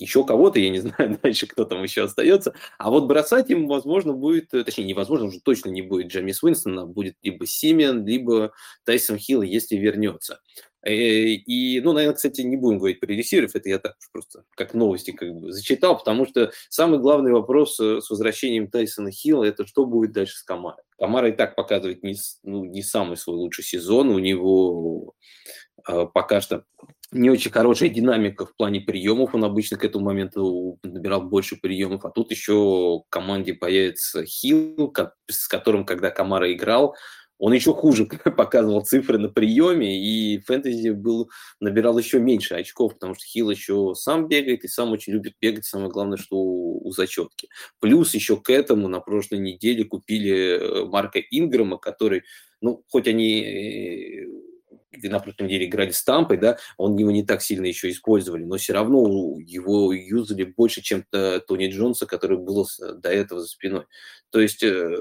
[0.00, 2.54] еще кого-то, я не знаю дальше, кто там еще остается.
[2.78, 7.16] А вот бросать им, возможно, будет, точнее, невозможно, уже точно не будет Джамис Уинстона, будет
[7.22, 8.52] либо Симен, либо
[8.84, 10.40] Тайсон Хилл, если вернется.
[10.82, 14.72] Э, и, ну, наверное, кстати, не будем говорить про ресиверов, это я так просто как
[14.74, 19.66] новости как бы зачитал, потому что самый главный вопрос э, с возвращением Тайсона Хилла– это
[19.66, 20.82] что будет дальше с Камарой.
[20.98, 25.14] Камара и так показывает не, ну, не самый свой лучший сезон, у него
[25.86, 26.64] э, пока что
[27.12, 32.04] не очень хорошая динамика в плане приемов, он обычно к этому моменту набирал больше приемов,
[32.04, 34.94] а тут еще в команде появится Хилл,
[35.26, 36.94] с которым, когда Камара играл,
[37.40, 38.04] он еще хуже
[38.36, 43.94] показывал цифры на приеме, и фэнтези был, набирал еще меньше очков, потому что Хилл еще
[43.96, 47.48] сам бегает и сам очень любит бегать, самое главное, что у, у зачетки.
[47.80, 52.24] Плюс еще к этому на прошлой неделе купили э, Марка Инграма, который,
[52.60, 54.26] ну, хоть они
[55.02, 58.44] э, на прошлой неделе играли с Тампой, да, он его не так сильно еще использовали,
[58.44, 63.84] но все равно его юзали больше, чем Тони Джонса, который был до этого за спиной.
[64.28, 64.94] То есть э,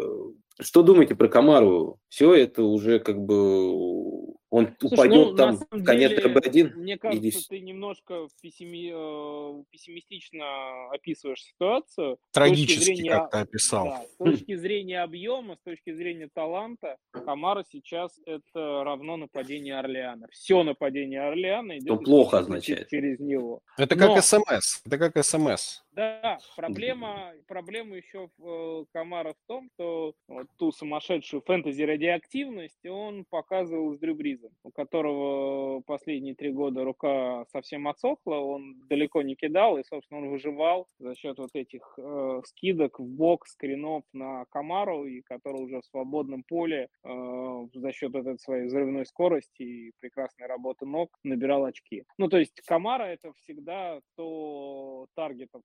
[0.60, 1.99] что думаете про Камару?
[2.10, 6.73] Все это уже как бы он Слушай, упадет ну, там в конец РБ-1?
[6.76, 7.36] Мне кажется, или...
[7.48, 8.91] ты немножко пессими...
[8.91, 12.18] Э, пессимистично описываешь ситуацию.
[12.31, 13.11] Трагически зрения...
[13.11, 13.86] как-то описал.
[13.86, 20.27] Да, с точки зрения объема, с точки зрения таланта, Камара сейчас это равно нападение Орлеана.
[20.31, 22.90] Все нападение Орлеана идет То плохо означает.
[22.90, 23.61] через него.
[23.77, 24.22] Это как Но...
[24.22, 24.81] СМС.
[24.84, 25.84] Это как СМС.
[25.91, 32.85] Да, проблема, проблема еще в э, Камара в том, что вот ту сумасшедшую фэнтези радиоактивность
[32.85, 39.23] он показывал с Дрю Бризом, у которого последние три года рука совсем отсохла, он далеко
[39.23, 44.03] не кидал, и, собственно, он выживал за счет вот этих э, скидок в бок, скринов
[44.13, 49.63] на Камару, и который уже в свободном поле э, за счет этой своей взрывной скорости
[49.63, 52.03] и прекрасной работы ног набирал очки.
[52.19, 55.63] Ну, то есть Камара это всегда то таргетов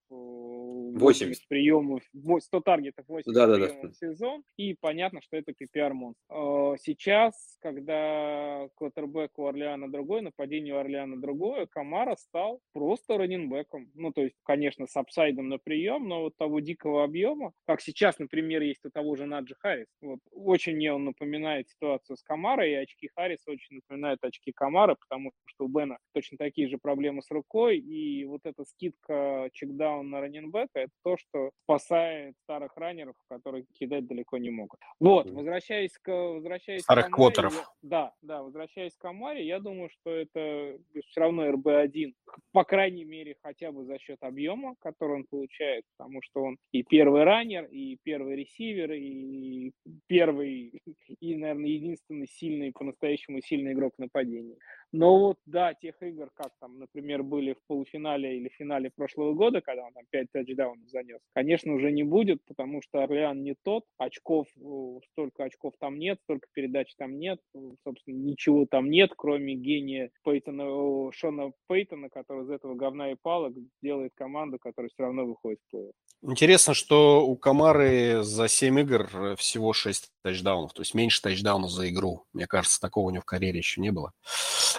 [0.95, 2.03] 80, 80 приемов,
[2.41, 3.89] 100 таргетов, 80 да, приемов да, да.
[3.89, 6.23] в сезон, и понятно, что это PPR монстр.
[6.29, 13.91] А, сейчас, когда квотербек у Орлеана другой, нападение у Орлеана другое, Камара стал просто раннинбеком.
[13.95, 18.19] Ну, то есть, конечно, с апсайдом на прием, но вот того дикого объема, как сейчас,
[18.19, 19.89] например, есть у того же Наджи Харрис.
[20.01, 24.95] Вот, очень мне он напоминает ситуацию с Камарой, и очки Харриса очень напоминают очки Камара,
[24.95, 30.04] потому что у Бена точно такие же проблемы с рукой, и вот эта скидка checkdown
[30.11, 34.81] на раннинбека, это то, что спасает старых раннеров, которые кидать далеко не могут.
[35.01, 36.11] Вот, возвращаясь к...
[36.11, 41.21] Возвращаясь старых к Камаре, Я, да, да, возвращаясь к Камаре, я думаю, что это все
[41.21, 42.13] равно РБ-1,
[42.53, 46.83] по крайней мере, хотя бы за счет объема, который он получает, потому что он и
[46.83, 49.73] первый раннер, и первый ресивер, и
[50.07, 50.83] первый,
[51.21, 54.57] и, наверное, единственный сильный, по-настоящему сильный игрок нападения.
[54.97, 59.61] Но вот, да, тех игр, как там, например, были в полуфинале или финале прошлого года,
[59.61, 63.83] когда он там 5 тачдаунов занес, конечно, уже не будет, потому что Орлеан не тот,
[63.99, 69.11] очков, э, столько очков там нет, столько передач там нет, э, собственно, ничего там нет,
[69.17, 73.53] кроме гения Пейтона, Шона Пейтона, который из этого говна и палок
[73.83, 75.91] делает команду, которая все равно выходит в плей
[76.23, 81.71] Интересно, что у Камары за 7 игр э, всего 6 тачдаунов, то есть меньше тачдаунов
[81.71, 82.25] за игру.
[82.33, 84.13] Мне кажется, такого у него в карьере еще не было.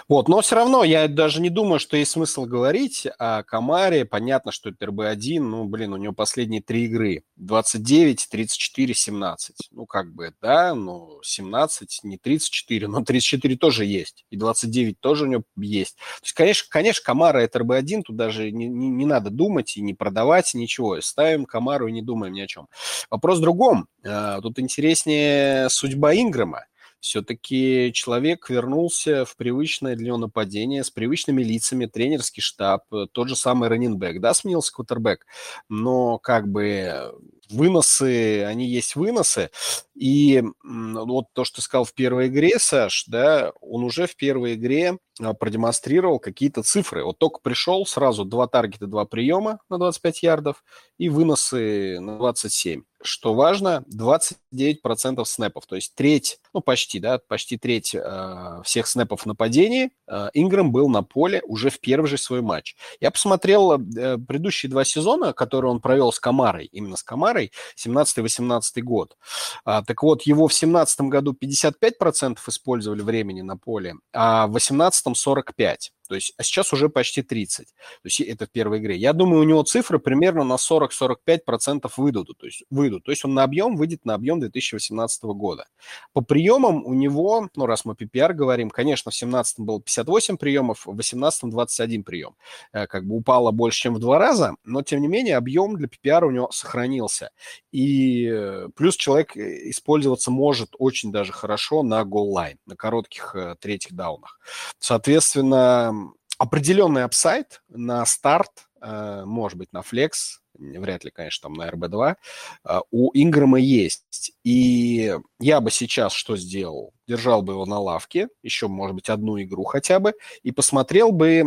[0.08, 4.04] Вот, но все равно я даже не думаю, что есть смысл говорить о Камаре.
[4.04, 7.24] Понятно, что это РБ-1, ну, блин, у него последние три игры.
[7.34, 9.56] 29, 34, 17.
[9.72, 14.24] Ну, как бы, да, ну, 17, не 34, но 34 тоже есть.
[14.30, 15.96] И 29 тоже у него есть.
[15.96, 19.82] То есть, конечно, конечно Камара это РБ-1, тут даже не, не, не надо думать и
[19.82, 21.00] не продавать ничего.
[21.00, 22.68] Ставим Камару и не думаем ни о чем.
[23.10, 23.88] Вопрос в другом.
[24.04, 26.66] А, тут интереснее судьба Инграма
[27.00, 33.28] все-таки человек вернулся в привычное для него нападение с привычными лицами, тренерский штаб, э, тот
[33.28, 35.26] же самый раннинбэк, да, сменился квотербек,
[35.68, 37.12] но как бы
[37.50, 39.50] выносы, они есть выносы.
[39.94, 44.98] И вот то, что сказал в первой игре, Саш, да, он уже в первой игре
[45.18, 47.02] а, продемонстрировал какие-то цифры.
[47.04, 50.62] Вот только пришел, сразу два таргета, два приема на 25 ярдов
[50.98, 52.82] и выносы на 27.
[53.02, 59.26] Что важно, 29% снэпов, то есть треть, ну почти, да, почти треть э, всех снэпов
[59.26, 62.74] нападений э, Инграм был на поле уже в первый же свой матч.
[63.00, 63.78] Я посмотрел э,
[64.18, 67.35] предыдущие два сезона, которые он провел с Камарой, именно с Камарой,
[67.76, 69.16] 17-18 год.
[69.64, 75.06] А, так вот, его в 17 году 55% использовали времени на поле, а в 18
[75.06, 75.76] 45%.
[76.08, 77.66] То есть, а сейчас уже почти 30.
[77.66, 77.72] То
[78.04, 78.96] есть это в первой игре.
[78.96, 82.38] Я думаю, у него цифры примерно на 40-45% выйдут.
[82.38, 83.04] То есть, выйдут.
[83.04, 85.66] То есть он на объем выйдет на объем 2018 года.
[86.12, 90.86] По приемам у него, ну, раз мы PPR говорим, конечно, в 17 было 58 приемов,
[90.86, 92.36] в 18 21 прием.
[92.72, 95.88] Э, как бы упало больше, чем в два раза, но, тем не менее, объем для
[95.88, 97.30] PPR у него сохранился.
[97.72, 103.94] И э, плюс человек э, использоваться может очень даже хорошо на гол-лайн, на коротких третьих
[103.94, 104.38] даунах.
[104.78, 105.94] Соответственно,
[106.38, 112.16] определенный апсайт на старт, э, может быть, на флекс, вряд ли, конечно, там на RB2,
[112.64, 114.32] э, у Инграма есть.
[114.44, 116.92] И я бы сейчас что сделал?
[117.06, 121.44] Держал бы его на лавке, еще, может быть, одну игру хотя бы, и посмотрел бы,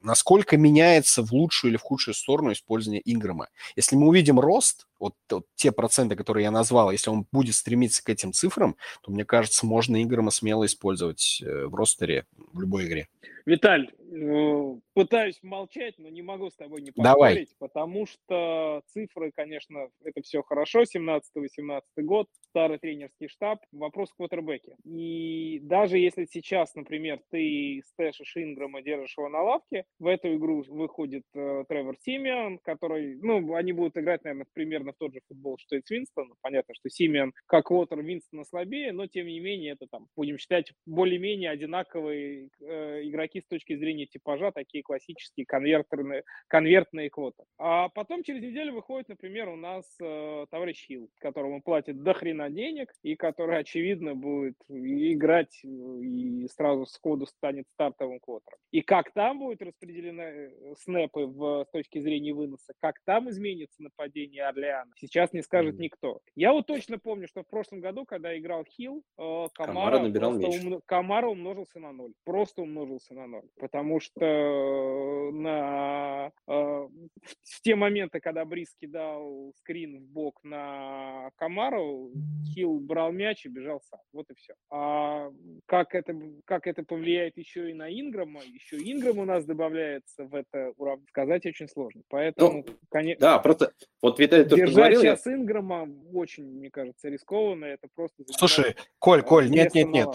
[0.00, 3.48] насколько меняется в лучшую или в худшую сторону использование Инграма.
[3.76, 8.02] Если мы увидим рост, вот, вот те проценты, которые я назвал, если он будет стремиться
[8.02, 12.86] к этим цифрам, то, мне кажется, можно Инграма смело использовать э, в ростере в любой
[12.86, 13.08] игре.
[13.44, 19.88] Виталь, э, пытаюсь молчать, но не могу с тобой не поспорить, потому что цифры, конечно,
[20.04, 24.76] это все хорошо, 17-18 год, старый тренерский штаб, вопрос в квотербеке.
[24.84, 30.64] И даже если сейчас, например, ты стэшишь Инграма, держишь его на лавке, в эту игру
[30.68, 35.58] выходит э, Тревор Симеон, который, ну, они будут играть, наверное, примерно в тот же футбол,
[35.58, 36.36] что и с Винстоном.
[36.40, 40.72] Понятно, что Симеон как квотер Винстона слабее, но, тем не менее, это там, будем считать,
[40.86, 47.44] более-менее одинаковые э, игроки с точки зрения типажа, такие классические конвертерные, конвертные квоты.
[47.58, 52.50] А потом через неделю выходит, например, у нас э, товарищ Хилл, которому платит до хрена
[52.50, 58.58] денег, и который, очевидно, будет играть э, и сразу сходу станет стартовым квотером.
[58.70, 63.82] И как там будут распределены э, снэпы в, с точки зрения выноса, как там изменится
[63.82, 66.20] нападение Орлеана, сейчас не скажет никто.
[66.34, 70.82] Я вот точно помню, что в прошлом году, когда играл Хилл, э, Камара, набирал ум...
[70.86, 72.12] Камара умножился на ноль.
[72.24, 73.48] Просто умножился на ноль.
[73.58, 82.10] Потому что на, э, в те моменты, когда Брис кидал скрин в бок на Камару,
[82.52, 84.00] Хилл брал мяч и бежал сам.
[84.12, 84.54] Вот и все.
[84.70, 85.30] А
[85.66, 90.34] как это, как это повлияет еще и на Инграма, еще Инграм у нас добавляется в
[90.34, 92.02] это уравнение, сказать очень сложно.
[92.08, 93.20] Поэтому, ну, конечно...
[93.20, 95.34] Да, просто вот Виталий то, Держать говорил, сейчас я...
[95.34, 97.66] Инграма очень, мне кажется, рискованно.
[97.66, 98.24] Это просто...
[98.30, 100.08] Слушай, Коль, Коль, нет-нет-нет,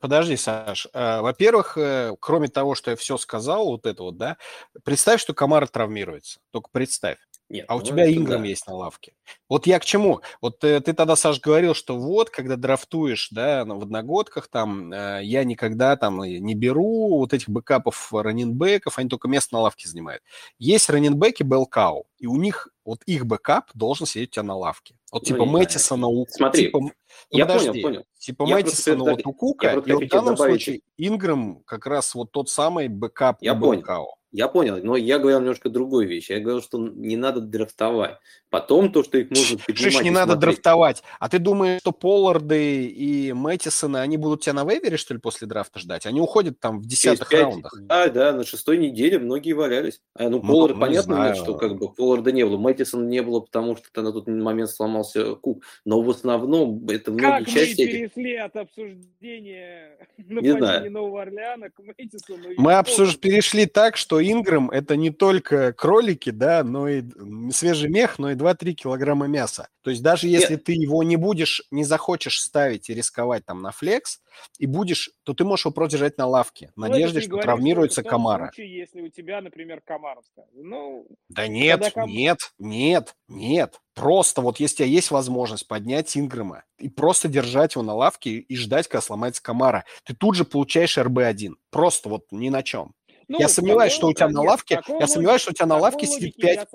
[0.00, 0.88] подожди, Саш.
[0.92, 4.36] Э, во-первых, э, кроме того, что я все сказал, вот это вот, да,
[4.84, 6.40] представь, что Камара травмируется.
[6.50, 7.11] Только представь.
[7.52, 8.48] Нет, а у ну, тебя Инграм да.
[8.48, 9.12] есть на лавке.
[9.46, 10.22] Вот я к чему?
[10.40, 15.20] Вот э, ты тогда, Саш, говорил, что вот, когда драфтуешь, да, в одногодках, там, э,
[15.22, 20.22] я никогда там не беру вот этих бэкапов раннинбеков, они только место на лавке занимают.
[20.58, 24.56] Есть раннинбеки bell cow, и у них вот их backup должен сидеть у тебя на
[24.56, 24.96] лавке.
[25.12, 26.26] Вот ну, типа Мэттисона у...
[26.30, 26.90] Смотри, типа, ну,
[27.30, 28.04] я подожди, понял, понял.
[28.18, 30.62] Типа я Мэттисона вот у Кука, и вот в данном добавить...
[30.62, 34.16] случае Инграм как раз вот тот самый backup я у bell cow.
[34.32, 36.30] Я понял, но я говорил немножко другую вещь.
[36.30, 38.16] Я говорил, что не надо драфтовать.
[38.48, 39.92] Потом то, что их нужно поднимать...
[39.92, 41.02] Шиш, не надо драфтовать.
[41.20, 45.46] А ты думаешь, что Полларды и Мэттисона, они будут тебя на вейвере, что ли, после
[45.46, 46.06] драфта ждать?
[46.06, 47.74] Они уходят там в десятых 5, раундах.
[47.82, 50.00] Да, да, на шестой неделе многие валялись.
[50.14, 51.34] А, ну, Поллард, ну, понятно, знаю.
[51.34, 52.56] что как бы Полларда не было.
[52.56, 55.62] Мэттисона не было, потому что на тот момент сломался Кук.
[55.84, 57.82] Но в основном это многие как части...
[57.82, 62.48] Как мы перешли от обсуждения нападения Нового Орлеана к Мэттисону?
[62.56, 63.18] Мы обсуж...
[63.18, 67.02] перешли так, что что Инграм это не только кролики, да, но и
[67.50, 69.68] свежий мех, но и 2-3 килограмма мяса.
[69.82, 70.64] То есть даже если Нет.
[70.64, 74.20] ты его не будешь, не захочешь ставить и рисковать там на флекс,
[74.58, 77.44] и будешь, то ты можешь его просто держать на лавке, в ну, надежде, что говоришь,
[77.44, 78.50] травмируется что комара.
[78.54, 80.46] Случае, если у тебя, например, комаровская.
[80.54, 82.08] Ну, да нет, ком...
[82.08, 83.80] нет, нет, нет.
[83.94, 88.30] Просто вот если у тебя есть возможность поднять Инграма и просто держать его на лавке
[88.30, 91.54] и ждать, когда сломается комара, ты тут же получаешь РБ-1.
[91.70, 92.94] Просто вот ни на чем.
[93.32, 96.06] Ну, я сомневаюсь, что у тебя на лавке, я сомневаюсь, что у тебя на лавке
[96.06, 96.68] сидит 5,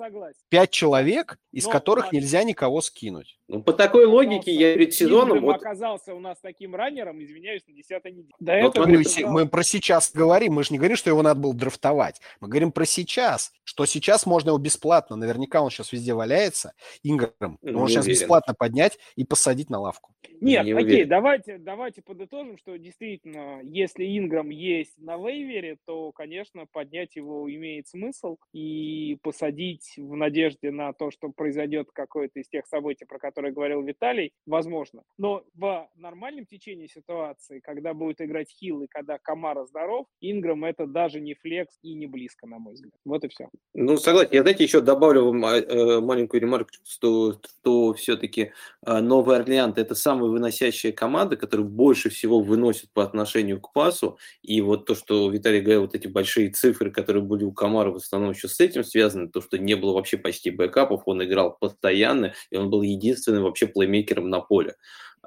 [0.48, 3.38] 5 человек, из Но, которых нельзя никого скинуть.
[3.46, 5.40] Ну, по такой логике я перед сезоном...
[5.40, 5.56] Вот...
[5.56, 8.28] оказался у нас таким раннером, извиняюсь, на 10 неделе.
[8.40, 11.40] До ну, этого мы, мы про сейчас говорим, мы же не говорим, что его надо
[11.40, 12.20] было драфтовать.
[12.40, 16.72] Мы говорим про сейчас, что сейчас можно его бесплатно, наверняка он сейчас везде валяется,
[17.04, 18.20] Инграм, он сейчас уверен.
[18.20, 20.12] бесплатно поднять и посадить на лавку.
[20.40, 26.47] Нет, не окей, давайте, давайте подытожим, что действительно, если Инграм есть на вейвере, то, конечно,
[26.72, 32.66] поднять его имеет смысл и посадить в надежде на то, что произойдет какое-то из тех
[32.66, 35.02] событий, про которые говорил Виталий, возможно.
[35.16, 40.86] Но в нормальном течении ситуации, когда будет играть Хилл и когда Камара здоров, Инграм это
[40.86, 42.94] даже не флекс и не близко, на мой взгляд.
[43.04, 43.48] Вот и все.
[43.74, 44.30] Ну, согласен.
[44.32, 48.52] Я, знаете, еще добавлю вам э, маленькую ремарку, что, что все-таки
[48.86, 54.18] э, Новый Орлеан– это самая выносящая команда, которая больше всего выносит по отношению к пасу.
[54.42, 57.96] И вот то, что Виталий говорил, вот эти большие цифры, которые были у Камара в
[57.96, 62.34] основном еще с этим связаны, то, что не было вообще почти бэкапов, он играл постоянно,
[62.50, 64.76] и он был единственным вообще плеймейкером на поле.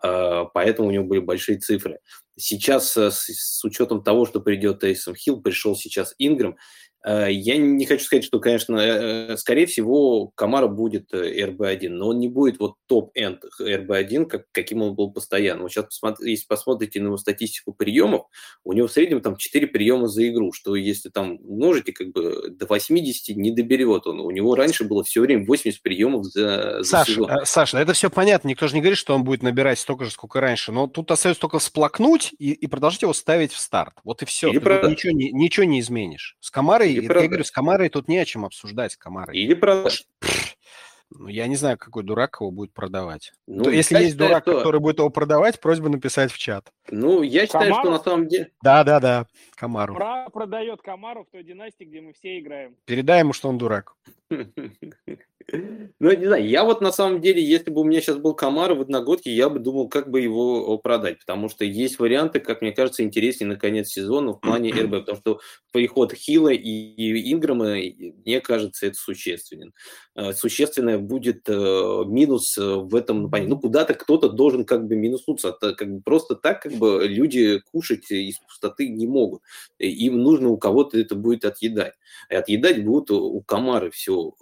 [0.02, 2.00] А, поэтому у него были большие цифры.
[2.38, 7.86] Сейчас, э, с учетом того, что придет Тейсон Хилл, пришел сейчас Инграм, Э, я не
[7.86, 12.60] хочу сказать, что, конечно, э, скорее всего, Камара будет RB1, э, но он не будет
[12.60, 15.64] вот топ-энд RB1, как, каким он был постоянно.
[15.64, 18.28] Вот сейчас, посмотри, если посмотрите на его статистику приемов,
[18.64, 22.50] у него в среднем там 4 приема за игру, что если там умножите, как бы
[22.52, 24.20] до 80 не доберет он.
[24.20, 27.30] У него раньше было все время 80 приемов за, за Саш, сезон.
[27.46, 30.40] Саша, это все понятно, никто же не говорит, что он будет набирать столько же, сколько
[30.40, 33.96] раньше, но тут остается только всплакнуть и, и продолжить его ставить в старт.
[34.04, 34.50] Вот и все.
[34.50, 34.88] Или Ты про...
[34.88, 36.38] ничего, не, ничего не изменишь.
[36.40, 39.38] С Камарой или я говорю, с Камарой тут не о чем обсуждать с Камарой.
[39.38, 40.08] Или продать.
[41.14, 43.34] Ну, я не знаю, какой дурак его будет продавать.
[43.46, 44.58] Ну, То, если есть дурак, что...
[44.58, 46.72] который будет его продавать, просьба написать в чат.
[46.90, 47.82] Ну, я считаю, Камару?
[47.84, 48.52] что на самом деле...
[48.62, 49.96] Да, да, да, Камару.
[49.96, 52.78] Про продает Камару в той династии, где мы все играем.
[52.86, 53.94] Передай ему, что он дурак.
[56.00, 58.74] Ну, не знаю, я вот на самом деле, если бы у меня сейчас был Камара
[58.74, 62.72] в одногодке, я бы думал, как бы его продать, потому что есть варианты, как мне
[62.72, 65.40] кажется, интереснее на конец сезона в плане РБ, потому что
[65.72, 69.74] приход Хила и Инграма, мне кажется, это существенен.
[70.16, 73.50] Э, существенное будет э, минус э, в этом нападении.
[73.50, 75.52] Ну, куда-то кто-то должен как бы минуснуться.
[75.54, 79.42] Как бы просто так как бы люди кушать из пустоты не могут.
[79.80, 81.94] Им нужно у кого-то это будет отъедать.
[82.30, 84.34] И отъедать будут у Камары все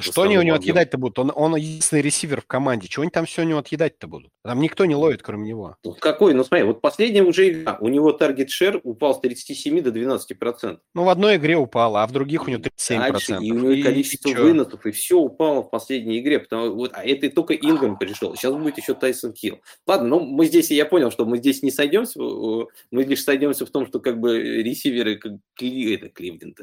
[0.00, 1.18] что они у него отъедать-то будут?
[1.20, 2.88] Он, он единственный ресивер в команде.
[2.88, 4.32] Чего они там все у него отъедать-то будут?
[4.42, 5.76] Там никто не ловит, кроме него.
[5.84, 6.34] Ну, какой?
[6.34, 7.78] Ну, смотри, вот последняя уже игра.
[7.80, 10.78] У него таргет шер упал с 37 до 12%.
[10.94, 12.98] Ну, в одной игре упал, а в других у него 37%.
[12.98, 16.40] Дальше, и у него и количество и выносов, и все упало в последней игре.
[16.40, 18.34] Потому, вот, а это только Инграм пришел.
[18.34, 19.60] Сейчас будет еще Тайсон Килл.
[19.86, 22.18] Ладно, ну, мы здесь, я понял, что мы здесь не сойдемся.
[22.18, 26.58] Мы лишь сойдемся в том, что как бы ресиверы, как Кли, это Кливленд,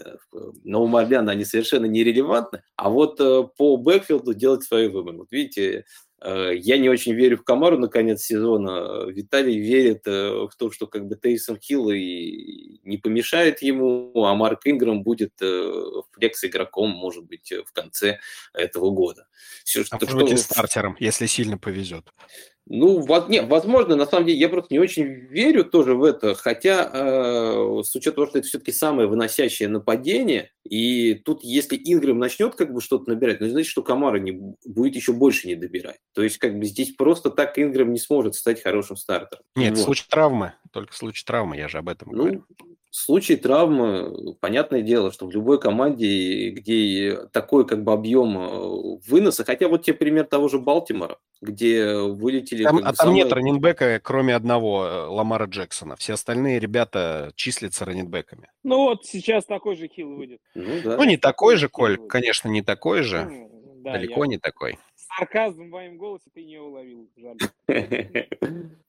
[0.66, 2.64] Нового Орлеана, они совершенно нерелевантны.
[2.76, 3.20] А вот Э,
[3.57, 5.18] по бэкфилду делать свои выборы.
[5.18, 5.85] Вот видите,
[6.22, 9.06] э, я не очень верю в Камару на конец сезона.
[9.07, 14.35] Виталий верит э, в то, что как бы Тейсон Хилл и не помешает ему, а
[14.35, 18.19] Марк Инграм будет флекс-игроком, может быть, в конце
[18.53, 19.27] этого года.
[19.64, 20.38] Все, а что, что...
[20.38, 22.11] стартером, если сильно повезет.
[22.73, 26.89] Ну, не, возможно, на самом деле, я просто не очень верю тоже в это, хотя
[26.93, 32.56] э, с учетом того, что это все-таки самое выносящее нападение, и тут, если Ингрэм начнет
[32.56, 35.99] как бы что-то набирать, ну, значит, что Камара не, будет еще больше не добирать.
[36.14, 39.43] То есть, как бы здесь просто так Ингрэм не сможет стать хорошим стартером.
[39.57, 39.80] Нет, вот.
[39.80, 42.45] в случае травмы, только в случае травмы, я же об этом ну, говорю.
[42.91, 48.99] В случае травмы, понятное дело, что в любой команде, где такой как бы объем э,
[49.07, 52.65] выноса, хотя вот тебе пример того же Балтимора, где вылетели...
[52.65, 53.23] Там, а там самые...
[53.23, 55.95] нет раненбека, кроме одного, э, Ламара Джексона.
[55.95, 58.49] Все остальные ребята числятся раненбеками.
[58.63, 60.41] Ну вот сейчас такой же хил выйдет.
[60.53, 60.97] Ну, да.
[60.97, 63.23] ну не такой же, Коль, конечно, не такой же.
[63.23, 64.31] Ну, да, Далеко я...
[64.31, 64.77] не такой.
[64.95, 67.38] Сарказм в моем голосе ты не уловил, жаль.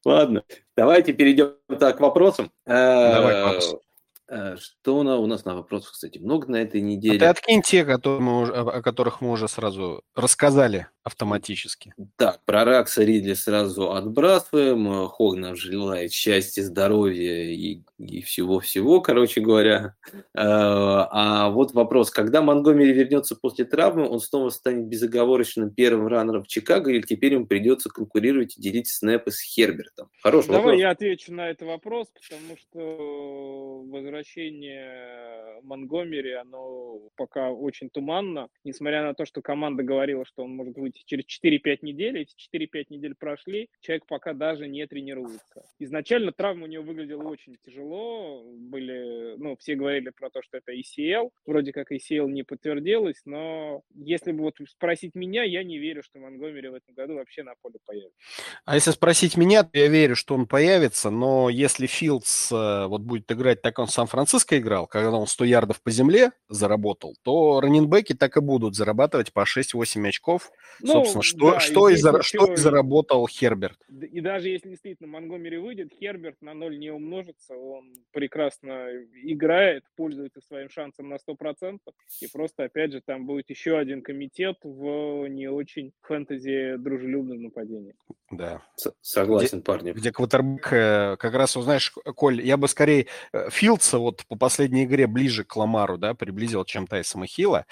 [0.04, 0.42] Ладно,
[0.76, 2.50] давайте перейдем так к вопросам.
[2.66, 3.74] Давай, вопрос.
[3.74, 3.91] Э,
[4.56, 7.16] что у нас на вопросах, кстати, много на этой неделе.
[7.16, 11.94] А ты откинь те, которые мы, о которых мы уже сразу рассказали автоматически.
[12.16, 15.08] Так, про Ракса Ридли сразу отбрасываем.
[15.08, 19.96] Хогнов желает счастья, здоровья и, и всего-всего, короче говоря.
[20.12, 26.44] Э, а вот вопрос, когда Монгомери вернется после травмы, он снова станет безоговорочным первым раннером
[26.44, 30.08] в Чикаго или теперь ему придется конкурировать и делить снэпы с Хербертом?
[30.22, 30.80] Хороший Давай вопрос.
[30.80, 33.82] я отвечу на этот вопрос, потому что
[34.22, 40.76] возвращение Монгомери, оно пока очень туманно, несмотря на то, что команда говорила, что он может
[40.76, 45.62] выйти через 4-5 недель, эти 4-5 недель прошли, человек пока даже не тренируется.
[45.78, 50.72] Изначально травма у него выглядела очень тяжело, были, ну, все говорили про то, что это
[50.72, 56.02] ACL, вроде как ACL не подтвердилось, но если бы вот спросить меня, я не верю,
[56.02, 58.16] что Монгомери в этом году вообще на поле появится.
[58.64, 63.02] А если спросить меня, то я верю, что он появится, но если Филдс э, вот
[63.02, 67.60] будет играть так, он в Сан-Франциско играл, когда он 100 ярдов по земле заработал, то
[67.60, 70.50] раненбеки так и будут зарабатывать по 6-8 очков.
[70.80, 73.78] Ну, Собственно, что, да, что, и, за, что и заработал Херберт.
[73.88, 78.88] И даже если действительно Монгомери выйдет, Херберт на ноль не умножится, он прекрасно
[79.22, 81.78] играет, пользуется своим шансом на 100%,
[82.20, 87.94] и просто, опять же, там будет еще один комитет в не очень фэнтези дружелюбном нападении.
[88.32, 88.62] Да.
[89.02, 89.92] Согласен, где, парни.
[89.92, 93.50] Где квотербек, э, как раз, узнаешь, Коль, я бы скорее э,
[93.92, 97.66] Филдса вот по последней игре ближе к Ламару, да, приблизил, чем Тайсона Хилла.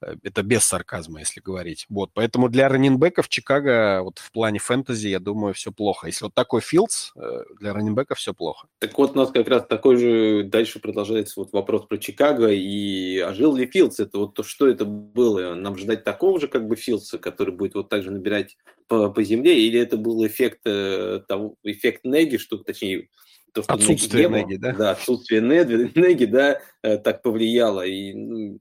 [0.00, 1.86] Э, это без сарказма, если говорить.
[1.88, 6.06] Вот, поэтому для раненбеков Чикаго вот в плане фэнтези, я думаю, все плохо.
[6.06, 7.12] Если вот такой Филдс,
[7.60, 8.68] для раненбеков все плохо.
[8.78, 12.50] Так вот, у нас как раз такой же дальше продолжается вот вопрос про Чикаго.
[12.50, 14.00] И а жил ли Филдс?
[14.00, 15.54] Это вот то, что это было?
[15.54, 19.22] Нам ждать такого же как бы Филдса, который будет вот так же набирать по, по
[19.22, 19.60] земле?
[19.60, 23.08] Или это был эффект, того, эффект Неги, что точнее
[23.54, 24.72] то, что отсутствие Неги, Неги, да?
[24.72, 27.86] Да, отсутствие Неги, да, э, так повлияло.
[27.86, 28.58] И, ну,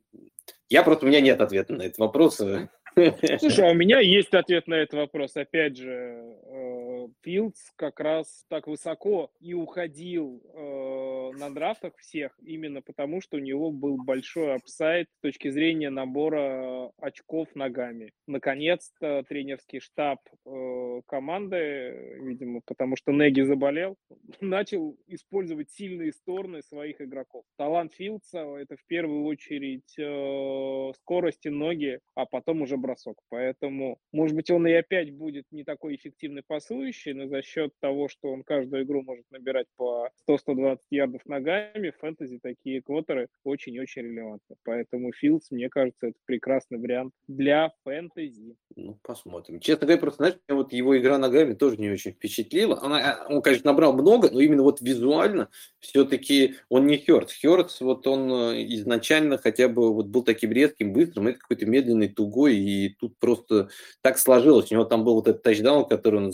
[0.70, 2.36] я просто, у меня нет ответа на этот вопрос.
[2.38, 5.36] Слушай, а у меня есть ответ на этот вопрос.
[5.36, 6.73] Опять же, э,
[7.22, 13.40] Филдс как раз так высоко и уходил э, на драфтах всех именно потому, что у
[13.40, 18.12] него был большой upside с точки зрения набора очков ногами.
[18.28, 23.98] Наконец-то тренерский штаб э, команды, видимо, потому что Неги заболел,
[24.42, 27.46] начал использовать сильные стороны своих игроков.
[27.58, 33.18] Талант Филдса– это в первую очередь э, скорость и ноги, а потом уже бросок.
[33.30, 38.08] Поэтому, может быть, он и опять будет не такой эффективный пасующий, но за счет того,
[38.08, 44.04] что он каждую игру может набирать по 100-120 ярдов ногами, в фэнтези такие квотеры очень-очень
[44.04, 44.56] релевантны.
[44.64, 48.56] Поэтому Филдс, мне кажется, это прекрасный вариант для фэнтези.
[48.76, 49.60] Ну, посмотрим.
[49.60, 52.80] Честно говоря, просто, знаешь, меня вот его игра ногами тоже не очень впечатлила.
[52.82, 55.50] Она, он, конечно, набрал много, но именно вот визуально
[55.80, 57.40] все-таки он не Хёртс.
[57.42, 62.08] Хёртс, вот он э, изначально хотя бы вот был таким резким, быстрым, это какой-то медленный,
[62.08, 63.70] тугой, и тут просто
[64.02, 64.72] так сложилось.
[64.72, 66.32] У него там был вот этот тачдаун, который он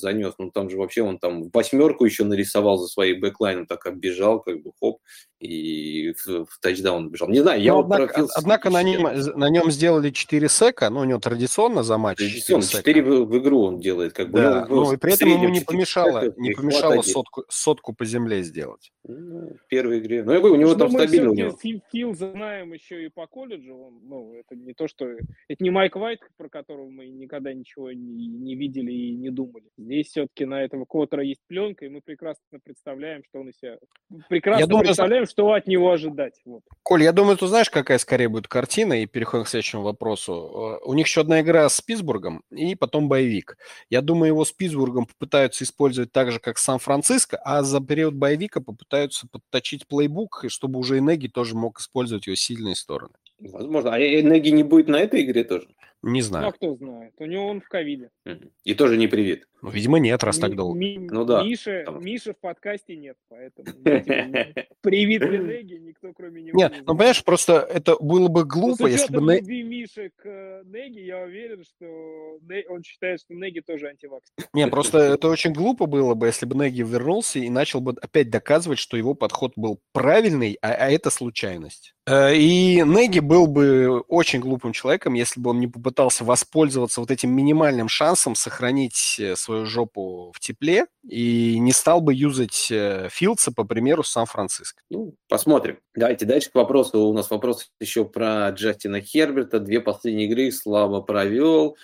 [0.00, 4.40] занес, ну там же вообще он там восьмерку еще нарисовал за своей бэклайном, так оббежал,
[4.40, 5.00] как бы хоп,
[5.40, 7.28] и в, в тачдаун бежал.
[7.28, 8.30] Не знаю, я но, ну, вот однако, профил...
[8.36, 12.62] однако на, нем, на нем сделали 4 сека, ну у него традиционно за матч Традиционно,
[12.62, 14.12] 4, 4 в, в игру он делает.
[14.12, 17.94] Как бы, да, ну и при этом ему не помешало, сека, не помешало сотку, сотку
[17.94, 18.92] по земле сделать.
[19.04, 20.22] Ну, в первой игре.
[20.22, 21.30] Ну, я говорю, у него там стабильно.
[21.30, 21.56] У него.
[21.90, 23.74] Фил знаем еще и по колледжу.
[23.74, 25.06] Он, ну, это не то, что...
[25.06, 29.64] Это не Майк Вайт, про которого мы никогда ничего не, не видели и не думали.
[29.78, 33.78] Здесь все-таки на этого Котора есть пленка, и мы прекрасно представляем, что он из себя...
[34.28, 36.34] Прекрасно я думаю, представляем, что от него ожидать.
[36.44, 36.62] Вот.
[36.82, 40.78] Коль, я думаю, ты знаешь, какая скорее будет картина, и переходим к следующему вопросу.
[40.82, 43.56] Э, у них еще одна игра с Питтсбургом, и потом боевик.
[43.88, 48.60] Я думаю, его с Питтсбургом попытаются использовать так же, как Сан-Франциско, а за период боевика
[48.60, 53.14] попытаются подточить плейбук, чтобы уже и Неги тоже мог использовать его сильные стороны.
[53.38, 53.94] Возможно.
[53.94, 55.68] А Неги не будет на этой игре тоже?
[56.02, 56.48] Не знаю.
[56.48, 57.12] А кто знает?
[57.18, 58.10] У него он в ковиде.
[58.64, 59.46] И тоже не привит.
[59.62, 60.78] Ну, видимо, нет, раз так долго.
[60.78, 61.42] Ми- ну да.
[61.42, 62.02] Миша, там...
[62.04, 63.66] Миша в подкасте нет, поэтому
[64.80, 69.36] привит Неги никто кроме него Нет, ну понимаешь, просто это было бы глупо, если бы...
[69.36, 72.38] любви Миши к э, Неги, я уверен, что
[72.68, 74.32] он считает, что Неги тоже антивакс.
[74.52, 78.30] Не, просто это очень глупо было бы, если бы Неги вернулся и начал бы опять
[78.30, 81.94] доказывать, что его подход был правильный, а, а это случайность.
[82.06, 87.10] Э, и Неги был бы очень глупым человеком, если бы он не попытался воспользоваться вот
[87.10, 93.08] этим минимальным шансом сохранить э, свою жопу в тепле и не стал бы юзать э,
[93.10, 94.80] Филдса, по примеру, Сан-Франциско.
[94.90, 95.78] Ну, посмотрим.
[95.96, 97.00] Давайте дальше к вопросу.
[97.00, 99.58] У нас вопрос еще про Джастина Херберта.
[99.58, 101.76] Две последние игры слабо провел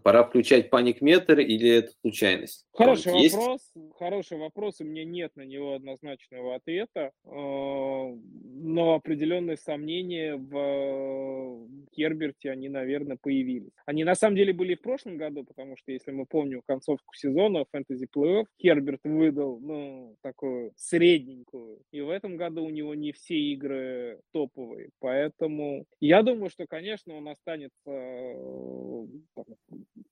[0.00, 2.66] Пора включать паник-метр или это случайность?
[2.72, 3.34] Хороший Есть?
[3.34, 3.72] вопрос.
[3.98, 4.80] Хороший вопрос.
[4.80, 7.12] У меня нет на него однозначного ответа.
[7.24, 13.72] Э, но определенные сомнения в Герберте, они, наверное, появились.
[13.86, 17.64] Они на самом деле были в прошлом году, потому что, если мы помним концовку сезона
[17.70, 21.80] фэнтези плей-офф, Герберт выдал, ну, такую средненькую.
[21.92, 24.90] И в этом году у него не все игры топовые.
[24.98, 27.70] Поэтому я думаю, что, конечно, он останется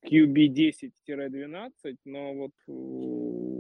[0.05, 3.52] QB 10-12, но вот э,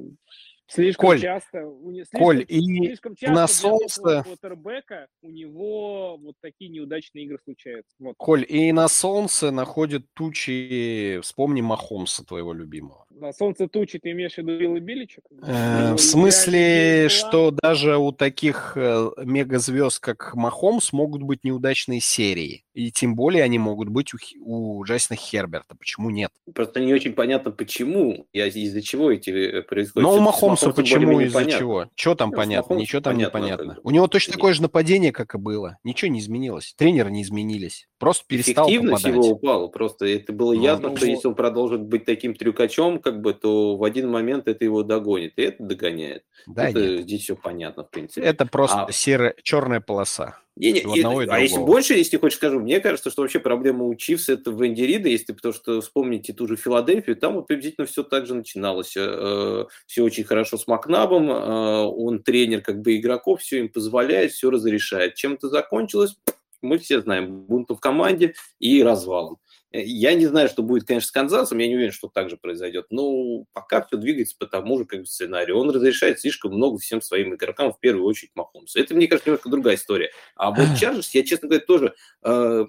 [0.66, 1.70] слишком Коль, часто...
[1.82, 4.22] Слишком, Коль, и слишком часто на солнце...
[4.24, 7.94] Квотербека у него вот такие неудачные игры случаются.
[7.98, 8.14] Вот.
[8.16, 13.06] Коль, и на солнце находят тучи, вспомни Махомса, твоего любимого.
[13.10, 15.24] На солнце тучи ты имеешь в виду Билла Биличек?
[15.42, 22.64] Э, в смысле, что даже у таких э, мегазвезд, как Махомс, могут быть неудачные серии.
[22.72, 25.76] И тем более они могут быть у, у Джастина Херберта.
[25.76, 26.30] Почему нет?
[26.54, 29.62] Просто не очень понятно, почему, из-за чего эти э,
[29.94, 31.88] Но у Махомса почему, из-за чего?
[31.94, 32.74] Что там ну, понятно?
[32.74, 33.78] Ничего там понятно, не понятно.
[33.82, 35.78] У него точно такое же нападение, как и было.
[35.84, 36.74] Ничего не изменилось.
[36.76, 37.88] Тренеры не изменились.
[37.98, 39.24] Просто перестал Эффективность попадать.
[39.24, 39.68] его упала.
[39.68, 43.34] Просто это было ну, ясно, ну, что если он продолжит быть таким трюкачом, как бы,
[43.34, 45.34] то в один момент это его догонит.
[45.36, 46.24] И это догоняет.
[46.46, 47.02] Да это, нет.
[47.02, 48.26] Здесь все понятно, в принципе.
[48.26, 48.92] Это просто а...
[48.92, 50.38] серая, черная полоса.
[50.54, 53.84] Не, не, и, и а если больше, если хочешь скажу, мне кажется, что вообще проблема
[53.84, 57.46] у Чивс это в Энди Рида, если потому что вспомните ту же Филадельфию, там вот
[57.46, 58.94] приблизительно все так же начиналось.
[58.96, 64.32] Э, все очень хорошо с Макнабом, э, он тренер как бы игроков, все им позволяет,
[64.32, 65.14] все разрешает.
[65.14, 66.16] Чем это закончилось?
[66.60, 69.38] Мы все знаем, бунту в команде и развалом.
[69.72, 72.86] Я не знаю, что будет, конечно, с Канзасом, я не уверен, что так же произойдет,
[72.90, 75.56] но пока все двигается по тому же как бы, сценарию.
[75.56, 78.78] Он разрешает слишком много всем своим игрокам, в первую очередь Махомсу.
[78.78, 80.10] Это, мне кажется, немножко другая история.
[80.36, 82.66] А вот Чарджерс, я, честно говоря, тоже э,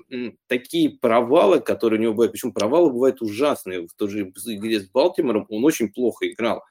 [0.47, 3.85] такие провалы, которые у него бывают, причем провалы бывают ужасные.
[3.85, 6.63] В той же игре с Балтимором он очень плохо играл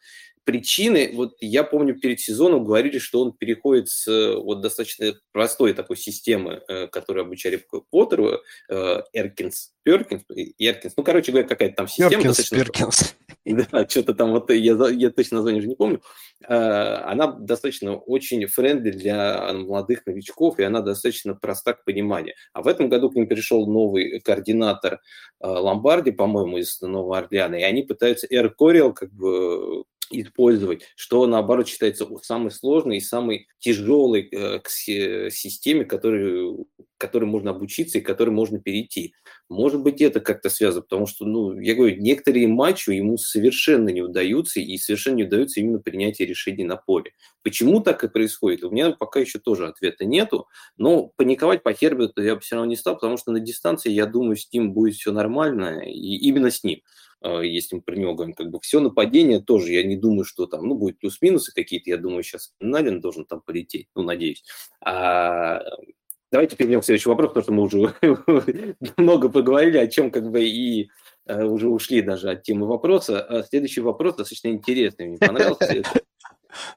[0.44, 5.72] причины, вот я помню, перед сезоном говорили, что он переходит с э, вот достаточно простой
[5.72, 10.22] такой системы, э, которую обучали Поттеру, э, Эркинс, Перкинс,
[10.58, 12.10] Эркинс, ну, короче говоря, какая-то там система.
[12.10, 13.16] Перкинс, Перкинс.
[13.44, 16.00] Да, что-то там, вот я, я точно название уже не помню.
[16.46, 22.36] Она достаточно очень friendly для молодых новичков, и она достаточно проста к пониманию.
[22.52, 25.00] А в этом году к ним пришел новый координатор
[25.40, 29.82] Ломбарди, по-моему, из Нового Орлеана, и они пытаются Air Coryell как бы
[30.12, 36.66] использовать, что наоборот считается самой сложной и самой тяжелой э, к системе, которой,
[37.02, 39.12] которой можно обучиться и которой можно перейти.
[39.48, 44.02] Может быть, это как-то связано, потому что, ну, я говорю, некоторые матчи ему совершенно не
[44.02, 47.10] удаются, и совершенно не удается именно принятие решений на поле.
[47.42, 48.62] Почему так и происходит?
[48.62, 50.46] У меня пока еще тоже ответа нету,
[50.76, 54.06] но паниковать по Херберту я бы все равно не стал, потому что на дистанции, я
[54.06, 56.82] думаю, с ним будет все нормально, и именно с ним.
[57.20, 60.46] А, если мы про него говорим, как бы все нападение тоже, я не думаю, что
[60.46, 64.44] там, ну, будет плюс-минусы какие-то, я думаю, сейчас Налин должен там полететь, ну, надеюсь.
[64.80, 65.62] А,
[66.32, 70.42] давайте перейдем к следующему вопросу, потому что мы уже много поговорили, о чем как бы
[70.42, 70.90] и
[71.26, 73.22] э, уже ушли даже от темы вопроса.
[73.22, 75.82] А следующий вопрос достаточно интересный, мне понравился.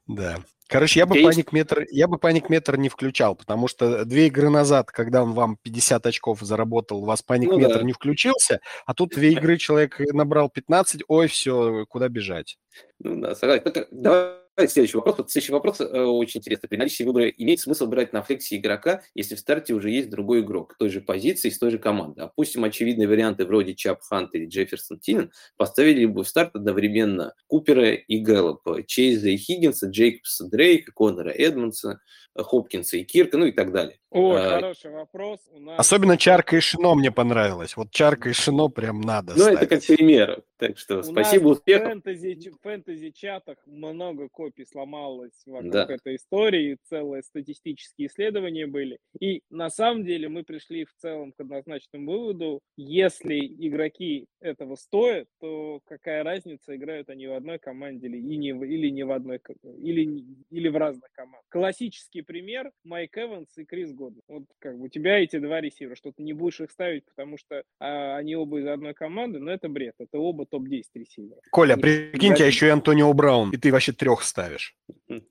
[0.07, 0.37] Да.
[0.67, 5.21] Короче, я бы паник-метр, я бы паник-метр не включал, потому что две игры назад, когда
[5.21, 7.83] он вам 50 очков заработал, у вас паник-метр ну, да.
[7.83, 12.57] не включился, а тут две игры человек набрал 15, ой, все, куда бежать.
[12.99, 13.85] Ну да, согласен.
[13.91, 15.17] Давай Следующий вопрос.
[15.17, 16.69] Вот следующий вопрос э, очень интересный.
[16.69, 20.41] При наличии выбора имеет смысл брать на флексе игрока, если в старте уже есть другой
[20.41, 22.21] игрок той же позиции, с той же команды.
[22.21, 27.91] Допустим, очевидные варианты вроде Чап Хант или Джефферсон Тинен поставили бы в старт одновременно Купера
[27.91, 31.99] и Гэллопа, Чейза и Хиггинса, Джейкобса Дрейка, Коннора Эдмонса,
[32.33, 33.99] Хопкинса и Кирка, ну и так далее.
[34.15, 35.41] О, а, хороший вопрос.
[35.51, 35.77] Нас...
[35.77, 37.75] Особенно Чарка и Шино мне понравилось.
[37.75, 40.41] Вот Чарка и Шино прям надо Ну, это как пример.
[40.57, 41.87] Так что У спасибо, успехов.
[41.87, 45.85] В фэнтези, фэнтези-чатах много копий сломалось вокруг да.
[45.89, 48.99] этой истории, целые статистические исследования были.
[49.19, 55.27] И на самом деле мы пришли в целом к однозначному выводу, если игроки этого стоят,
[55.41, 59.41] то какая разница, играют они в одной команде или, и не, или не в одной,
[59.63, 61.45] или, или в разных командах.
[61.49, 64.21] Классический пример Майк Эванс и Крис Годвин.
[64.27, 67.37] Вот как бы у тебя эти два ресивера, что ты не будешь их ставить, потому
[67.37, 71.39] что а, они оба из одной команды, но это бред, это оба топ-10 ресивера.
[71.51, 74.75] Коля, они прикинь, у тебя еще и Антонио Браун, и ты вообще трех ставишь.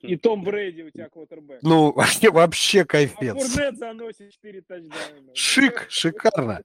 [0.01, 1.61] И Том Брэди у тебя квотербек.
[1.63, 3.35] Ну, вообще, вообще кайфец.
[3.35, 5.35] А Фурнет заносит 4 тачдауна.
[5.35, 6.63] Шик, шикарно.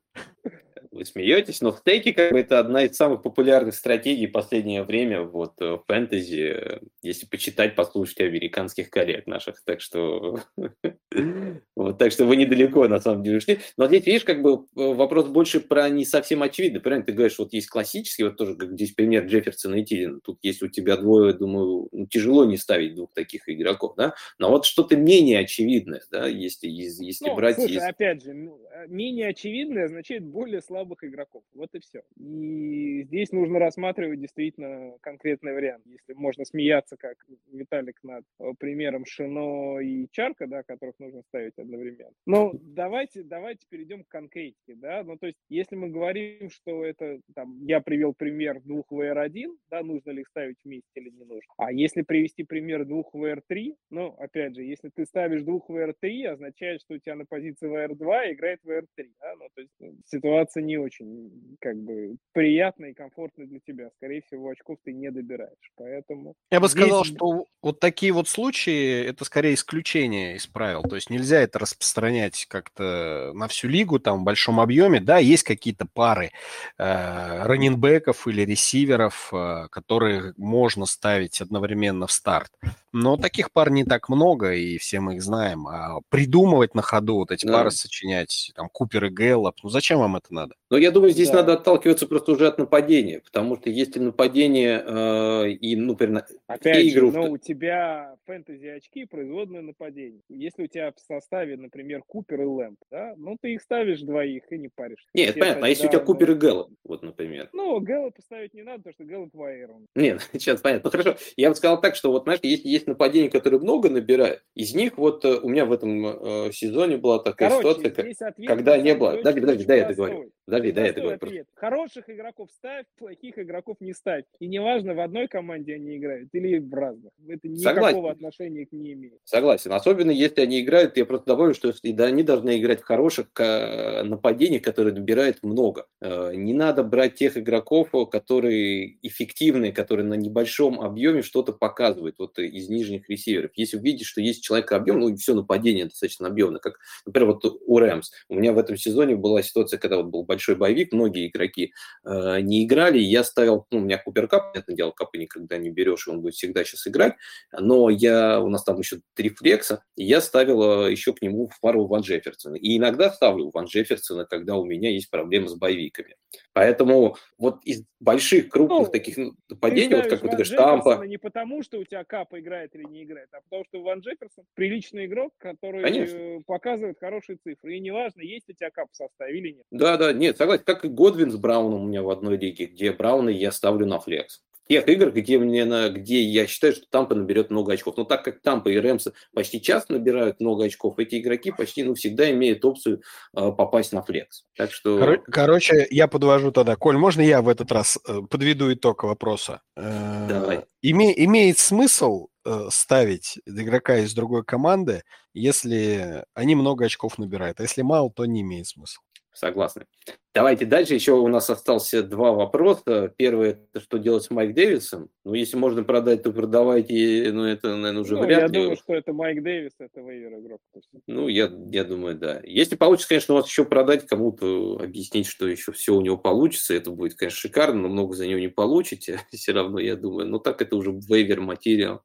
[0.92, 5.22] Вы смеетесь, но стейки как бы это одна из самых популярных стратегий в последнее время
[5.22, 10.40] вот в фэнтези, если почитать, послушать американских коллег наших, так что
[11.76, 13.60] вот, так что вы недалеко на самом деле ушли.
[13.78, 17.06] Но здесь, видишь, как бы вопрос больше про не совсем очевидный, правильно?
[17.06, 20.20] Ты говоришь, вот есть классический, вот тоже как здесь пример Джефферсона и Тилина.
[20.24, 24.16] Тут если у тебя двое, думаю, ну, тяжело не ставить двух таких игроков, да?
[24.38, 27.56] Но вот что-то менее очевидное, да, если, если ну, брать...
[27.56, 27.84] Слушай, из...
[27.84, 31.44] опять же, э, менее очевидное означает более слабых игроков.
[31.54, 32.04] Вот и все.
[32.16, 35.86] И здесь нужно рассматривать действительно конкретный вариант.
[35.86, 37.18] Если можно смеяться, как
[37.52, 42.14] Виталик, над э, примером Шино и Чарка, да, которых нужно ставить одновременно.
[42.26, 45.04] Но давайте, давайте перейдем к конкретике, да.
[45.04, 49.84] Ну, то есть, если мы говорим, что это, там, я привел пример двух VR1, да,
[49.84, 51.54] нужно ли их ставить вместе или не нужно.
[51.58, 56.82] А если привести пример двух VR3, ну, опять же, если ты ставишь двух VR3, означает,
[56.82, 60.78] что у тебя на позиции VR2 играет VR3, да, ну, то есть ну, ситуация не
[60.78, 63.90] очень, как бы, приятная и комфортная для тебя.
[63.98, 66.36] Скорее всего, очков ты не добираешь, поэтому...
[66.52, 66.84] Я бы здесь...
[66.84, 71.58] сказал, что вот такие вот случаи, это скорее исключение из правил, то есть нельзя это
[71.58, 76.32] распространять как-то на всю лигу, там, в большом объеме, да, есть какие-то пары
[76.78, 82.52] э, раннинбеков или ресиверов, э, которые можно ставить одновременно в старт,
[82.92, 87.16] но таких пар не так много, и все мы их знаем, а придумывать на ходу
[87.16, 87.54] вот эти да.
[87.54, 90.56] пары сочинять, там, Купер и Гэллоп, ну, зачем вам это надо?
[90.70, 91.38] Но я думаю, здесь да.
[91.38, 96.92] надо отталкиваться просто уже от нападения, потому что если нападение э, и, ну, например, Опять
[96.92, 97.12] же, игру...
[97.12, 100.22] но у тебя фэнтези очки производное нападение.
[100.30, 104.44] Если у тебя в составе, например, Купер и Лэмп, да, ну ты их ставишь двоих
[104.52, 105.08] и не паришь.
[105.14, 105.66] Нет, Все понятно.
[105.66, 107.50] А если у тебя Купер и Гэллоп, вот, например?
[107.54, 109.88] Ну, Гэллоп поставить не надо, потому что Гэллоп Вайерон.
[109.96, 110.92] Нет, сейчас понятно.
[110.92, 111.18] Ну, хорошо.
[111.38, 114.98] Я бы сказал так, что вот, знаешь, если есть нападения, которые много набирают, из них
[114.98, 116.06] вот э, у меня в этом
[116.48, 119.18] э, сезоне была такая Короче, ситуация, когда не было...
[119.18, 120.32] Подожди, подожди, дай я договорю.
[120.46, 121.46] Подожди, дай я договорю.
[121.54, 124.24] Хороших игроков ставь, плохих игроков не ставь.
[124.40, 127.12] И неважно, в одной команде они играют или в разных.
[127.28, 128.10] Это никакого Согласен.
[128.10, 129.20] отношения к ним имеет.
[129.26, 129.72] Согласен.
[129.74, 134.64] Особенно если они играют, я просто добавлю, что да, они должны играть в хороших нападениях,
[134.64, 135.86] которые набирают много.
[136.02, 142.40] Э, не надо брать тех игроков, которые эффективные, которые на небольшом объеме что-то показывают вот
[142.40, 143.52] из нижних ресиверов.
[143.56, 147.46] Если увидишь, что есть человек объем, ну и все нападение достаточно объемно, как, например, вот
[147.46, 148.12] у Рэмс.
[148.30, 151.74] У меня в этом сезоне была ситуация, когда вот был большой боевик, многие игроки
[152.06, 156.08] э, не играли, я ставил, ну, у меня Куперкап, понятное дело, капы никогда не берешь,
[156.08, 157.16] он будет всегда сейчас играть,
[157.52, 161.48] но я, у нас там еще три флекса, и я ставил э, еще к нему
[161.48, 162.56] в пару Ван Джефферсона.
[162.56, 166.16] И иногда ставлю Ван Джефферсона, когда у меня есть проблемы с боевиками.
[166.54, 169.18] Поэтому вот из больших, крупных ну, таких
[169.50, 171.06] нападений, вот как вы говорите, Тампа...
[171.06, 174.46] Не потому, что у тебя Капа играет или не играет, а потому что Ван Джефферсон
[174.54, 176.42] приличный игрок, который Конечно.
[176.46, 177.76] показывает хорошие цифры.
[177.76, 179.66] И неважно, есть у тебя Кап в составе или нет.
[179.72, 180.64] Да, да, нет, согласен.
[180.66, 184.00] Как и Годвин с Брауном у меня в одной лиге, где Брауна я ставлю на
[184.00, 187.98] флекс тех игр, где, мне на, где я считаю, что Тампа наберет много очков.
[187.98, 191.96] Но так как Тампа и Рэмс почти часто набирают много очков, эти игроки почти ну,
[191.96, 193.02] всегда имеют опцию
[193.36, 194.46] э, попасть на флекс.
[194.56, 195.00] Так что...
[195.00, 196.76] Кор- короче, я подвожу тогда.
[196.76, 199.62] Коль, можно я в этот раз э, подведу итог вопроса?
[199.76, 200.66] Э, Давай.
[200.86, 202.29] Име- имеет смысл э,
[202.70, 205.04] ставить игрока из другой команды,
[205.34, 207.60] если они много очков набирают.
[207.60, 209.04] А если мало, то не имеет смысла.
[209.40, 209.86] Согласны.
[210.34, 210.96] Давайте дальше.
[210.96, 213.14] Еще у нас остался два вопроса.
[213.16, 215.10] Первый– это что делать с Майк Дэвисом?
[215.24, 217.32] Ну, если можно продать, то продавайте.
[217.32, 218.54] Ну, это, наверное, уже ну, вряд я ли.
[218.54, 220.60] Я думаю, что это Майк Дэвис, это вейвер игрок.
[221.08, 222.42] Ну, я, я думаю, да.
[222.44, 226.74] Если получится, конечно, у вас еще продать кому-то, объяснить, что еще все у него получится,
[226.74, 229.22] это будет, конечно, шикарно, но много за него не получите.
[229.32, 230.28] Все равно, я думаю.
[230.28, 232.04] Но так это уже вейвер материал.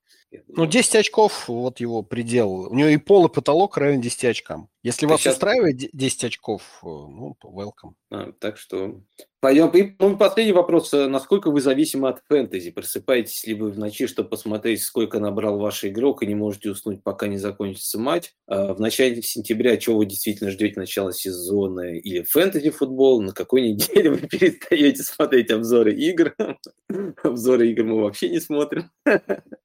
[0.48, 2.68] Ну, 10 очков, вот его предел.
[2.70, 4.68] У него и пол, и потолок равен 10 очкам.
[4.82, 5.34] Если Ты вас сейчас...
[5.34, 7.94] устраивает 10 очков, э, ну, welcome.
[8.10, 9.00] А, так что
[9.40, 9.68] пойдем.
[9.70, 10.92] И ну, последний вопрос.
[10.92, 12.70] Насколько вы зависимы от фэнтези?
[12.70, 17.02] Просыпаетесь ли вы в ночи, чтобы посмотреть, сколько набрал ваш игрок, и не можете уснуть,
[17.02, 18.32] пока не закончится матч?
[18.46, 23.22] А в начале сентября, чего вы действительно ждете начала сезона или фэнтези-футбол?
[23.22, 26.34] На какой неделе вы перестаете смотреть обзоры игр?
[27.22, 28.90] Обзоры игр мы вообще не смотрим.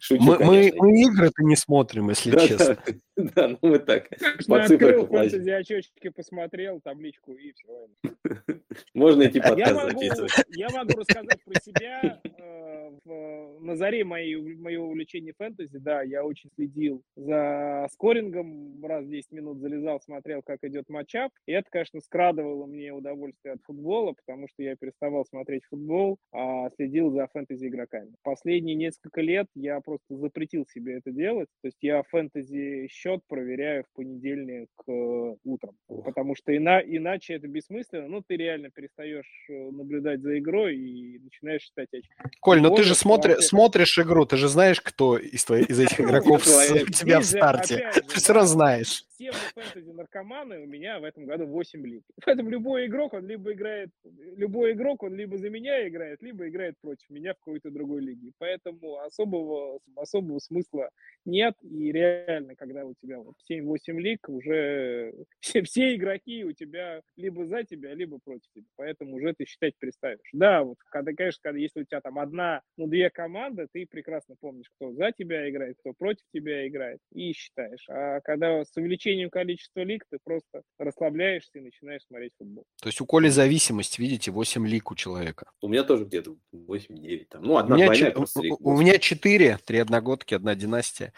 [0.00, 2.78] Шучу, мы, мы, мы игры-то не смотрим, если да, честно.
[3.16, 4.08] Да, да, ну мы так.
[4.46, 7.88] По открыл фэнтези очечки, посмотрел табличку и все.
[8.94, 10.32] Можно идти подкаст я могу, записывать.
[10.56, 12.20] Я могу рассказать про себя.
[12.38, 12.72] Э,
[13.04, 19.32] в, на заре моего увлечения фэнтези, да, я очень следил за скорингом, раз в 10
[19.32, 24.48] минут залезал, смотрел, как идет матчап, и это, конечно, скрадывало мне удовольствие от футбола, потому
[24.48, 28.14] что я переставал смотреть футбол, а следил за фэнтези игроками.
[28.22, 33.84] Последние несколько лет я просто запретил себе это делать, то есть я фэнтези счет проверяю
[33.84, 39.70] в понедельник э, утром, потому что ина, иначе это бессмысленно, ну, ты реально перестаешь э,
[39.70, 42.12] наблюдать за игрой и начинаешь считать очки.
[42.40, 46.00] Коль, ну ты же смотри, смотришь игру, ты же знаешь, кто из, твоих, из этих
[46.00, 47.90] игроков у тебя в старте.
[47.94, 49.04] Ты все равно знаешь.
[49.14, 52.02] Все фэнтези-наркоманы у меня в этом году 8 лиг.
[52.24, 53.90] Поэтому любой игрок, он либо играет,
[54.36, 58.32] любой игрок, он либо за меня играет, либо играет против меня в какой-то другой лиге.
[58.38, 58.98] Поэтому
[59.32, 60.90] особого, особого смысла
[61.24, 61.54] нет.
[61.62, 67.46] И реально, когда у тебя вот 7-8 лиг, уже все, все игроки у тебя либо
[67.46, 68.66] за тебя, либо против тебя.
[68.76, 70.28] Поэтому уже ты считать переставишь.
[70.32, 74.34] Да, вот когда, конечно, когда, если у тебя там одна, ну, две команды, ты прекрасно
[74.40, 77.84] помнишь, кто за тебя играет, кто против тебя играет, и считаешь.
[77.88, 82.64] А когда с увеличением количества лиг, ты просто расслабляешься и начинаешь смотреть футбол.
[82.80, 85.50] То есть у Коли зависимость, видите, 8 лиг у человека.
[85.60, 87.26] У меня тоже где-то 8-9.
[87.30, 87.42] Там.
[87.42, 88.50] Ну, одна у меня, двойная, ч...
[88.60, 91.12] у, у меня 4, 3 одногодки, одна династия.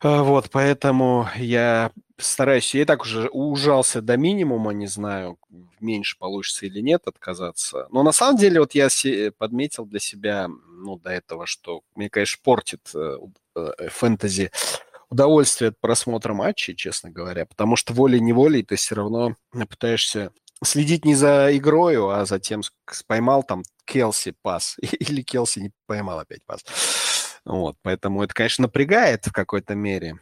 [0.00, 5.38] А, вот, поэтому я стараюсь, я и так уже ужался до минимума, не знаю,
[5.80, 7.88] меньше получится или нет отказаться.
[7.90, 8.88] Но на самом деле вот я
[9.38, 13.18] подметил для себя, ну, до этого, что мне, конечно, портит э,
[13.56, 14.50] э, фэнтези
[15.08, 20.32] удовольствие от просмотра матчей, честно говоря, потому что волей-неволей ты все равно пытаешься
[20.62, 22.62] следить не за игрою, а за тем,
[23.06, 26.64] поймал там Келси пас или Келси не поймал опять пас.
[27.46, 30.18] Вот, поэтому это, конечно, напрягает в какой-то мере.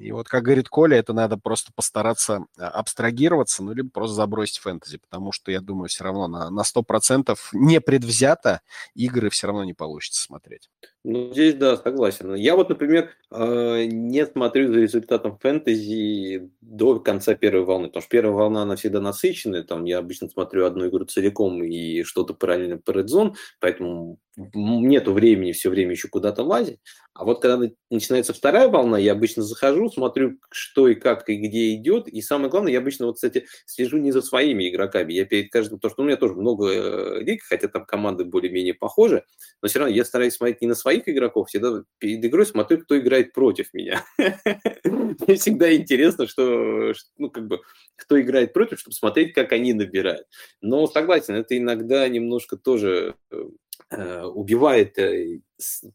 [0.00, 4.58] И вот, как говорит Коля, это надо просто постараться а, абстрагироваться, ну, либо просто забросить
[4.58, 8.62] фэнтези, потому что, я думаю, все равно на, на 100% не предвзято
[8.94, 10.70] игры все равно не получится смотреть.
[11.04, 12.34] Ну, здесь, да, согласен.
[12.34, 18.10] Я вот, например, а, не смотрю за результатом фэнтези до конца первой волны, потому что
[18.10, 22.76] первая волна, она всегда насыщенная, там я обычно смотрю одну игру целиком и что-то параллельно
[22.76, 24.18] по Red поэтому
[24.54, 26.78] нету времени все время еще куда-то лазить.
[27.14, 31.74] А вот когда начинается вторая волна, я обычно захожу, смотрю, что и как и где
[31.74, 32.08] идет.
[32.08, 35.12] И самое главное, я обычно, вот, кстати, слежу не за своими игроками.
[35.12, 38.74] Я перед каждым, потому что у меня тоже много э, лиг, хотя там команды более-менее
[38.74, 39.24] похожи,
[39.62, 42.98] но все равно я стараюсь смотреть не на своих игроков, всегда перед игрой смотрю, кто
[42.98, 44.04] играет против меня.
[44.84, 47.60] Мне всегда интересно, что, ну, как бы,
[47.96, 50.26] кто играет против, чтобы смотреть, как они набирают.
[50.60, 53.44] Но согласен, это иногда немножко тоже э,
[53.90, 54.96] э, убивает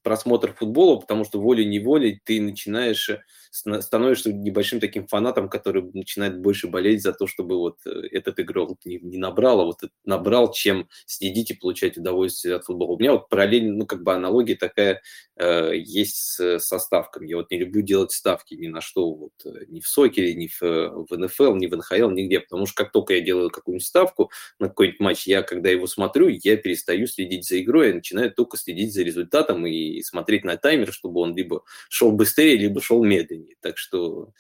[0.02, 3.22] просмотр футбола, потому что волей-неволей ты начинаешь, э,
[3.56, 8.78] становишься небольшим таким фанатом, который начинает больше болеть за то, чтобы вот э, этот игрок
[8.86, 12.92] не, не набрал, а вот набрал, чем следить и получать удовольствие от футбола.
[12.92, 15.02] У меня вот параллельно, ну, как бы аналогия такая
[15.38, 17.30] э, есть с, со ставками.
[17.30, 20.48] Я вот не люблю делать ставки ни на что, вот э, ни в Сокере, ни
[20.48, 24.32] в, в НФЛ, ни в НХЛ, нигде, потому что как только я делаю какую-нибудь ставку
[24.60, 28.58] на какой-нибудь матч, я, когда его смотрю, я перестаю следить за игрой, я начинаю только
[28.58, 33.45] следить за результатом, и смотреть на таймер, чтобы он либо шел быстрее, либо шел медленнее.
[33.62, 34.32] Так что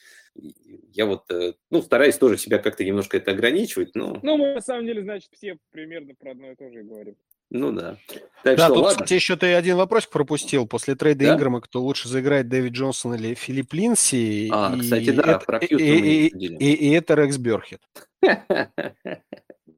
[0.91, 4.19] я вот, э, ну, стараюсь тоже себя как-то немножко это ограничивать, но...
[4.21, 7.15] Ну, мы на самом деле, значит, все примерно про одно и то же говорим.
[7.51, 7.97] Ну да.
[8.43, 8.89] Так да, что, тут, ладно.
[8.91, 10.67] кстати, еще ты один вопросик пропустил.
[10.67, 11.33] После трейда да?
[11.33, 14.49] Инграма, кто лучше заиграет, Дэвид Джонсон или Филипп Линси?
[14.51, 17.81] А, и, кстати, да, это, про и, и, и, и, и это Рекс Берхет.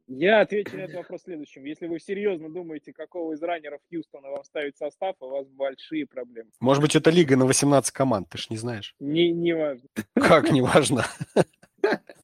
[0.07, 1.65] Я отвечу на этот вопрос следующим.
[1.65, 6.49] Если вы серьезно думаете, какого из раннеров Хьюстона вам ставить состав, у вас большие проблемы.
[6.61, 8.95] Может быть, это лига на 18 команд, ты ж не знаешь.
[8.99, 9.87] Не, не важно.
[10.15, 11.05] Как не важно?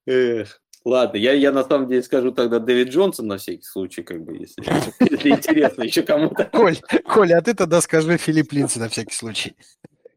[0.06, 0.62] Эх.
[0.84, 4.36] Ладно, я, я на самом деле скажу тогда Дэвид Джонсон на всякий случай, как бы,
[4.36, 4.62] если,
[5.10, 6.44] если интересно еще кому-то.
[6.44, 9.54] Коль, Коль, а ты тогда скажи Филипп Линси на всякий случай.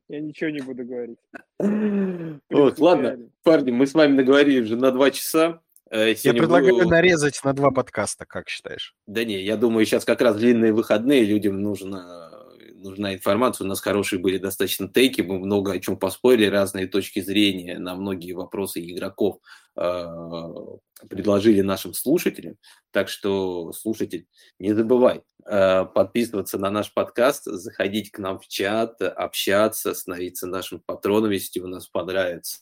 [0.08, 1.20] Я ничего не буду говорить.
[2.50, 5.62] Вот, ладно, парни, мы с вами договорились уже на два часа.
[5.90, 6.90] Э, я предлагаю буду...
[6.90, 8.96] нарезать на два подкаста, как считаешь?
[9.08, 12.30] Да не, я думаю, сейчас как раз длинные выходные, людям нужно,
[12.76, 13.66] нужна информация.
[13.66, 17.96] У нас хорошие были достаточно тейки, мы много о чем поспорили, разные точки зрения на
[17.96, 19.40] многие вопросы игроков
[19.74, 22.58] предложили нашим слушателям.
[22.92, 24.28] Так что, слушатель,
[24.60, 30.82] не забывай э, подписываться на наш подкаст, заходить к нам в чат, общаться, становиться нашим
[30.82, 32.60] патроном, если у нас понравится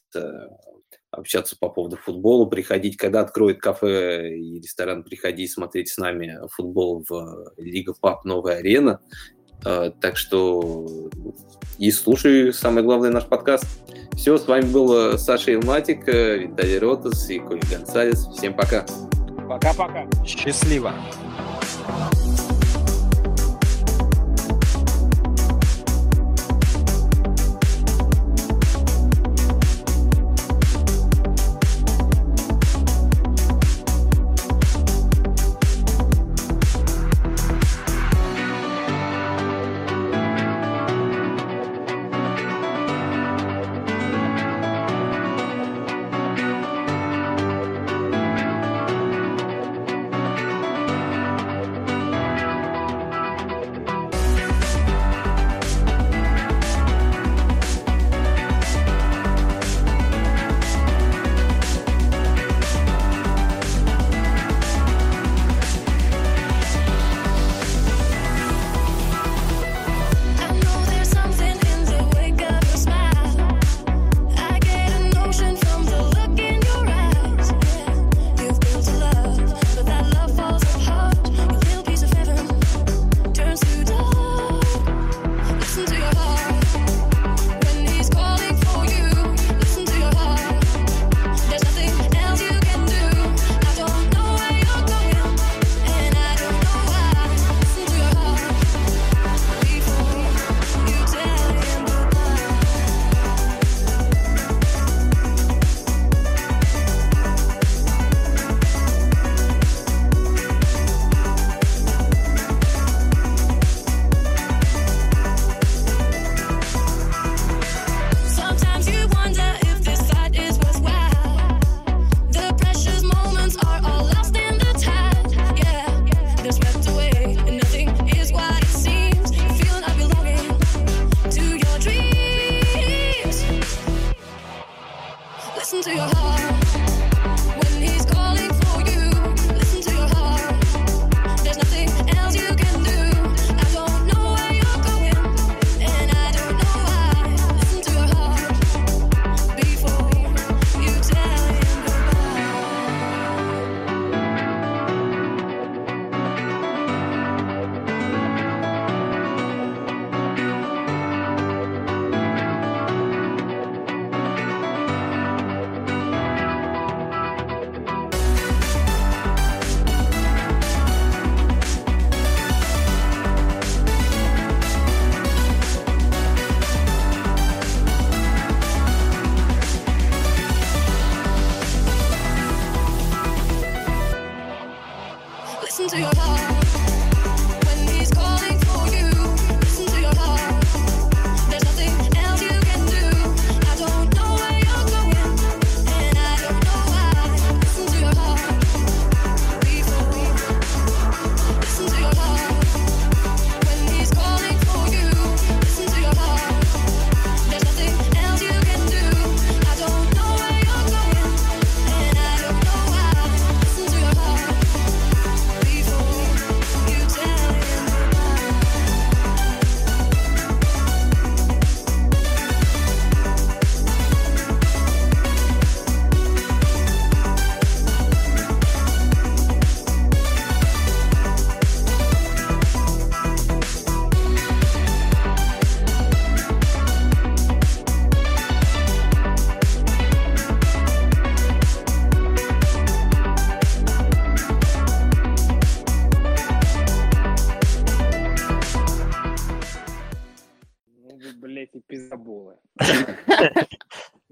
[1.11, 7.03] общаться по поводу футбола, приходить, когда откроет кафе и ресторан, приходи смотреть с нами футбол
[7.07, 9.01] в Лига Пап Новая Арена.
[9.65, 11.09] А, так что
[11.77, 13.65] и слушай, самое главное, наш подкаст.
[14.15, 18.27] Все, с вами был Саша Илматик, Виталий Ротас и Коля Гонсалес.
[18.35, 18.85] Всем пока.
[19.47, 20.05] Пока-пока.
[20.25, 20.93] Счастливо.